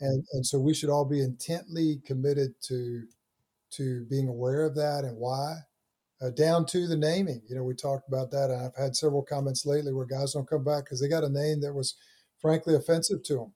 and 0.00 0.24
and 0.32 0.46
so 0.46 0.58
we 0.58 0.74
should 0.74 0.90
all 0.90 1.04
be 1.04 1.20
intently 1.20 2.00
committed 2.06 2.54
to 2.68 3.04
to 3.72 4.06
being 4.08 4.28
aware 4.28 4.64
of 4.64 4.74
that 4.76 5.04
and 5.04 5.18
why, 5.18 5.56
uh, 6.22 6.30
down 6.30 6.64
to 6.66 6.86
the 6.86 6.96
naming. 6.96 7.42
You 7.48 7.56
know, 7.56 7.64
we 7.64 7.74
talked 7.74 8.08
about 8.08 8.30
that. 8.30 8.50
and 8.50 8.64
I've 8.66 8.76
had 8.76 8.96
several 8.96 9.22
comments 9.22 9.66
lately 9.66 9.92
where 9.92 10.06
guys 10.06 10.32
don't 10.32 10.48
come 10.48 10.64
back 10.64 10.84
because 10.84 11.00
they 11.00 11.08
got 11.08 11.24
a 11.24 11.28
name 11.28 11.60
that 11.62 11.74
was 11.74 11.96
frankly 12.44 12.74
offensive 12.74 13.22
to 13.22 13.36
them. 13.36 13.52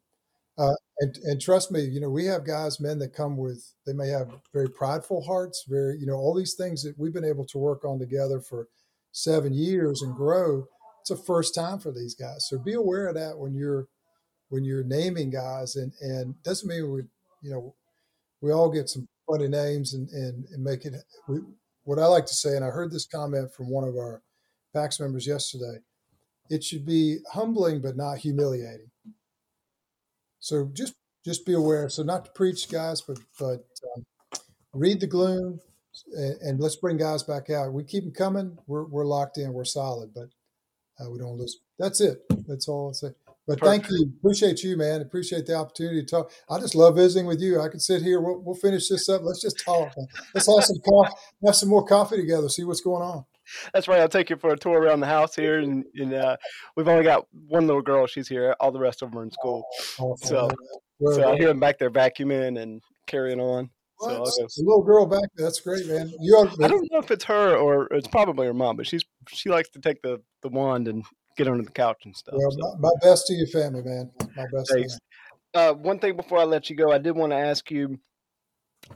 Uh, 0.57 0.75
and, 1.01 1.19
and 1.25 1.41
trust 1.43 1.71
me, 1.71 1.83
you 1.83 2.01
know, 2.01 2.09
we 2.09 2.25
have 2.25 2.47
guys, 2.47 2.81
men 2.81 2.99
that 2.99 3.13
come 3.13 3.37
with, 3.37 3.75
they 3.87 3.93
may 3.93 4.09
have 4.09 4.31
very 4.51 4.71
prideful 4.71 5.23
hearts, 5.23 5.67
very, 5.69 5.99
you 5.99 6.07
know, 6.07 6.15
all 6.15 6.35
these 6.35 6.55
things 6.55 6.83
that 6.83 6.99
we've 6.99 7.13
been 7.13 7.23
able 7.23 7.45
to 7.45 7.59
work 7.59 7.85
on 7.85 7.99
together 7.99 8.41
for 8.41 8.67
seven 9.13 9.53
years 9.53 10.01
and 10.01 10.17
grow. 10.17 10.67
It's 11.03 11.11
a 11.11 11.19
first 11.19 11.55
time 11.55 11.79
for 11.79 11.93
these 11.93 12.15
guys. 12.15 12.47
So 12.49 12.59
be 12.59 12.73
aware 12.73 13.09
of 13.09 13.15
that 13.15 13.39
when 13.39 13.55
you're, 13.55 13.89
when 14.49 14.65
you're 14.65 14.85
naming 14.85 15.29
guys 15.29 15.77
and, 15.77 15.93
and 16.01 16.43
doesn't 16.43 16.67
mean 16.67 16.91
we, 16.91 17.03
you 17.43 17.51
know, 17.51 17.75
we 18.41 18.53
all 18.53 18.71
get 18.71 18.89
some 18.89 19.07
funny 19.31 19.49
names 19.49 19.93
and, 19.93 20.09
and, 20.09 20.47
and 20.51 20.65
make 20.65 20.87
it, 20.87 20.95
we, 21.29 21.41
what 21.85 21.99
I 21.99 22.07
like 22.07 22.25
to 22.25 22.35
say, 22.35 22.57
and 22.57 22.65
I 22.65 22.69
heard 22.69 22.91
this 22.91 23.07
comment 23.07 23.53
from 23.53 23.69
one 23.69 23.87
of 23.87 23.97
our 23.97 24.23
PAX 24.75 24.99
members 24.99 25.27
yesterday, 25.27 25.79
it 26.51 26.65
should 26.65 26.87
be 26.87 27.19
humbling, 27.33 27.81
but 27.81 27.97
not 27.97 28.19
humiliating. 28.19 28.91
So 30.41 30.71
just 30.73 30.95
just 31.25 31.45
be 31.45 31.55
aware. 31.55 31.89
So 31.89 32.03
not 32.03 32.25
to 32.25 32.31
preach, 32.33 32.71
guys, 32.71 33.01
but 33.01 33.19
but 33.39 33.67
um, 33.97 34.05
read 34.73 35.01
the 35.01 35.07
gloom, 35.07 35.61
and, 36.13 36.41
and, 36.41 36.61
let's 36.61 36.77
bring 36.77 36.97
guys 36.97 37.23
back 37.23 37.51
out. 37.51 37.73
We 37.73 37.85
keep 37.85 38.05
them 38.05 38.13
coming. 38.13 38.59
We're 38.67 38.85
we're 38.85 39.05
locked 39.05 39.39
in. 39.39 39.53
We're 39.53 39.65
solid, 39.65 40.15
but 40.15 40.29
uh, 41.01 41.11
we 41.11 41.19
don't 41.19 41.37
lose. 41.37 41.61
That's 41.79 42.01
it. 42.01 42.23
That's 42.47 42.69
all 42.69 42.89
I'll 42.89 42.95
say. 42.95 43.09
But 43.47 43.61
Perfect. 43.61 43.87
thank 43.87 43.91
you. 43.91 44.13
Appreciate 44.19 44.63
you, 44.63 44.77
man. 44.77 45.01
Appreciate 45.01 45.47
the 45.47 45.55
opportunity 45.55 46.03
to 46.03 46.07
talk. 46.07 46.31
I 46.51 46.59
just 46.61 46.75
love 46.75 46.97
visiting 46.97 47.27
with 47.27 47.41
you. 47.41 47.61
I 47.61 47.69
could 47.69 47.81
sit 47.81 48.03
here. 48.03 48.21
We'll, 48.21 48.41
we'll 48.41 48.55
finish 48.55 48.89
this 48.89 49.09
up. 49.09 49.23
Let's 49.25 49.41
just 49.41 49.65
talk. 49.65 49.95
Let's 50.35 50.47
have 50.47 50.65
some 50.65 50.79
coffee. 50.87 51.15
Have 51.47 51.57
some 51.57 51.71
more 51.71 51.85
coffee 51.85 52.17
together. 52.17 52.51
See 52.51 52.65
what's 52.65 52.83
going 52.83 53.03
on. 53.03 53.25
That's 53.73 53.89
right. 53.89 54.01
I'll 54.01 54.09
take 54.09 54.31
you 54.31 54.37
for 54.37 54.53
a 54.53 54.57
tour 54.57 54.81
around 54.81 55.01
the 55.01 55.07
house 55.07 55.35
here, 55.35 55.59
and, 55.61 55.85
and 55.95 56.15
uh, 56.15 56.37
we've 56.77 56.89
only 56.89 57.05
got 57.05 57.27
one 57.49 57.67
little 57.67 57.83
girl. 57.83 58.07
She's 58.07 58.29
here. 58.29 58.55
All 58.61 58.73
the 58.73 58.81
rest 58.81 59.03
of 59.03 59.11
them 59.11 59.21
are 59.21 59.23
in 59.25 59.31
school. 59.31 59.65
Oh, 60.01 60.17
so, 60.21 60.51
well, 60.99 61.15
so 61.15 61.33
I 61.33 61.37
hear 61.37 61.49
them 61.49 61.61
back 61.61 61.79
there 61.79 61.91
vacuuming 61.91 62.61
and 62.61 62.83
carrying 63.07 63.41
on. 63.41 63.71
So 64.01 64.11
the 64.11 64.49
little 64.59 64.85
girl 64.85 65.07
back 65.07 65.29
there, 65.35 65.47
that's 65.47 65.59
great, 65.59 65.87
man. 65.89 66.13
You 66.21 66.37
are, 66.37 66.49
I 66.63 66.69
don't 66.69 66.89
know 66.93 66.99
if 66.99 67.11
it's 67.11 67.25
her 67.25 67.57
or 67.57 67.89
it's 67.91 68.07
probably 68.07 68.47
her 68.47 68.55
mom, 68.55 68.77
but 68.77 68.87
she's 68.87 69.03
she 69.29 69.51
likes 69.51 69.71
to 69.71 69.81
take 69.81 70.01
the 70.03 70.23
the 70.43 70.49
wand 70.51 70.87
and 70.87 71.05
get 71.37 71.49
under 71.49 71.65
the 71.65 71.71
couch 71.71 72.03
and 72.05 72.15
stuff. 72.15 72.35
Well, 72.39 72.51
so. 72.53 72.59
my, 72.79 72.91
my, 72.91 72.91
best 73.03 73.27
to 73.27 73.35
your 73.35 73.49
family, 73.49 73.83
man. 73.83 74.11
My 74.37 74.45
best. 74.53 74.71
Thanks. 74.73 74.99
Uh, 75.53 75.73
one 75.73 75.99
thing 75.99 76.17
before 76.17 76.39
I 76.39 76.45
let 76.45 76.71
you 76.71 76.77
go, 76.77 76.93
I 76.93 76.99
did 76.99 77.17
want 77.17 77.33
to 77.33 77.39
ask 77.39 77.71
you. 77.73 77.99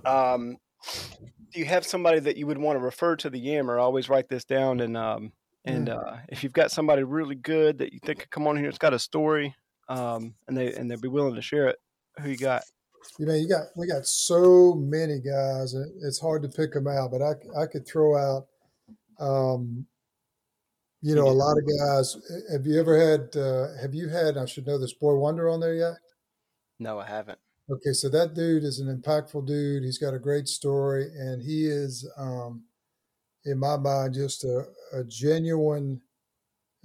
Um, 0.05 0.59
do 1.53 1.61
you 1.61 1.67
have 1.67 1.85
somebody 1.85 2.19
that 2.21 2.37
you 2.37 2.47
would 2.47 2.59
want 2.59 2.79
to 2.79 2.85
refer 2.85 3.17
to 3.17 3.31
the 3.31 3.39
Yammer? 3.39 3.79
Always 3.79 4.09
write 4.09 4.29
this 4.29 4.45
down, 4.45 4.81
and 4.81 4.97
um, 4.97 5.33
and 5.65 5.89
mm. 5.89 5.97
uh, 5.97 6.17
if 6.29 6.43
you've 6.43 6.53
got 6.53 6.71
somebody 6.71 7.03
really 7.03 7.35
good 7.35 7.79
that 7.79 7.93
you 7.93 8.01
think 8.05 8.21
could 8.21 8.31
come 8.31 8.47
on 8.47 8.57
here, 8.57 8.69
it's 8.69 8.79
got 8.79 8.95
a 8.95 8.99
story, 8.99 9.55
um, 9.89 10.35
and 10.49 10.57
they 10.57 10.73
and 10.75 10.91
they'd 10.91 11.01
be 11.01 11.09
willing 11.09 11.35
to 11.35 11.43
share 11.43 11.69
it. 11.69 11.79
Who 12.21 12.31
you 12.31 12.37
got? 12.37 12.63
You 13.19 13.27
know, 13.27 13.35
you 13.35 13.49
got 13.49 13.67
we 13.77 13.87
got 13.87 14.07
so 14.07 14.75
many 14.75 15.21
guys, 15.21 15.75
and 15.75 15.91
it's 16.03 16.21
hard 16.21 16.43
to 16.43 16.49
pick 16.49 16.73
them 16.73 16.89
out. 16.89 17.11
But 17.11 17.23
I 17.23 17.63
I 17.63 17.67
could 17.67 17.87
throw 17.87 18.17
out, 18.17 18.47
um, 19.21 19.87
you 21.03 21.15
know, 21.15 21.29
a 21.29 21.31
lot 21.31 21.57
of 21.59 21.65
guys. 21.79 22.17
Have 22.51 22.67
you 22.67 22.81
ever 22.81 22.99
had? 22.99 23.37
Uh, 23.37 23.69
have 23.81 23.95
you 23.95 24.09
had? 24.09 24.39
I 24.39 24.47
should 24.47 24.67
know 24.67 24.79
this. 24.79 24.95
Boy 24.95 25.15
Wonder 25.15 25.49
on 25.49 25.61
there 25.61 25.75
yet? 25.75 25.95
No, 26.79 26.99
I 26.99 27.07
haven't. 27.07 27.39
Okay, 27.73 27.95
so 27.95 28.11
that 28.11 28.35
dude 28.35 28.65
is 28.65 28.81
an 28.81 28.95
impactful 28.95 29.47
dude. 29.47 29.83
He's 29.83 29.97
got 29.97 30.13
a 30.13 30.19
great 30.19 30.47
story, 30.47 31.11
and 31.17 31.43
he 31.43 31.65
is, 31.67 32.07
um, 32.19 32.65
in 33.47 33.59
my 33.59 33.79
mind, 33.79 34.13
just 34.13 34.45
a, 34.45 34.67
a 34.93 35.03
genuine, 35.05 36.03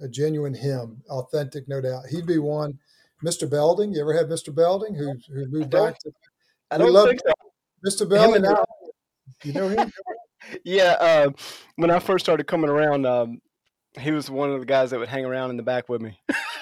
a 0.00 0.08
genuine 0.08 0.54
him, 0.54 1.02
authentic, 1.10 1.68
no 1.68 1.82
doubt. 1.82 2.06
He'd 2.06 2.26
be 2.26 2.38
one. 2.38 2.78
Mr. 3.22 3.50
Belding, 3.50 3.92
you 3.92 4.00
ever 4.00 4.14
had 4.14 4.28
Mr. 4.28 4.54
Belding 4.54 4.94
who 4.94 5.12
who 5.28 5.46
moved 5.48 5.70
back 5.70 5.98
to? 5.98 6.12
I 6.70 6.78
don't 6.78 7.06
think 7.06 7.20
so. 7.20 7.32
Mr. 7.86 8.08
Belding, 8.08 8.44
you 9.44 9.52
know 9.52 9.68
him? 9.68 9.92
yeah, 10.64 10.96
uh, 11.00 11.30
when 11.76 11.90
I 11.90 11.98
first 11.98 12.24
started 12.24 12.46
coming 12.46 12.70
around, 12.70 13.04
um, 13.04 13.42
he 13.98 14.12
was 14.12 14.30
one 14.30 14.52
of 14.52 14.60
the 14.60 14.66
guys 14.66 14.90
that 14.90 15.00
would 15.00 15.08
hang 15.08 15.26
around 15.26 15.50
in 15.50 15.58
the 15.58 15.62
back 15.62 15.88
with 15.90 16.00
me. 16.00 16.18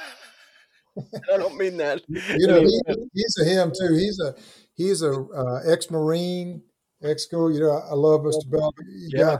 I 1.32 1.36
don't 1.36 1.56
mean 1.56 1.76
that. 1.78 2.02
You 2.08 2.46
know, 2.46 2.60
he, 2.60 2.80
he's 3.12 3.36
a 3.42 3.44
him 3.44 3.72
too. 3.78 3.94
He's 3.94 4.20
a 4.20 4.34
he's 4.74 5.02
a 5.02 5.12
uh, 5.12 5.60
ex 5.66 5.90
Marine, 5.90 6.62
ex 7.02 7.24
school. 7.24 7.52
You 7.52 7.60
know, 7.60 7.72
I, 7.72 7.90
I 7.90 7.94
love 7.94 8.22
Mr. 8.22 8.50
Bell. 8.50 8.72
Yeah. 9.08 9.38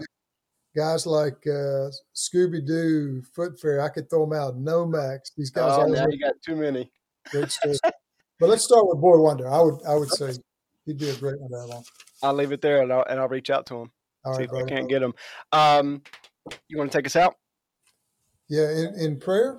guys 0.76 1.06
like 1.06 1.46
uh, 1.46 1.90
Scooby 2.14 2.66
Doo, 2.66 3.22
Foot 3.34 3.58
Fairy. 3.58 3.80
I 3.80 3.88
could 3.88 4.10
throw 4.10 4.26
them 4.28 4.38
out. 4.38 4.58
Nomex. 4.58 5.32
These 5.36 5.50
guys. 5.50 5.78
Oh, 5.78 5.86
now 5.86 6.06
you 6.10 6.18
got 6.18 6.34
too 6.44 6.56
many. 6.56 6.90
But 7.32 8.50
let's 8.50 8.64
start 8.64 8.86
with 8.86 9.00
Boy 9.00 9.18
Wonder. 9.18 9.48
I 9.48 9.60
would 9.60 9.80
I 9.86 9.94
would 9.94 10.10
say 10.10 10.32
he'd 10.84 10.98
be 10.98 11.08
a 11.08 11.16
great 11.16 11.40
one 11.40 11.50
that 11.50 11.66
long. 11.66 11.84
I'll 12.22 12.34
leave 12.34 12.52
it 12.52 12.60
there 12.60 12.82
and 12.82 12.92
I'll 12.92 13.04
and 13.08 13.18
I'll 13.18 13.28
reach 13.28 13.50
out 13.50 13.66
to 13.66 13.76
him. 13.76 13.90
All 14.24 14.34
see 14.34 14.40
right, 14.40 14.50
if. 14.52 14.66
I 14.66 14.68
can't 14.68 14.88
get 14.88 15.02
him. 15.02 15.14
Um, 15.52 16.02
you 16.68 16.78
want 16.78 16.92
to 16.92 16.98
take 16.98 17.06
us 17.06 17.16
out? 17.16 17.36
Yeah, 18.48 18.70
in, 18.70 18.94
in 18.98 19.18
prayer. 19.18 19.58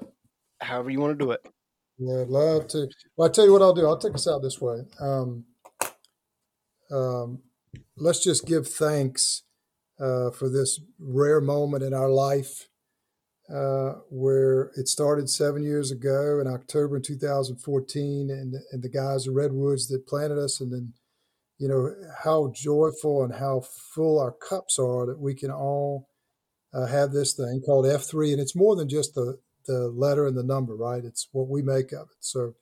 However 0.62 0.90
you 0.90 1.00
want 1.00 1.18
to 1.18 1.26
do 1.26 1.32
it. 1.32 1.46
Yeah, 1.98 2.22
I'd 2.22 2.28
love 2.30 2.68
to. 2.70 2.88
Well, 3.16 3.28
I 3.28 3.32
tell 3.32 3.46
you 3.46 3.54
what 3.54 3.62
I'll 3.62 3.74
do. 3.74 3.88
I'll 3.88 3.98
take 3.98 4.16
us 4.16 4.28
out 4.28 4.42
this 4.42 4.62
way. 4.62 4.82
Um, 5.00 5.46
um, 6.92 7.40
let's 7.98 8.24
just 8.24 8.46
give 8.46 8.68
thanks 8.68 9.44
uh, 10.00 10.32
for 10.32 10.50
this 10.50 10.80
rare 11.00 11.42
moment 11.42 11.84
in 11.84 11.94
our 11.94 12.10
life 12.10 12.68
uh, 13.54 13.94
where 14.10 14.72
it 14.76 14.88
started 14.88 15.30
seven 15.30 15.64
years 15.64 15.90
ago 15.90 16.40
in 16.40 16.48
October 16.48 16.98
in 16.98 17.02
2014, 17.04 18.30
and, 18.30 18.56
and 18.72 18.84
the 18.84 18.90
guys 18.90 19.28
of 19.28 19.34
Redwoods 19.36 19.88
that 19.88 20.08
planted 20.08 20.38
us, 20.38 20.62
and 20.62 20.72
then 20.72 20.94
you 21.58 21.68
know 21.68 21.96
how 22.24 22.52
joyful 22.54 23.24
and 23.24 23.36
how 23.36 23.64
full 23.96 24.20
our 24.20 24.32
cups 24.34 24.78
are 24.78 25.08
that 25.08 25.20
we 25.20 25.34
can 25.34 25.50
all 25.50 26.10
uh, 26.74 26.86
have 26.86 27.12
this 27.12 27.34
thing 27.34 27.62
called 27.66 27.86
F3, 27.86 28.34
and 28.34 28.42
it's 28.42 28.56
more 28.56 28.76
than 28.76 28.90
just 28.90 29.16
the 29.16 29.40
the 29.68 29.90
letter 29.90 30.26
and 30.26 30.38
the 30.38 30.44
number, 30.44 30.76
right? 30.76 31.04
It's 31.04 31.28
what 31.32 31.48
we 31.48 31.62
make 31.62 31.92
of 31.92 32.08
it. 32.10 32.18
So 32.20 32.56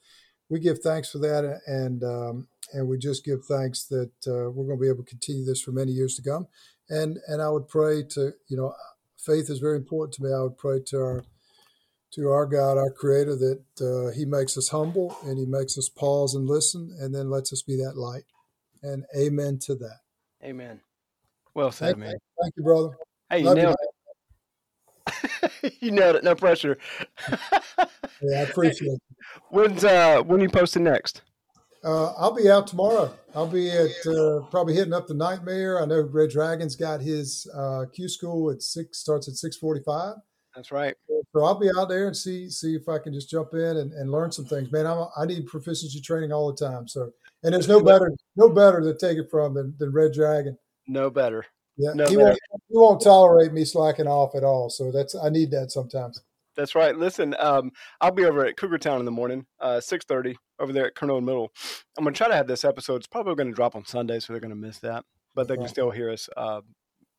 we 0.49 0.59
give 0.59 0.79
thanks 0.79 1.09
for 1.09 1.19
that, 1.19 1.61
and 1.65 2.03
um, 2.03 2.47
and 2.73 2.87
we 2.87 2.97
just 2.97 3.25
give 3.25 3.45
thanks 3.45 3.85
that 3.85 4.11
uh, 4.27 4.49
we're 4.51 4.65
going 4.65 4.77
to 4.77 4.81
be 4.81 4.89
able 4.89 5.03
to 5.03 5.09
continue 5.09 5.45
this 5.45 5.61
for 5.61 5.71
many 5.71 5.91
years 5.91 6.15
to 6.15 6.29
come. 6.29 6.47
And 6.89 7.17
and 7.27 7.41
I 7.41 7.49
would 7.49 7.67
pray 7.67 8.03
to 8.11 8.31
you 8.47 8.57
know, 8.57 8.73
faith 9.17 9.49
is 9.49 9.59
very 9.59 9.77
important 9.77 10.13
to 10.15 10.23
me. 10.23 10.33
I 10.33 10.41
would 10.41 10.57
pray 10.57 10.79
to 10.87 10.97
our 10.97 11.25
to 12.13 12.29
our 12.29 12.45
God, 12.45 12.77
our 12.77 12.91
Creator, 12.91 13.35
that 13.35 13.63
uh, 13.81 14.11
He 14.15 14.25
makes 14.25 14.57
us 14.57 14.69
humble 14.69 15.17
and 15.23 15.37
He 15.37 15.45
makes 15.45 15.77
us 15.77 15.89
pause 15.89 16.35
and 16.35 16.47
listen, 16.47 16.95
and 16.99 17.13
then 17.13 17.29
lets 17.29 17.51
us 17.51 17.61
be 17.61 17.75
that 17.77 17.97
light. 17.97 18.23
And 18.83 19.05
Amen 19.17 19.59
to 19.63 19.75
that. 19.75 19.99
Amen. 20.43 20.79
Well 21.55 21.71
said, 21.71 21.87
thank 21.87 21.97
man. 21.97 22.11
You. 22.11 22.17
Thank 22.41 22.53
you, 22.57 22.63
brother. 22.63 22.89
Hey, 23.29 23.39
you 23.39 23.53
nailed. 23.53 23.75
you 25.79 25.91
nailed 25.91 26.15
it. 26.15 26.23
No 26.23 26.35
pressure. 26.35 26.77
yeah, 27.29 28.39
I 28.39 28.41
appreciate 28.41 28.93
it. 28.93 29.01
When's 29.49 29.83
uh 29.83 30.21
when 30.23 30.41
you 30.41 30.49
posting 30.49 30.83
next? 30.83 31.21
Uh, 31.83 32.13
I'll 32.13 32.33
be 32.33 32.49
out 32.49 32.65
tomorrow. 32.65 33.13
I'll 33.35 33.47
be 33.47 33.69
at 33.69 33.91
uh, 34.07 34.41
probably 34.49 34.73
hitting 34.73 34.93
up 34.93 35.05
the 35.05 35.13
Nightmare. 35.13 35.79
I 35.79 35.85
know 35.85 36.01
Red 36.01 36.31
Dragon's 36.31 36.75
got 36.75 36.99
his 36.99 37.47
uh, 37.55 37.85
Q 37.93 38.09
school 38.09 38.49
at 38.49 38.63
six 38.63 38.97
starts 38.97 39.27
at 39.27 39.35
six 39.35 39.55
forty 39.55 39.81
five. 39.85 40.15
That's 40.55 40.71
right. 40.71 40.95
So 41.33 41.43
I'll 41.43 41.59
be 41.59 41.69
out 41.77 41.89
there 41.89 42.07
and 42.07 42.17
see 42.17 42.49
see 42.49 42.75
if 42.75 42.89
I 42.89 42.97
can 42.97 43.13
just 43.13 43.29
jump 43.29 43.53
in 43.53 43.77
and, 43.77 43.93
and 43.93 44.09
learn 44.09 44.31
some 44.31 44.45
things. 44.45 44.71
Man, 44.71 44.87
I'm, 44.87 45.07
I 45.15 45.25
need 45.25 45.45
proficiency 45.45 46.01
training 46.01 46.31
all 46.31 46.51
the 46.51 46.65
time. 46.65 46.87
So 46.87 47.11
and 47.43 47.53
there's 47.53 47.67
no 47.67 47.83
better 47.83 48.11
no 48.35 48.49
better 48.49 48.81
to 48.81 48.97
take 48.97 49.19
it 49.19 49.29
from 49.29 49.53
than, 49.53 49.75
than 49.77 49.91
Red 49.91 50.13
Dragon. 50.13 50.57
No 50.87 51.11
better. 51.11 51.45
Yeah, 51.77 51.91
no 51.93 52.07
he, 52.07 52.17
won't, 52.17 52.39
he 52.69 52.77
won't 52.77 53.01
tolerate 53.01 53.51
me 53.51 53.65
slacking 53.65 54.07
off 54.07 54.35
at 54.35 54.43
all. 54.43 54.69
So 54.69 54.91
that's 54.91 55.15
I 55.15 55.29
need 55.29 55.51
that 55.51 55.71
sometimes. 55.71 56.21
That's 56.55 56.73
right. 56.73 56.95
Listen, 56.97 57.35
um, 57.37 57.71
I'll 57.99 58.11
be 58.11 58.23
over 58.23 58.45
at 58.45 58.55
Cougar 58.55 58.77
Town 58.77 58.99
in 58.99 59.05
the 59.05 59.11
morning, 59.11 59.45
uh, 59.59 59.81
six 59.81 60.05
thirty, 60.05 60.37
over 60.59 60.71
there 60.71 60.87
at 60.87 60.95
Kernodle 60.95 61.23
Middle. 61.23 61.51
I'm 61.97 62.05
gonna 62.05 62.15
try 62.15 62.29
to 62.29 62.35
have 62.35 62.47
this 62.47 62.63
episode. 62.63 62.97
It's 62.97 63.07
probably 63.07 63.35
going 63.35 63.49
to 63.49 63.53
drop 63.53 63.75
on 63.75 63.85
Sunday, 63.85 64.19
so 64.19 64.31
they're 64.31 64.39
going 64.39 64.51
to 64.51 64.55
miss 64.55 64.79
that, 64.79 65.03
but 65.33 65.49
they 65.49 65.57
can 65.57 65.67
still 65.67 65.91
hear 65.91 66.09
us 66.09 66.29
uh, 66.37 66.61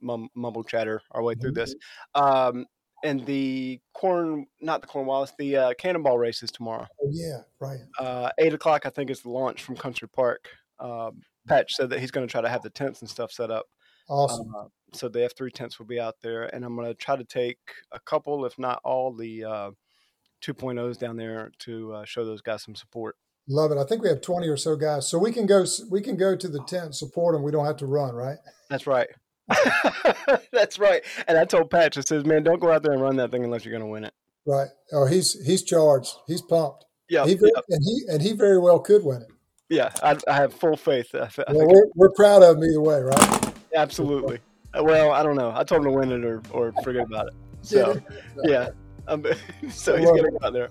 mum, 0.00 0.30
mumble 0.34 0.64
chatter 0.64 1.02
our 1.11 1.22
way 1.22 1.34
through 1.34 1.52
this. 1.52 1.74
Mm-hmm. 2.16 2.59
Um, 2.59 2.66
and 3.04 3.26
the 3.26 3.78
corn, 3.92 4.46
not 4.62 4.80
the 4.80 4.86
Cornwallis, 4.86 5.32
the 5.38 5.57
uh, 5.57 5.74
Cannonball 5.78 6.16
races 6.16 6.50
tomorrow. 6.50 6.86
Oh 7.02 7.11
yeah, 7.12 7.40
right. 7.61 7.80
Uh, 7.98 8.30
eight 8.38 8.54
o'clock, 8.54 8.86
I 8.86 8.88
think, 8.88 9.11
is 9.11 9.20
the 9.20 9.28
launch 9.28 9.62
from 9.62 9.76
Country 9.76 10.09
Park. 10.09 10.48
Um, 10.78 11.20
Patch 11.46 11.74
said 11.74 11.90
that 11.90 12.00
he's 12.00 12.11
going 12.11 12.26
to 12.26 12.30
try 12.30 12.40
to 12.40 12.48
have 12.48 12.62
the 12.62 12.70
tents 12.70 13.02
and 13.02 13.11
stuff 13.11 13.30
set 13.30 13.50
up 13.50 13.66
Awesome. 14.09 14.52
Uh, 14.54 14.64
so 14.92 15.09
the 15.09 15.20
F3 15.20 15.52
tents 15.52 15.78
will 15.78 15.86
be 15.86 16.00
out 16.00 16.14
there, 16.22 16.44
and 16.54 16.64
I'm 16.64 16.76
going 16.76 16.88
to 16.88 16.94
try 16.94 17.16
to 17.16 17.24
take 17.24 17.59
a 17.92 18.00
couple, 18.00 18.44
if 18.44 18.59
not 18.59 18.80
all, 18.84 19.12
the 19.12 19.44
uh, 19.44 19.70
2.0s 20.42 20.98
down 20.98 21.16
there 21.16 21.50
to 21.61 21.92
uh, 21.92 22.04
show 22.04 22.24
those 22.24 22.40
guys 22.40 22.62
some 22.62 22.74
support. 22.74 23.16
Love 23.48 23.70
it. 23.70 23.78
I 23.78 23.84
think 23.84 24.02
we 24.02 24.09
have 24.09 24.20
20 24.20 24.48
or 24.48 24.57
so 24.57 24.74
guys, 24.74 25.09
so 25.09 25.18
we 25.18 25.30
can 25.32 25.46
go. 25.46 25.64
We 25.88 26.00
can 26.00 26.16
go 26.16 26.34
to 26.34 26.48
the 26.48 26.62
tent, 26.64 26.96
support 26.96 27.34
them. 27.34 27.44
We 27.44 27.52
don't 27.52 27.64
have 27.64 27.76
to 27.76 27.86
run, 27.86 28.14
right? 28.14 28.38
That's 28.68 28.88
right. 28.88 29.07
That's 30.52 30.80
right. 30.80 31.04
And 31.28 31.38
I 31.38 31.44
told 31.44 31.70
Patch, 31.70 31.96
I 31.96 32.00
says, 32.00 32.24
man, 32.24 32.42
don't 32.42 32.61
go 32.61 32.72
out 32.72 32.82
there 32.82 32.92
and 32.92 33.00
run 33.00 33.14
that 33.16 33.30
thing 33.30 33.44
unless 33.44 33.64
you're 33.64 33.70
going 33.70 33.84
to 33.84 33.90
win 33.90 34.02
it. 34.02 34.14
Right. 34.46 34.66
Oh, 34.92 35.07
he's 35.07 35.40
he's 35.46 35.62
charged. 35.62 36.12
He's 36.26 36.42
pumped. 36.42 36.86
Yeah. 37.09 37.24
He 37.24 37.34
very, 37.34 37.52
and 37.68 37.84
he 37.84 38.02
and 38.09 38.22
he 38.22 38.32
very 38.32 38.59
well 38.59 38.80
could 38.80 39.04
win 39.04 39.22
it. 39.22 39.28
Yeah, 39.68 39.90
I, 40.02 40.16
I 40.28 40.34
have 40.34 40.54
full 40.54 40.76
faith. 40.76 41.14
I, 41.14 41.18
I 41.48 41.52
well, 41.52 41.66
we're, 41.68 41.86
we're 41.94 42.12
proud 42.12 42.42
of 42.42 42.57
him 42.57 42.64
either 42.64 42.80
way, 42.80 43.00
right? 43.00 43.45
Absolutely. 43.76 44.40
Uh, 44.74 44.82
well, 44.82 45.12
I 45.12 45.22
don't 45.22 45.36
know. 45.36 45.52
I 45.54 45.64
told 45.64 45.84
him 45.84 45.92
to 45.92 45.98
win 45.98 46.12
it 46.12 46.24
or, 46.24 46.42
or 46.50 46.72
forget 46.82 47.04
about 47.04 47.28
it. 47.28 47.34
So, 47.62 48.00
yeah. 48.44 48.70
Um, 49.08 49.24
so 49.70 49.96
he's 49.96 50.08
gonna 50.08 50.30
go 50.30 50.38
out 50.42 50.52
there. 50.52 50.68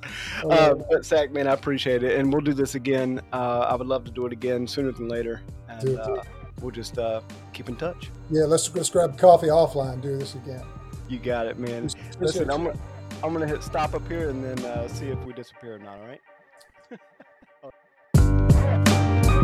Uh, 0.50 0.76
but 0.76 1.06
Zach, 1.06 1.32
man, 1.32 1.48
I 1.48 1.54
appreciate 1.54 2.04
it, 2.04 2.20
and 2.20 2.32
we'll 2.32 2.42
do 2.42 2.54
this 2.54 2.76
again. 2.76 3.22
Uh, 3.32 3.60
I 3.70 3.76
would 3.76 3.88
love 3.88 4.04
to 4.06 4.12
do 4.12 4.26
it 4.26 4.34
again 4.34 4.68
sooner 4.68 4.92
than 4.92 5.08
later, 5.08 5.42
and 5.70 5.98
uh, 5.98 6.22
we'll 6.62 6.72
just 6.72 6.98
uh, 6.98 7.22
keep 7.54 7.70
in 7.70 7.76
touch. 7.76 8.10
Yeah, 8.30 8.44
let's 8.44 8.74
let's 8.76 8.90
grab 8.90 9.18
coffee 9.18 9.48
offline. 9.48 10.02
Do 10.02 10.18
this 10.18 10.36
again. 10.36 10.64
You 11.08 11.20
got 11.20 11.46
it, 11.46 11.60
man. 11.60 11.90
Listen, 12.20 12.50
I'm 12.50 12.66
gonna, 12.66 12.80
I'm 13.24 13.32
gonna 13.32 13.48
hit 13.48 13.64
stop 13.64 13.94
up 13.94 14.08
here 14.08 14.30
and 14.30 14.44
then 14.44 14.60
uh, 14.66 14.88
see 14.88 15.08
if 15.08 15.24
we 15.24 15.34
disappear 15.34 15.76
or 15.76 15.80
not. 15.80 15.98
All 16.00 16.08
right. 16.08 16.22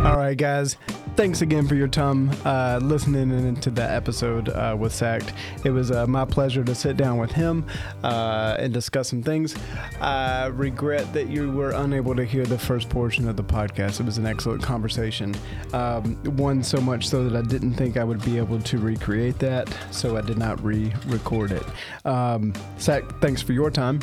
All 0.03 0.17
right, 0.17 0.35
guys. 0.35 0.77
Thanks 1.15 1.43
again 1.43 1.67
for 1.67 1.75
your 1.75 1.87
time 1.87 2.31
uh, 2.43 2.79
listening 2.81 3.29
into 3.29 3.69
that 3.71 3.91
episode 3.91 4.49
uh, 4.49 4.75
with 4.77 4.95
Sacked. 4.95 5.31
It 5.63 5.69
was 5.69 5.91
uh, 5.91 6.07
my 6.07 6.25
pleasure 6.25 6.63
to 6.63 6.73
sit 6.73 6.97
down 6.97 7.19
with 7.19 7.31
him 7.31 7.67
uh, 8.03 8.55
and 8.57 8.73
discuss 8.73 9.09
some 9.09 9.21
things. 9.21 9.55
I 9.99 10.47
regret 10.47 11.13
that 11.13 11.27
you 11.27 11.51
were 11.51 11.69
unable 11.71 12.15
to 12.15 12.25
hear 12.25 12.47
the 12.47 12.57
first 12.57 12.89
portion 12.89 13.29
of 13.29 13.37
the 13.37 13.43
podcast. 13.43 13.99
It 13.99 14.07
was 14.07 14.17
an 14.17 14.25
excellent 14.25 14.63
conversation. 14.63 15.35
Um, 15.71 16.15
one 16.35 16.63
so 16.63 16.81
much 16.81 17.07
so 17.07 17.23
that 17.29 17.37
I 17.37 17.47
didn't 17.47 17.75
think 17.75 17.95
I 17.95 18.03
would 18.03 18.25
be 18.25 18.39
able 18.39 18.59
to 18.59 18.79
recreate 18.79 19.37
that, 19.37 19.71
so 19.91 20.17
I 20.17 20.21
did 20.21 20.39
not 20.39 20.63
re 20.63 20.91
record 21.05 21.51
it. 21.51 21.63
Um, 22.05 22.53
Sack, 22.77 23.03
thanks 23.21 23.43
for 23.43 23.53
your 23.53 23.69
time. 23.69 23.99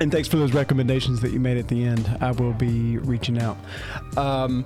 And 0.00 0.12
thanks 0.12 0.28
for 0.28 0.36
those 0.36 0.52
recommendations 0.52 1.20
that 1.22 1.32
you 1.32 1.40
made 1.40 1.56
at 1.56 1.66
the 1.66 1.84
end. 1.84 2.08
I 2.20 2.30
will 2.30 2.52
be 2.52 2.98
reaching 2.98 3.38
out. 3.40 3.56
Um, 4.16 4.64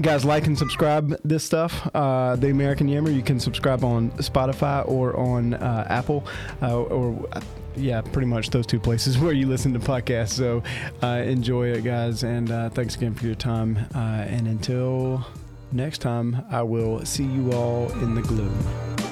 guys, 0.00 0.24
like 0.24 0.46
and 0.46 0.56
subscribe 0.56 1.18
this 1.24 1.44
stuff. 1.44 1.88
Uh, 1.94 2.36
the 2.36 2.50
American 2.50 2.88
Yammer. 2.88 3.10
You 3.10 3.22
can 3.22 3.40
subscribe 3.40 3.84
on 3.84 4.10
Spotify 4.12 4.86
or 4.88 5.16
on 5.16 5.54
uh, 5.54 5.86
Apple 5.88 6.26
uh, 6.62 6.82
or. 6.82 7.28
yeah, 7.76 8.00
pretty 8.00 8.26
much 8.26 8.48
those 8.50 8.66
two 8.66 8.80
places 8.80 9.18
where 9.22 9.32
you 9.32 9.46
listen 9.46 9.72
to 9.74 9.78
podcasts. 9.78 10.32
So 10.32 10.62
uh, 11.02 11.22
enjoy 11.22 11.68
it, 11.72 11.84
guys, 11.84 12.22
and 12.22 12.50
uh, 12.50 12.70
thanks 12.70 12.96
again 12.96 13.14
for 13.14 13.26
your 13.26 13.34
time. 13.34 13.78
Uh, 13.94 14.24
and 14.28 14.46
until 14.46 15.26
next 15.72 15.98
time, 15.98 16.44
I 16.50 16.62
will 16.62 17.04
see 17.04 17.24
you 17.24 17.52
all 17.52 17.92
in 18.00 18.14
the 18.14 18.22
gloom. 18.22 19.05